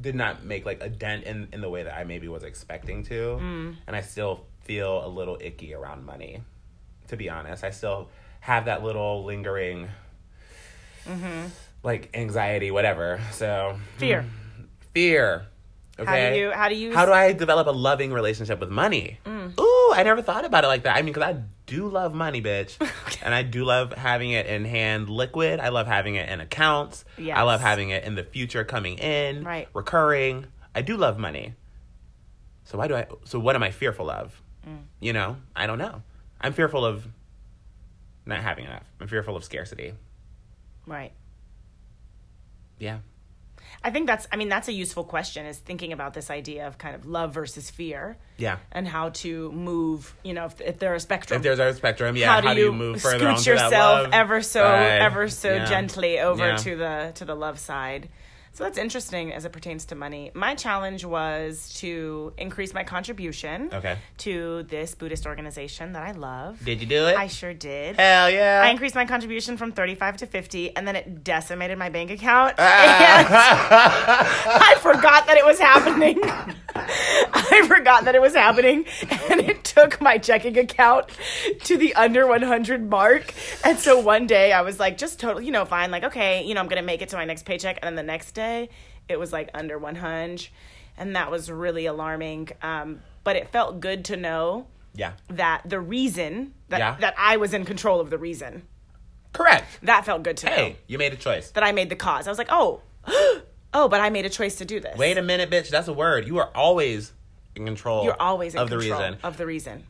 did 0.00 0.14
not 0.14 0.44
make 0.44 0.64
like 0.64 0.82
a 0.82 0.88
dent 0.88 1.24
in 1.24 1.48
in 1.52 1.60
the 1.60 1.68
way 1.70 1.82
that 1.84 1.94
I 1.96 2.04
maybe 2.04 2.28
was 2.28 2.42
expecting 2.44 3.02
to, 3.04 3.38
Mm. 3.40 3.76
and 3.86 3.94
I 3.96 4.00
still 4.00 4.46
feel 4.62 5.04
a 5.04 5.08
little 5.08 5.38
icky 5.40 5.74
around 5.74 6.04
money. 6.04 6.42
To 7.08 7.16
be 7.16 7.28
honest, 7.28 7.62
I 7.64 7.70
still 7.70 8.08
have 8.40 8.64
that 8.66 8.82
little 8.82 9.24
lingering. 9.24 9.88
Mm-hmm. 11.06 11.46
Like 11.82 12.10
anxiety, 12.14 12.70
whatever. 12.70 13.20
So 13.32 13.78
Fear. 13.98 14.24
fear. 14.94 15.46
Okay. 15.98 16.10
How 16.24 16.30
do 16.30 16.36
you 16.38 16.50
how 16.52 16.68
do 16.68 16.74
you 16.76 16.94
How 16.94 17.06
do 17.06 17.12
I 17.12 17.32
develop 17.32 17.66
a 17.66 17.70
loving 17.72 18.12
relationship 18.12 18.60
with 18.60 18.70
money? 18.70 19.18
Mm. 19.26 19.52
I 19.92 20.02
never 20.02 20.22
thought 20.22 20.44
about 20.44 20.64
it 20.64 20.68
like 20.68 20.82
that. 20.84 20.96
I 20.96 21.02
mean, 21.02 21.12
because 21.12 21.28
I 21.34 21.40
do 21.66 21.88
love 21.88 22.14
money, 22.14 22.42
bitch. 22.42 22.76
And 23.24 23.32
I 23.32 23.42
do 23.44 23.64
love 23.64 23.92
having 23.92 24.32
it 24.32 24.46
in 24.46 24.64
hand 24.64 25.08
liquid. 25.08 25.60
I 25.60 25.68
love 25.68 25.86
having 25.86 26.16
it 26.16 26.28
in 26.28 26.40
accounts. 26.40 27.04
Yes. 27.16 27.38
I 27.38 27.42
love 27.42 27.60
having 27.60 27.90
it 27.90 28.02
in 28.02 28.16
the 28.16 28.24
future 28.24 28.64
coming 28.64 28.98
in, 28.98 29.44
Right. 29.44 29.68
recurring. 29.74 30.46
I 30.74 30.82
do 30.82 30.96
love 30.96 31.18
money. 31.18 31.54
So 32.64 32.78
why 32.78 32.88
do 32.88 32.96
I 32.96 33.06
so 33.24 33.38
what 33.38 33.54
am 33.54 33.62
I 33.62 33.70
fearful 33.70 34.10
of? 34.10 34.40
Mm. 34.68 34.78
You 34.98 35.12
know, 35.12 35.36
I 35.54 35.66
don't 35.68 35.78
know. 35.78 36.02
I'm 36.40 36.52
fearful 36.52 36.84
of 36.84 37.06
not 38.26 38.40
having 38.40 38.64
enough. 38.64 38.84
I'm 39.00 39.06
fearful 39.06 39.36
of 39.36 39.44
scarcity. 39.44 39.94
Right. 40.86 41.12
Yeah. 42.78 42.98
I 43.84 43.90
think 43.90 44.06
that's 44.06 44.26
I 44.32 44.36
mean 44.36 44.48
that's 44.48 44.68
a 44.68 44.72
useful 44.72 45.04
question 45.04 45.46
is 45.46 45.58
thinking 45.58 45.92
about 45.92 46.14
this 46.14 46.30
idea 46.30 46.66
of 46.66 46.78
kind 46.78 46.94
of 46.94 47.06
love 47.06 47.34
versus 47.34 47.70
fear 47.70 48.16
Yeah. 48.38 48.58
and 48.70 48.86
how 48.86 49.10
to 49.10 49.50
move, 49.52 50.14
you 50.22 50.34
know, 50.34 50.46
if, 50.46 50.60
if 50.60 50.78
there 50.78 50.92
are 50.92 50.96
a 50.96 51.00
spectrum. 51.00 51.36
If 51.38 51.42
there's 51.42 51.58
a 51.58 51.74
spectrum, 51.74 52.16
yeah, 52.16 52.40
how 52.40 52.54
do, 52.54 52.60
you, 52.60 52.72
move 52.72 53.00
further 53.02 53.18
scoot 53.18 53.28
onto 53.28 53.42
that 53.44 53.46
yourself 53.50 53.72
love 54.04 54.08
ever 54.12 54.42
so 54.42 54.62
side? 54.62 55.00
ever 55.02 55.28
so 55.28 55.54
Yeah. 55.54 55.64
gently 55.66 56.20
over 56.20 56.46
Yeah. 56.48 56.56
to 56.56 56.76
the 56.76 57.12
to 57.16 57.24
the 57.24 57.34
love 57.34 57.58
side 57.58 58.08
so 58.52 58.64
that's 58.64 58.78
interesting 58.78 59.32
as 59.32 59.44
it 59.44 59.52
pertains 59.52 59.84
to 59.86 59.94
money 59.94 60.30
my 60.34 60.54
challenge 60.54 61.04
was 61.04 61.72
to 61.74 62.32
increase 62.36 62.74
my 62.74 62.84
contribution 62.84 63.70
Okay. 63.72 63.96
to 64.18 64.62
this 64.64 64.94
buddhist 64.94 65.26
organization 65.26 65.92
that 65.92 66.02
i 66.02 66.12
love 66.12 66.62
Did 66.64 66.80
you 66.80 66.86
do 66.86 67.06
it? 67.06 67.16
i 67.16 67.26
sure 67.26 67.54
did 67.54 67.96
Hell 67.96 68.30
yeah. 68.30 68.62
I 68.64 68.68
increased 68.70 68.94
my 68.94 69.04
contribution 69.06 69.56
from 69.56 69.72
35 69.72 70.18
to 70.18 70.26
50 70.26 70.76
and 70.76 70.86
then 70.86 70.96
it 70.96 71.24
decimated 71.24 71.78
my 71.78 71.88
bank 71.88 72.10
account. 72.10 72.54
Ah. 72.58 73.18
And 73.18 73.28
I 74.62 74.76
forgot 74.80 75.26
that 75.26 75.36
it 75.36 75.44
was 75.44 75.58
happening. 75.58 76.18
I 76.74 77.64
forgot 77.68 78.04
that 78.04 78.14
it 78.14 78.20
was 78.20 78.34
happening 78.34 78.84
and 79.30 79.40
it 79.40 79.64
took 79.64 80.00
my 80.00 80.18
checking 80.18 80.56
account 80.58 81.06
to 81.64 81.76
the 81.76 81.94
under 81.94 82.26
100 82.26 82.88
mark. 82.88 83.32
And 83.64 83.78
so 83.78 83.98
one 84.00 84.26
day 84.26 84.52
I 84.52 84.62
was 84.62 84.78
like 84.80 84.96
just 84.98 85.20
totally, 85.20 85.44
you 85.46 85.52
know, 85.52 85.64
fine 85.64 85.90
like 85.90 86.04
okay, 86.04 86.44
you 86.44 86.54
know, 86.54 86.60
I'm 86.60 86.68
going 86.68 86.80
to 86.82 86.86
make 86.86 87.02
it 87.02 87.08
to 87.10 87.16
my 87.16 87.24
next 87.24 87.44
paycheck 87.44 87.78
and 87.82 87.86
then 87.96 88.06
the 88.06 88.10
next 88.12 88.32
day 88.32 88.41
it 89.08 89.18
was 89.18 89.32
like 89.32 89.50
under 89.54 89.78
100 89.78 90.48
and 90.96 91.16
that 91.16 91.30
was 91.30 91.50
really 91.50 91.86
alarming. 91.86 92.48
Um, 92.62 93.00
but 93.24 93.36
it 93.36 93.48
felt 93.48 93.80
good 93.80 94.04
to 94.06 94.16
know 94.16 94.66
yeah. 94.94 95.12
that 95.28 95.62
the 95.64 95.80
reason 95.80 96.54
that 96.68 96.78
Yeah. 96.78 96.96
that 97.00 97.14
I 97.18 97.36
was 97.36 97.54
in 97.54 97.64
control 97.64 98.00
of 98.00 98.10
the 98.10 98.18
reason. 98.18 98.62
Correct. 99.32 99.66
That 99.82 100.04
felt 100.04 100.22
good 100.22 100.36
to 100.38 100.46
know. 100.46 100.52
Hey, 100.52 100.76
you 100.86 100.98
made 100.98 101.12
a 101.12 101.16
choice. 101.16 101.50
That 101.52 101.64
I 101.64 101.72
made 101.72 101.88
the 101.88 101.96
cause. 101.96 102.26
I 102.26 102.30
was 102.30 102.38
like, 102.38 102.50
oh, 102.50 102.82
oh, 103.74 103.88
but 103.88 104.00
I 104.00 104.10
made 104.10 104.26
a 104.26 104.30
choice 104.30 104.56
to 104.56 104.64
do 104.64 104.78
this. 104.80 104.96
Wait 104.98 105.16
a 105.16 105.22
minute, 105.22 105.50
bitch. 105.50 105.70
That's 105.70 105.88
a 105.88 105.92
word. 105.92 106.26
You 106.26 106.38
are 106.38 106.50
always 106.54 107.12
in 107.54 107.64
control. 107.64 108.04
You're 108.04 108.20
always 108.20 108.54
in 108.54 108.60
of 108.60 108.68
the 108.68 108.78
reason. 108.78 109.16
of 109.22 109.36
the 109.38 109.46
reason. 109.46 109.84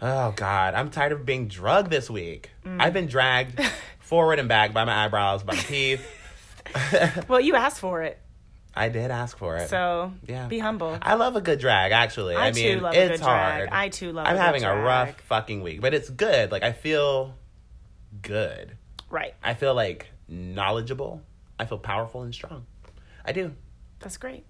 Oh 0.00 0.32
God, 0.36 0.74
I'm 0.74 0.90
tired 0.90 1.12
of 1.12 1.24
being 1.24 1.46
drugged 1.48 1.90
this 1.90 2.10
week. 2.10 2.50
Mm. 2.66 2.82
I've 2.82 2.92
been 2.92 3.06
dragged 3.06 3.60
forward 4.00 4.40
and 4.40 4.48
back 4.48 4.72
by 4.72 4.84
my 4.84 5.04
eyebrows, 5.04 5.42
by 5.44 5.54
my 5.54 5.62
teeth. 5.62 6.04
Well, 7.28 7.40
you 7.40 7.54
asked 7.54 7.80
for 7.80 8.02
it, 8.02 8.18
I 8.74 8.88
did 8.88 9.10
ask 9.10 9.36
for 9.36 9.56
it. 9.58 9.68
so 9.68 10.12
yeah, 10.26 10.46
be 10.48 10.58
humble. 10.58 10.96
I 11.02 11.14
love 11.14 11.36
a 11.36 11.40
good 11.40 11.58
drag. 11.58 11.92
Actually, 11.92 12.36
I 12.36 12.48
I, 12.48 12.50
too 12.52 12.62
mean, 12.62 12.80
love 12.82 12.94
a 12.94 12.98
it's 13.02 13.20
good 13.20 13.24
drag. 13.24 13.68
hard. 13.68 13.68
I 13.70 13.88
too 13.88 14.12
love 14.12 14.26
a 14.26 14.28
I'm 14.30 14.36
good 14.36 14.40
having 14.42 14.64
a 14.64 14.74
rough 14.76 15.20
fucking 15.22 15.62
week, 15.62 15.80
but 15.80 15.92
it's 15.94 16.08
good. 16.10 16.50
Like 16.50 16.62
I 16.62 16.72
feel 16.72 17.34
good. 18.22 18.76
right. 19.10 19.34
I 19.42 19.54
feel 19.54 19.74
like 19.74 20.08
knowledgeable. 20.28 21.22
I 21.58 21.64
feel 21.66 21.78
powerful 21.78 22.22
and 22.22 22.34
strong. 22.34 22.66
I 23.24 23.32
do. 23.32 23.52
That's 24.00 24.16
great. 24.16 24.44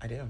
I 0.00 0.06
do. 0.06 0.28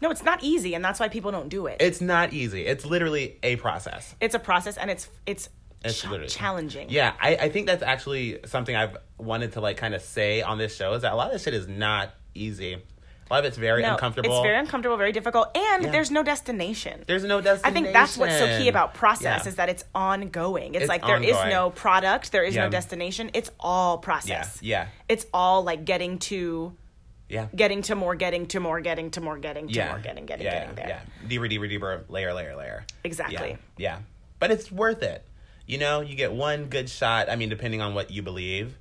No, 0.00 0.10
it's 0.10 0.22
not 0.24 0.42
easy, 0.42 0.74
and 0.74 0.82
that's 0.84 0.98
why 0.98 1.08
people 1.08 1.30
don't 1.30 1.48
do 1.50 1.66
it. 1.66 1.76
It's 1.80 2.00
not 2.00 2.32
easy. 2.32 2.64
It's 2.64 2.86
literally 2.86 3.38
a 3.42 3.56
process. 3.56 4.14
it's 4.20 4.34
a 4.34 4.38
process, 4.38 4.78
and 4.78 4.90
it's 4.90 5.08
it's, 5.26 5.50
It's 5.84 6.00
cha- 6.00 6.10
literally- 6.10 6.28
challenging. 6.30 6.88
Yeah, 6.90 7.12
I, 7.20 7.36
I 7.36 7.48
think 7.50 7.66
that's 7.66 7.82
actually 7.82 8.40
something 8.46 8.74
I've 8.74 8.96
wanted 9.18 9.52
to 9.52 9.60
like 9.60 9.76
kind 9.76 9.94
of 9.94 10.02
say 10.02 10.42
on 10.42 10.58
this 10.58 10.74
show 10.76 10.94
is 10.94 11.02
that 11.02 11.12
a 11.12 11.16
lot 11.16 11.26
of 11.28 11.32
this 11.34 11.42
shit 11.44 11.54
is 11.54 11.68
not 11.68 12.14
easy. 12.34 12.74
A 12.74 13.32
lot 13.32 13.38
of 13.40 13.46
it's 13.46 13.56
very 13.56 13.82
No, 13.82 13.92
uncomfortable. 13.92 14.36
It's 14.38 14.42
very 14.44 14.58
uncomfortable, 14.58 14.96
very 14.98 15.12
difficult, 15.12 15.56
and 15.56 15.84
Yeah. 15.84 15.90
there's 15.90 16.10
no 16.10 16.22
destination. 16.22 17.04
There's 17.06 17.24
no 17.24 17.40
destination. 17.40 17.64
I 17.64 17.70
think 17.82 17.92
that's 17.94 18.18
what's 18.18 18.36
so 18.38 18.58
key 18.58 18.68
about 18.68 18.92
process 18.94 19.42
Yeah. 19.44 19.48
is 19.48 19.56
that 19.56 19.68
it's 19.70 19.84
ongoing. 19.94 20.74
It's, 20.74 20.82
It's 20.82 20.88
like 20.90 21.04
there 21.06 21.22
is 21.22 21.34
ongoing. 21.34 21.50
no 21.50 21.70
product, 21.70 22.32
there 22.32 22.42
is 22.44 22.54
Yeah. 22.54 22.64
no 22.64 22.70
destination. 22.70 23.30
It's 23.32 23.50
all 23.58 23.98
process. 23.98 24.58
yeah, 24.62 24.88
It's 25.08 25.24
all 25.32 25.64
like 25.64 25.84
getting 25.86 26.18
to 26.30 26.76
yeah. 27.30 27.46
getting 27.56 27.80
to 27.82 27.94
more, 27.94 28.14
getting 28.14 28.46
to 28.48 28.60
more, 28.60 28.80
getting 28.82 29.10
to 29.12 29.20
more, 29.22 29.38
getting 29.38 29.68
to 29.68 29.86
more, 29.86 29.98
getting, 30.00 30.26
getting, 30.26 30.44
getting 30.46 30.74
there. 30.74 30.88
Yeah, 30.88 31.00
deeper, 31.26 31.48
deeper, 31.48 31.66
deeper, 31.66 32.04
layer, 32.08 32.34
layer, 32.34 32.54
layer. 32.56 32.84
Exactly. 33.04 33.56
Yeah. 33.78 34.00
But 34.38 34.50
it's 34.50 34.70
worth 34.70 35.02
it. 35.02 35.24
You 35.66 35.78
know, 35.78 36.00
you 36.02 36.14
get 36.16 36.32
one 36.32 36.66
good 36.66 36.88
shot. 36.90 37.30
I 37.30 37.36
mean, 37.36 37.48
depending 37.48 37.80
on 37.80 37.94
what 37.94 38.10
you 38.10 38.22
believe 38.22 38.76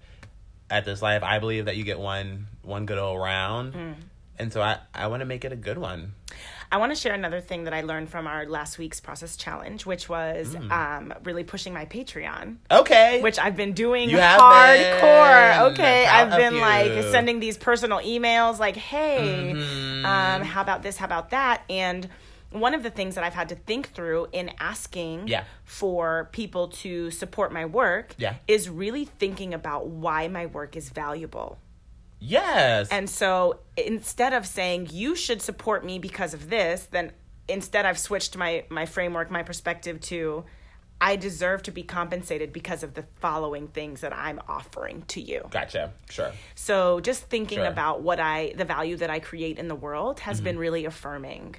at 0.70 0.86
this 0.86 1.02
life, 1.02 1.24
I 1.24 1.40
believe 1.40 1.66
that 1.66 1.78
you 1.78 1.84
get 1.84 2.00
one 2.00 2.48
one 2.62 2.86
good 2.86 2.98
old 2.98 3.20
round. 3.20 3.74
Mm. 3.74 3.96
And 4.40 4.52
so 4.52 4.62
I, 4.62 4.80
I 4.94 5.08
want 5.08 5.22
to 5.22 5.26
make 5.26 5.46
it 5.46 5.52
a 5.54 5.56
good 5.56 5.78
one. 5.78 6.14
I 6.72 6.78
want 6.78 6.92
to 6.92 6.96
share 6.96 7.14
another 7.14 7.40
thing 7.40 7.66
that 7.66 7.74
I 7.74 7.82
learned 7.82 8.10
from 8.10 8.26
our 8.26 8.48
last 8.48 8.80
week's 8.80 9.00
process 9.00 9.38
challenge, 9.38 9.86
which 9.86 10.10
was 10.10 10.56
Mm. 10.56 10.72
um, 10.72 11.14
really 11.24 11.44
pushing 11.44 11.72
my 11.74 11.86
Patreon. 11.86 12.58
Okay. 12.72 13.22
which 13.22 13.38
I've 13.38 13.56
been 13.56 13.74
doing 13.74 14.10
You 14.10 14.18
hardcore. 14.18 15.66
been. 15.68 15.74
Okay, 15.74 16.06
I've 16.08 16.32
been 16.36 16.56
of 16.56 16.60
like 16.62 17.04
sending 17.12 17.40
these 17.40 17.58
personal 17.58 18.00
emails, 18.00 18.58
like, 18.60 18.76
"Hey, 18.76 19.54
Mhm. 19.56 20.04
um, 20.04 20.42
how 20.42 20.62
about 20.62 20.82
this? 20.82 20.98
How 20.98 21.06
about 21.06 21.30
that?" 21.30 21.62
And 21.70 22.10
one 22.54 22.74
of 22.74 22.84
the 22.84 22.90
things 22.90 23.16
that 23.16 23.24
I've 23.24 23.34
had 23.34 23.50
to 23.50 23.56
think 23.56 23.90
through 23.94 24.28
in 24.32 24.52
asking 24.60 25.28
Yeah. 25.28 25.44
for 25.66 26.30
people 26.32 26.70
to 26.84 27.12
support 27.12 27.52
my 27.52 27.66
work 27.66 28.16
Yeah. 28.18 28.36
is 28.48 28.70
really 28.70 29.06
thinking 29.06 29.54
about 29.54 29.88
why 29.88 30.28
my 30.28 30.46
work 30.46 30.76
is 30.78 30.90
valuable. 30.90 31.58
yes. 32.20 32.88
And 32.90 33.10
so 33.10 33.60
instead 33.76 34.34
of 34.34 34.46
saying 34.48 34.88
you 34.92 35.16
should 35.16 35.42
support 35.42 35.84
me 35.84 36.00
because 36.00 36.34
of 36.34 36.50
this, 36.50 36.86
then 36.92 37.12
instead 37.50 37.86
I've 37.86 38.00
switched 38.00 38.38
my 38.38 38.64
my 38.70 38.86
framework, 38.86 39.30
my 39.30 39.44
perspective 39.44 40.00
to 40.02 40.46
I 41.02 41.18
deserve 41.18 41.64
to 41.64 41.72
be 41.72 41.84
compensated 41.84 42.54
because 42.54 42.82
of 42.82 42.94
the 42.94 43.04
following 43.20 43.68
things 43.68 44.00
that 44.02 44.14
I'm 44.16 44.40
offering 44.48 45.02
to 45.10 45.20
you. 45.20 45.42
gotcha. 45.52 45.92
Sure. 46.10 46.32
So 46.56 47.02
just 47.02 47.24
thinking 47.24 47.58
Sure. 47.58 47.66
Mm-hmm. 47.66 47.74
about 47.74 48.02
what 48.04 48.22
I 48.22 48.54
the 48.56 48.64
value 48.64 48.96
that 48.98 49.10
I 49.10 49.20
create 49.20 49.60
in 49.60 49.68
the 49.68 49.76
world 49.76 50.22
has 50.22 50.40
been 50.40 50.58
really 50.58 50.86
affirming. 50.86 51.56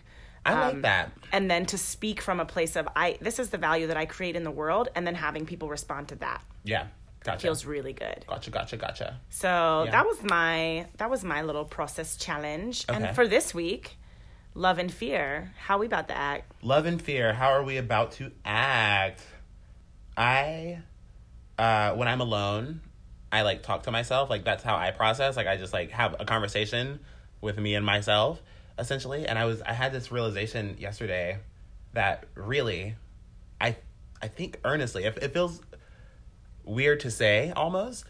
I 0.46 0.54
like 0.54 0.74
Um, 0.74 0.82
that. 0.82 1.10
And 1.32 1.50
then 1.50 1.66
to 1.66 1.78
speak 1.78 2.20
from 2.20 2.38
a 2.40 2.44
place 2.44 2.76
of 2.76 2.86
I 2.94 3.18
this 3.20 3.38
is 3.38 3.50
the 3.50 3.58
value 3.58 3.86
that 3.88 3.96
I 3.96 4.06
create 4.06 4.36
in 4.36 4.44
the 4.44 4.50
world 4.50 4.88
and 4.94 5.06
then 5.06 5.14
having 5.14 5.46
people 5.46 5.68
respond 5.68 6.08
to 6.08 6.16
that 6.16 6.42
Yeah. 6.64 6.86
Gotcha. 7.24 7.40
feels 7.40 7.64
really 7.64 7.94
good. 7.94 8.24
gotcha. 8.26 8.50
Gotcha. 8.50 8.76
Gotcha. 8.76 9.20
So 9.30 9.84
Yeah. 9.86 9.92
that 9.92 10.06
was 10.06 10.22
my 10.22 10.86
that 10.98 11.08
was 11.10 11.24
my 11.24 11.40
little 11.42 11.64
process 11.64 12.16
challenge. 12.16 12.84
Okay. 12.88 13.02
And 13.02 13.14
for 13.16 13.26
this 13.26 13.54
week, 13.54 13.96
love 14.54 14.78
and 14.78 14.92
fear. 14.92 15.52
How 15.56 15.78
we 15.78 15.86
about 15.86 16.08
to 16.08 16.16
act? 16.16 16.52
Love 16.62 16.84
and 16.84 17.00
fear. 17.00 17.32
How 17.32 17.48
are 17.52 17.62
we 17.62 17.78
about 17.78 18.12
to 18.12 18.30
act? 18.44 19.22
I, 20.16 20.78
uh, 21.58 21.92
when 21.94 22.06
I'm 22.08 22.20
alone, 22.20 22.80
I 23.32 23.42
like 23.42 23.62
talk 23.62 23.84
to 23.84 23.90
myself. 23.90 24.30
Like 24.30 24.44
that's 24.44 24.62
how 24.62 24.76
I 24.76 24.90
process. 24.90 25.36
Like 25.36 25.46
I 25.46 25.56
just 25.56 25.72
like 25.72 25.90
have 25.90 26.14
a 26.20 26.24
conversation 26.24 27.00
with 27.40 27.58
me 27.58 27.74
and 27.74 27.84
myself, 27.84 28.40
essentially. 28.78 29.26
And 29.26 29.38
I 29.38 29.44
was 29.44 29.62
I 29.62 29.72
had 29.72 29.92
this 29.92 30.10
realization 30.10 30.76
yesterday 30.78 31.38
that 31.92 32.24
really, 32.34 32.96
I 33.60 33.76
I 34.20 34.28
think 34.28 34.58
earnestly. 34.64 35.04
It, 35.04 35.18
it 35.22 35.32
feels 35.32 35.60
weird 36.64 37.00
to 37.00 37.10
say 37.10 37.52
almost. 37.54 38.04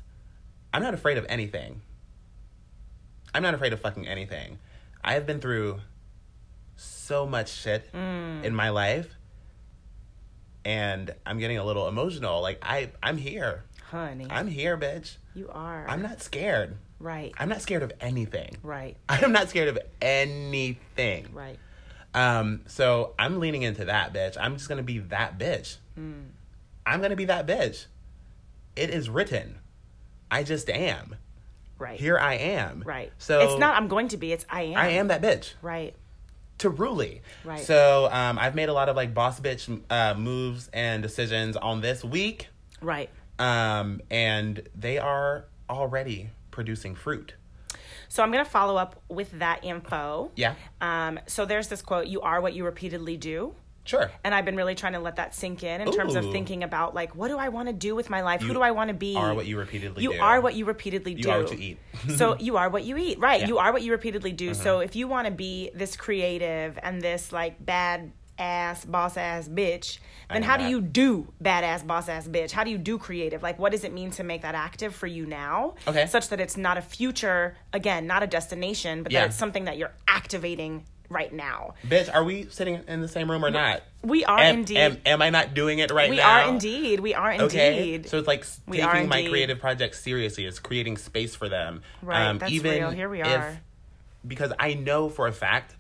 I'm 0.73 0.83
not 0.83 0.95
afraid 0.95 1.19
of 1.19 1.27
anything. 1.29 1.83
I'm 3.33 3.43
not 3.43 3.55
afraid 3.55 3.73
of 3.73 3.81
fucking 3.81 4.07
anything. 4.09 4.59
I 5.03 5.15
have 5.15 5.27
been 5.27 5.41
through 5.41 5.81
so 6.77 7.27
much 7.27 7.53
shit 7.53 7.93
mm. 7.93 8.43
in 8.43 8.55
my 8.55 8.71
life 8.71 9.15
and 10.65 11.15
I'm 11.27 11.39
getting 11.39 11.59
a 11.59 11.65
little 11.65 11.89
emotional. 11.89 12.41
Like 12.41 12.59
I 12.63 12.91
I'm 13.03 13.17
here. 13.17 13.65
Honey. 13.91 14.27
I'm 14.31 14.49
here, 14.49 14.77
bitch. 14.77 15.17
you 15.35 15.49
are. 15.51 15.87
I'm 15.89 16.03
not 16.03 16.23
scared. 16.23 16.77
Right. 17.05 17.33
I'm 17.39 17.49
not 17.49 17.63
scared 17.63 17.83
of 17.83 17.93
anything. 18.01 18.57
right. 18.63 18.97
I 19.09 19.19
am 19.25 19.33
not 19.33 19.49
scared 19.51 19.69
of 19.69 19.79
anything. 20.03 21.29
Right. 21.33 21.59
Um, 22.15 22.63
so 22.67 23.15
I'm 23.19 23.41
leaning 23.41 23.63
into 23.63 23.85
that 23.87 24.13
bitch. 24.15 24.37
I'm 24.41 24.57
just 24.57 24.69
gonna 24.69 24.83
be 24.83 24.99
that 25.01 25.39
bitch. 25.39 25.77
Mm. 25.99 26.27
I'm 26.87 27.01
gonna 27.03 27.17
be 27.17 27.25
that 27.27 27.47
bitch. 27.47 27.87
It 28.77 28.91
is 28.91 29.09
written. 29.11 29.59
I 30.31 30.43
just 30.43 30.69
am. 30.71 31.17
Right. 31.79 31.99
Here 31.99 32.19
I 32.19 32.35
am. 32.35 32.83
Right. 32.87 33.13
So 33.19 33.41
it's 33.41 33.59
not 33.59 33.77
I'm 33.77 33.89
going 33.89 34.09
to 34.09 34.17
be, 34.17 34.33
it's 34.33 34.47
I 34.49 34.63
am. 34.63 34.77
I 34.77 34.89
am 34.91 35.09
that 35.09 35.23
bitch. 35.23 35.53
Right. 35.61 35.95
to 36.59 36.71
Ruli. 36.71 37.21
Right. 37.45 37.61
So 37.61 38.09
um, 38.13 38.39
I've 38.39 38.55
made 38.55 38.69
a 38.69 38.73
lot 38.73 38.89
of 38.89 38.95
like 38.97 39.13
boss 39.13 39.41
bitch 39.41 39.81
uh, 39.91 40.15
moves 40.15 40.71
and 40.73 41.03
decisions 41.03 41.57
on 41.57 41.81
this 41.81 42.05
week, 42.05 42.49
Right. 42.81 43.11
um, 43.41 44.01
and 44.11 44.63
they 44.77 44.99
are 44.99 45.47
already 45.69 46.31
producing 46.55 46.95
fruit. 46.95 47.35
So 48.09 48.23
I'm 48.23 48.31
going 48.31 48.45
to 48.45 48.51
follow 48.51 48.77
up 48.77 49.03
with 49.09 49.39
that 49.41 49.65
info. 49.65 50.31
Yeah. 50.37 50.55
Um, 50.81 51.19
so 51.27 51.45
there's 51.45 51.69
this 51.69 51.83
quote, 51.83 52.07
you 52.07 52.21
are 52.21 52.41
what 52.41 52.55
you 52.55 52.65
repeatedly 52.65 53.17
do. 53.17 53.55
Sure. 53.85 54.11
And 54.23 54.35
I've 54.35 54.47
been 54.47 54.57
really 54.57 54.75
trying 54.75 54.95
to 54.95 54.99
let 55.01 55.17
that 55.17 55.35
sink 55.35 55.63
in 55.63 55.83
in 55.83 55.93
terms 55.93 56.15
of 56.15 56.31
thinking 56.33 56.63
about 56.63 56.95
like, 56.95 57.15
what 57.15 57.29
do 57.29 57.37
I 57.37 57.51
want 57.51 57.69
to 57.69 57.75
do 57.75 57.95
with 57.95 58.09
my 58.09 58.23
life? 58.23 58.41
Who 58.41 58.55
do 58.55 58.63
I 58.63 58.71
want 58.71 58.89
to 58.89 58.95
be? 58.95 59.15
are 59.17 59.35
what 59.35 59.47
you 59.47 59.59
repeatedly 59.59 60.03
You 60.03 60.13
do. 60.13 60.21
are 60.21 60.41
what 60.41 60.55
you 60.55 60.65
repeatedly 60.65 61.15
do. 61.15 61.29
You 61.29 61.35
are 61.35 61.43
what 61.43 61.59
you 61.59 61.59
eat. 61.59 61.79
so 62.17 62.37
you 62.39 62.57
are 62.57 62.71
what 62.71 62.85
you 62.85 62.97
eat. 62.97 63.19
Right. 63.19 63.43
Yeah. 63.43 63.49
You 63.49 63.59
are 63.59 63.73
what 63.73 63.83
you 63.83 63.93
repeatedly 63.93 64.33
do. 64.33 64.55
So 64.55 64.79
if 64.81 64.97
you 64.97 65.07
want 65.07 65.27
to 65.27 65.33
be 65.33 65.71
this 65.75 65.97
creative 65.97 66.79
and 66.83 67.03
this 67.03 67.31
like 67.31 67.63
bad 67.65 68.13
ass 68.39 68.85
boss 68.85 69.17
ass 69.17 69.49
bitch, 69.49 69.99
then 70.31 70.43
how 70.43 70.57
do 70.57 70.65
you 70.65 70.81
do 70.81 71.33
badass 71.43 71.87
boss 71.87 72.09
ass 72.09 72.27
bitch? 72.27 72.51
How 72.51 72.65
do 72.65 72.71
you 72.71 72.79
do 72.79 72.99
creative? 72.99 73.43
Like 73.43 73.59
what 73.59 73.73
does 73.73 73.85
it 73.85 73.93
mean 73.93 74.11
to 74.13 74.25
make 74.25 74.43
that 74.43 74.55
active 74.55 74.95
for 74.95 75.07
you 75.07 75.27
now? 75.27 75.75
Okay. 75.87 76.07
Such 76.07 76.29
that 76.31 76.41
it's 76.41 76.57
not 76.57 76.77
a 76.77 76.83
future, 76.83 77.57
again, 77.73 78.07
not 78.07 78.23
a 78.23 78.27
destination, 78.27 79.03
but 79.03 79.13
Yeah. 79.13 79.21
that 79.21 79.27
it's 79.29 79.37
something 79.37 79.65
that 79.67 79.77
you're 79.79 79.93
activating 80.09 80.85
right 81.11 81.33
now. 81.33 81.75
Bitch, 81.87 82.13
are 82.13 82.25
we 82.25 82.47
sitting 82.47 82.81
in 82.89 83.01
the 83.03 83.09
same 83.09 83.31
room 83.31 83.45
or 83.45 83.51
not? 83.51 83.83
We 84.03 84.25
are 84.25 84.39
am, 84.39 84.61
indeed. 84.61 84.79
Am, 84.79 84.99
am 85.07 85.23
I 85.23 85.31
not 85.31 85.55
doing 85.55 85.79
it 85.79 85.91
right 85.93 86.07
now? 86.09 86.11
we 86.11 86.17
now? 86.17 86.47
are 86.47 86.49
indeed. 86.49 86.99
We 87.01 87.15
are 87.15 87.31
indeed. 87.31 87.45
Okay, 87.47 88.03
so 88.07 88.19
it's 88.19 88.27
like 88.27 88.45
We 88.67 88.79
taking 88.79 89.09
my 89.09 89.27
creative 89.29 89.61
projects 89.61 90.01
seriously. 90.03 90.45
It's 90.47 90.59
creating 90.59 90.97
space 90.97 91.35
for 91.37 91.49
them. 91.49 91.83
Right, 92.03 92.27
Um, 92.27 92.39
that's 92.39 92.51
even 92.51 92.73
real. 92.73 92.91
Here 92.91 93.09
we 93.09 93.21
if- 93.21 93.27
are. 93.29 93.61
because 94.27 94.53
I 94.59 94.75
know 94.75 95.09
for 95.11 95.29
a 95.29 95.33
fact 95.33 95.77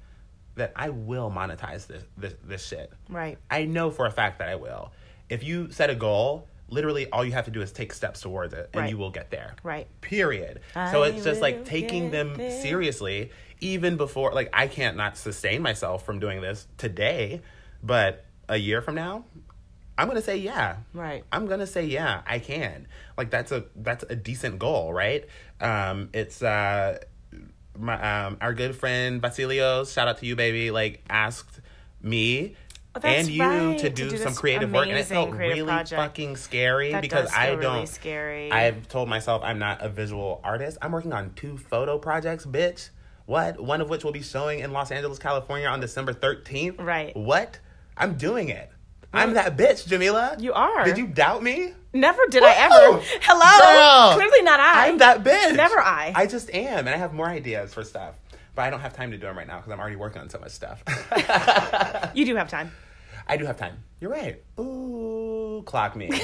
that 0.56 0.72
I 0.76 0.90
will 0.90 1.30
monetize 1.30 1.86
this 1.86 2.04
this, 2.16 2.34
this 2.44 2.66
shit. 2.66 2.92
Right. 3.08 3.38
I 3.50 3.64
know 3.64 3.90
for 3.90 4.06
a 4.06 4.10
fact 4.10 4.38
that 4.38 4.48
I 4.48 4.56
will. 4.56 4.92
If 5.28 5.42
you 5.42 5.70
set 5.70 5.90
a 5.90 5.94
goal, 5.94 6.48
literally 6.68 7.08
all 7.10 7.24
you 7.24 7.32
have 7.32 7.46
to 7.46 7.50
do 7.50 7.60
is 7.62 7.72
take 7.72 7.92
steps 7.92 8.20
towards 8.20 8.54
it 8.54 8.70
and 8.72 8.82
Right. 8.82 8.90
you 8.90 8.98
will 8.98 9.10
get 9.10 9.30
there. 9.30 9.54
Right. 9.62 9.86
Period. 10.00 10.60
I 10.74 10.92
so 10.92 11.02
it's 11.02 11.24
just 11.24 11.40
like 11.40 11.64
taking 11.64 12.10
them 12.10 12.34
there. 12.34 12.50
seriously 12.62 13.30
even 13.60 13.96
before 13.96 14.32
like 14.32 14.50
I 14.52 14.66
can't 14.68 14.96
not 14.96 15.16
sustain 15.16 15.62
myself 15.62 16.04
from 16.04 16.18
doing 16.18 16.40
this 16.40 16.66
today, 16.76 17.40
but 17.82 18.24
a 18.48 18.56
year 18.56 18.82
from 18.82 18.94
now, 18.94 19.24
I'm 19.96 20.06
going 20.08 20.16
to 20.20 20.24
say 20.24 20.36
yeah. 20.36 20.76
Right. 20.92 21.24
I'm 21.32 21.46
going 21.46 21.60
to 21.60 21.66
say 21.66 21.86
yeah, 21.86 22.22
I 22.26 22.38
can. 22.40 22.86
Like 23.16 23.30
that's 23.30 23.52
a 23.52 23.64
that's 23.76 24.04
a 24.08 24.16
decent 24.16 24.58
goal, 24.58 24.92
right? 24.92 25.24
Um 25.60 26.10
it's 26.12 26.42
uh 26.42 26.98
my 27.78 28.26
um 28.26 28.38
our 28.40 28.54
good 28.54 28.74
friend 28.76 29.20
Basilio, 29.20 29.84
shout 29.84 30.08
out 30.08 30.18
to 30.18 30.26
you 30.26 30.36
baby, 30.36 30.70
like 30.70 31.02
asked 31.08 31.60
me 32.02 32.56
Oh, 32.96 33.00
and 33.02 33.28
you 33.28 33.42
right, 33.42 33.76
to 33.78 33.88
to 33.88 33.90
do, 33.90 34.08
do 34.10 34.16
some 34.16 34.34
creative 34.34 34.70
work 34.72 34.86
and 34.86 34.96
it 34.96 35.06
felt 35.06 35.32
really 35.32 35.64
project. 35.64 36.00
fucking 36.00 36.36
scary 36.36 36.92
That 36.92 37.02
because 37.02 37.28
I 37.34 37.48
don't 37.50 37.58
really 37.58 37.86
scary. 37.86 38.52
I've 38.52 38.86
told 38.88 39.08
myself 39.08 39.42
I'm 39.42 39.58
not 39.58 39.82
a 39.82 39.88
visual 39.88 40.40
artist. 40.44 40.78
I'm 40.80 40.92
working 40.92 41.12
on 41.12 41.32
two 41.34 41.58
photo 41.58 41.98
projects, 41.98 42.46
bitch. 42.46 42.90
What? 43.26 43.58
One 43.58 43.80
of 43.80 43.88
which 43.88 44.04
will 44.04 44.12
be 44.12 44.22
showing 44.22 44.60
in 44.60 44.72
Los 44.72 44.92
Angeles, 44.92 45.18
California 45.18 45.66
on 45.66 45.80
December 45.80 46.12
13th. 46.12 46.80
Right. 46.80 47.16
What? 47.16 47.58
I'm 47.96 48.14
doing 48.14 48.48
it. 48.48 48.70
I'm 49.14 49.34
that 49.34 49.56
bitch, 49.56 49.86
Jamila. 49.86 50.36
You 50.38 50.52
are. 50.52 50.84
Did 50.84 50.98
you 50.98 51.06
doubt 51.06 51.42
me? 51.42 51.72
Never 51.92 52.20
did 52.28 52.42
I 52.42 52.54
ever. 52.54 53.00
Hello. 53.22 53.58
Girl, 53.60 54.14
Clearly 54.18 54.42
not 54.42 54.58
I. 54.60 54.88
I'm 54.88 54.98
that 54.98 55.22
bitch. 55.22 55.54
Never 55.56 55.80
I. 55.80 56.12
I 56.14 56.26
just 56.26 56.52
am, 56.52 56.80
and 56.80 56.88
I 56.88 56.96
have 56.96 57.12
more 57.12 57.28
ideas 57.28 57.72
for 57.72 57.84
stuff. 57.84 58.16
But 58.56 58.62
I 58.62 58.70
don't 58.70 58.80
have 58.80 58.94
time 58.94 59.10
to 59.12 59.16
do 59.16 59.26
them 59.26 59.36
right 59.38 59.46
now 59.46 59.56
because 59.58 59.72
I'm 59.72 59.80
already 59.80 59.96
working 59.96 60.22
on 60.22 60.30
so 60.30 60.38
much 60.38 60.52
stuff. 60.52 60.82
You 62.14 62.24
do 62.24 62.36
have 62.36 62.48
time. 62.48 62.70
I 63.26 63.36
do 63.36 63.44
have 63.46 63.56
time. 63.56 63.78
You're 64.00 64.10
right. 64.10 64.40
Ooh, 64.60 65.62
clock 65.66 65.96
me. 65.96 66.08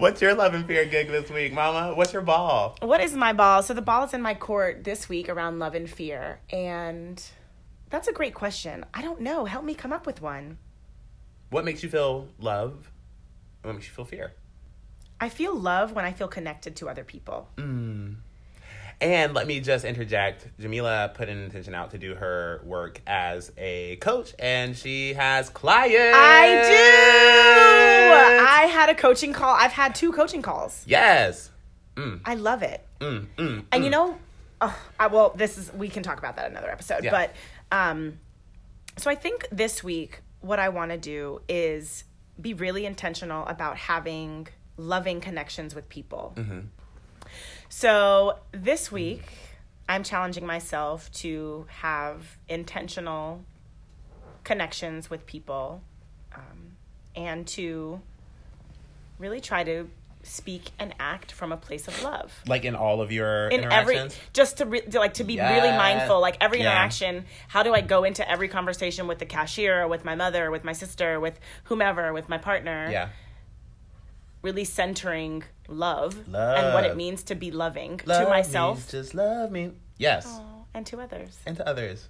What's 0.00 0.22
your 0.22 0.34
love 0.34 0.54
and 0.54 0.66
fear 0.66 0.86
gig 0.86 1.08
this 1.08 1.30
week, 1.30 1.52
Mama? 1.52 1.94
What's 1.94 2.14
your 2.14 2.22
ball? 2.22 2.74
What 2.80 3.02
is 3.02 3.12
my 3.12 3.34
ball? 3.34 3.62
So 3.62 3.74
the 3.74 3.82
ball 3.82 4.04
is 4.04 4.14
in 4.14 4.22
my 4.22 4.32
court 4.32 4.82
this 4.82 5.10
week 5.10 5.28
around 5.28 5.58
love 5.58 5.74
and 5.74 5.90
fear. 5.90 6.40
And 6.48 7.22
that's 7.90 8.08
a 8.08 8.12
great 8.14 8.32
question. 8.32 8.86
I 8.94 9.02
don't 9.02 9.20
know. 9.20 9.44
Help 9.44 9.62
me 9.62 9.74
come 9.74 9.92
up 9.92 10.06
with 10.06 10.22
one. 10.22 10.56
What 11.50 11.66
makes 11.66 11.82
you 11.82 11.90
feel 11.90 12.28
love? 12.38 12.90
and 13.62 13.68
What 13.68 13.74
makes 13.74 13.88
you 13.88 13.92
feel 13.92 14.06
fear? 14.06 14.32
I 15.20 15.28
feel 15.28 15.54
love 15.54 15.92
when 15.92 16.06
I 16.06 16.14
feel 16.14 16.28
connected 16.28 16.76
to 16.76 16.88
other 16.88 17.04
people. 17.04 17.50
Mm. 17.58 18.16
And 19.02 19.34
let 19.34 19.46
me 19.46 19.60
just 19.60 19.84
interject. 19.84 20.48
Jamila 20.58 21.12
put 21.14 21.28
an 21.28 21.42
intention 21.42 21.74
out 21.74 21.90
to 21.90 21.98
do 21.98 22.14
her 22.14 22.62
work 22.64 23.02
as 23.06 23.52
a 23.58 23.96
coach, 23.96 24.32
and 24.38 24.74
she 24.74 25.12
has 25.12 25.50
clients. 25.50 26.16
I 26.16 27.66
do. 27.66 27.69
I 28.12 28.62
had 28.66 28.88
a 28.88 28.94
coaching 28.94 29.32
call. 29.32 29.54
I've 29.54 29.72
had 29.72 29.94
two 29.94 30.12
coaching 30.12 30.42
calls. 30.42 30.84
yes. 30.86 31.50
Mm, 31.96 32.20
I 32.24 32.34
love 32.36 32.62
it. 32.62 32.86
mm, 33.00 33.26
mm, 33.36 33.64
And 33.72 33.82
mm. 33.82 33.84
you 33.84 33.90
know, 33.90 34.16
oh, 34.60 34.78
I, 34.98 35.08
well, 35.08 35.32
this 35.36 35.58
is 35.58 35.72
we 35.72 35.88
can 35.88 36.02
talk 36.02 36.18
about 36.18 36.36
that 36.36 36.50
another 36.50 36.70
episode. 36.70 37.02
Yeah. 37.04 37.10
But 37.10 37.34
um, 37.72 38.20
so 38.96 39.10
I 39.10 39.16
think 39.16 39.46
this 39.50 39.82
week 39.82 40.22
what 40.40 40.58
I 40.58 40.68
want 40.70 40.92
to 40.92 40.96
do 40.98 41.42
is 41.48 42.04
be 42.40 42.54
really 42.54 42.86
intentional 42.86 43.46
about 43.46 43.76
having 43.76 44.48
loving 44.76 45.20
connections 45.20 45.74
with 45.74 45.88
people. 45.88 46.32
Mm-hmm. 46.36 46.60
So 47.68 48.38
this 48.52 48.90
week 48.90 49.24
I'm 49.88 50.02
challenging 50.04 50.46
myself 50.46 51.10
to 51.14 51.66
have 51.68 52.38
intentional 52.48 53.44
connections 54.44 55.10
with 55.10 55.26
people, 55.26 55.82
um, 56.34 56.69
and 57.16 57.46
to 57.46 58.00
really 59.18 59.40
try 59.40 59.64
to 59.64 59.88
speak 60.22 60.70
and 60.78 60.94
act 61.00 61.32
from 61.32 61.50
a 61.50 61.56
place 61.56 61.88
of 61.88 62.02
love 62.02 62.30
like 62.46 62.66
in 62.66 62.74
all 62.76 63.00
of 63.00 63.10
your 63.10 63.48
in 63.48 63.64
every 63.72 63.94
interactions. 63.96 64.20
just 64.34 64.58
to, 64.58 64.66
re- 64.66 64.82
to 64.82 64.98
like 64.98 65.14
to 65.14 65.24
be 65.24 65.38
really 65.40 65.70
mindful 65.70 66.20
like 66.20 66.36
every 66.42 66.58
Yeah. 66.58 66.70
interaction 66.72 67.24
how 67.48 67.62
do 67.62 67.72
i 67.72 67.80
go 67.80 68.04
into 68.04 68.28
every 68.30 68.46
conversation 68.48 69.06
with 69.06 69.18
the 69.18 69.24
cashier 69.24 69.82
or 69.82 69.88
with 69.88 70.04
my 70.04 70.14
mother 70.14 70.46
or 70.46 70.50
with 70.50 70.62
my 70.62 70.74
sister 70.74 71.18
with 71.18 71.40
whomever 71.64 72.12
with 72.12 72.28
my 72.28 72.36
partner 72.36 72.88
yeah. 72.92 73.08
really 74.42 74.64
centering 74.64 75.42
love, 75.68 76.28
Love. 76.28 76.58
and 76.58 76.74
what 76.74 76.84
it 76.84 76.96
means 76.96 77.22
to 77.24 77.34
be 77.34 77.50
loving 77.50 78.00
Love 78.04 78.18
to 78.20 78.24
me, 78.24 78.30
myself 78.30 78.90
just 78.90 79.14
love 79.14 79.50
me. 79.50 79.72
Yes. 79.96 80.26
Aw, 80.26 80.42
and 80.74 80.84
to 80.86 81.00
others 81.00 81.38
And 81.46 81.56
to 81.56 81.66
others. 81.66 82.08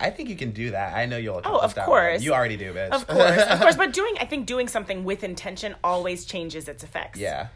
I 0.00 0.10
think 0.10 0.28
you 0.28 0.36
can 0.36 0.52
do 0.52 0.70
that. 0.70 0.94
I 0.96 1.06
know 1.06 1.16
you'll. 1.16 1.40
Oh, 1.44 1.58
of 1.58 1.74
course. 1.74 2.22
You 2.22 2.32
already 2.32 2.56
do, 2.56 2.72
bitch. 2.72 2.90
of 2.90 3.06
course 3.06 3.42
of 3.42 3.58
course 3.60 3.76
but 3.82 3.92
doing 3.92 4.14
i 4.20 4.24
think 4.24 4.46
doing 4.46 4.68
something 4.68 5.04
with 5.04 5.24
intention 5.24 5.74
always 5.82 6.24
changes 6.24 6.68
its 6.68 6.84
effects 6.84 7.18
yeah. 7.18 7.48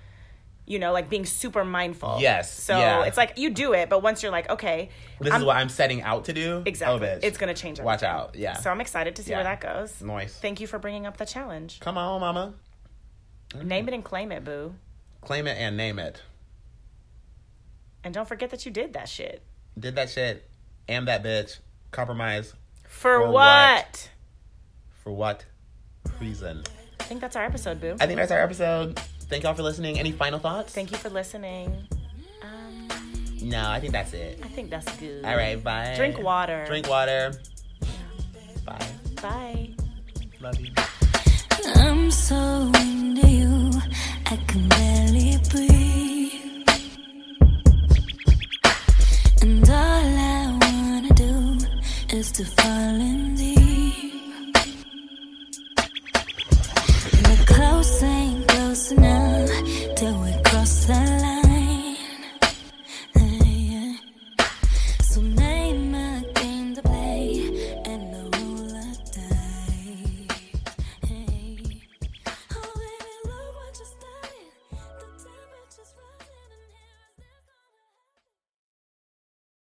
you 0.66 0.78
know 0.78 0.93
like 0.93 1.09
being 1.09 1.24
super 1.26 1.64
mindful 1.64 2.16
Yes, 2.20 2.53
so 2.53 2.76
yeah. 2.78 3.05
it's 3.05 3.16
like 3.16 3.38
you 3.38 3.51
do 3.51 3.72
it 3.74 3.88
but 3.88 4.03
once 4.03 4.22
you're 4.22 4.32
like 4.32 4.49
okay 4.51 4.88
This 5.20 5.32
I'm- 5.32 5.40
is 5.43 5.47
what 5.47 5.57
I'm 5.57 5.68
setting 5.68 6.03
out 6.03 6.24
to 6.26 6.32
do. 6.32 6.49
Oh, 6.55 6.62
exactly 6.66 7.09
Oh, 7.09 7.18
it's 7.22 7.38
gonna 7.38 7.55
change 7.55 7.78
Watch 7.80 8.03
out. 8.03 8.34
Yeah. 8.34 8.55
so 8.57 8.70
i'm 8.70 8.80
excited 8.80 9.14
to 9.16 9.22
see 9.22 9.32
where 9.32 9.45
that 9.45 9.61
goes 9.61 10.03
Nice. 10.03 10.34
thank 10.36 10.61
you 10.61 10.66
for 10.66 10.78
bringing 10.80 11.07
up 11.07 11.16
the 11.18 11.26
challenge 11.26 11.78
Come 11.80 11.97
on, 11.99 12.20
mama. 12.20 12.55
name 13.62 13.86
it 13.88 13.95
and 13.95 14.05
claim 14.05 14.32
it 14.32 14.45
boo 14.45 14.74
Claim 15.20 15.47
it 15.47 15.57
and 15.59 15.76
name 15.76 15.99
it. 16.01 16.20
and 18.05 18.12
don't 18.12 18.26
forget 18.28 18.51
that 18.51 18.64
you 18.66 18.72
did 18.72 18.93
that 18.95 19.09
shit 19.09 19.43
Did 19.78 19.95
that 19.97 20.11
shit. 20.11 20.49
Am 20.88 21.05
that 21.07 21.22
bitch 21.22 21.59
compromise. 21.93 22.55
For, 22.84 23.20
for 23.20 23.20
what? 23.20 23.32
what? 23.32 24.11
For 25.03 25.12
what 25.12 25.45
reason? 26.20 26.62
I 27.01 27.05
think 27.05 27.20
that's 27.20 27.36
our 27.36 27.45
episode, 27.45 27.80
boo. 27.80 27.97
I 28.01 28.07
think 28.07 28.18
that's 28.18 28.32
our 28.32 28.40
episode. 28.40 28.99
Thank 29.28 29.45
y'all 29.45 29.55
for 29.55 29.62
listening. 29.62 29.99
Any 29.99 30.12
final 30.12 30.38
thoughts? 30.38 30.72
Thank 30.72 30.90
you 30.90 30.99
for 30.99 31.09
listening. 31.09 31.86
Um, 32.43 32.88
no, 33.43 33.70
I 33.70 33.80
think 33.80 33.93
that's 33.93 34.12
it. 34.12 34.40
I 34.43 34.49
think 34.49 34.70
that's 34.70 34.95
good. 34.97 35.24
All 35.24 35.36
right, 35.36 35.62
bye. 35.62 35.95
Drink 35.97 36.18
water. 36.22 36.64
Drink 36.66 36.88
water. 36.88 37.32
Bye. 38.64 38.86
Bye. 39.20 39.70
Love 40.40 40.59
you. 40.61 40.72
I'm 41.76 42.11
so 42.11 42.70
into 42.74 43.26
you, 43.28 43.70
I 44.26 44.36
can 44.47 44.68
barely 44.68 45.38
breathe. 45.51 46.68
And 49.43 49.68
all 49.68 50.18
I 50.18 50.21
is 52.12 52.30
to 52.30 52.44
fall 52.44 53.00
in 53.00 53.34
deep. 53.34 54.12
And 57.12 57.26
the 57.26 57.44
close 57.46 58.02
ain't 58.02 58.46
close 58.48 58.92
enough. 58.92 59.61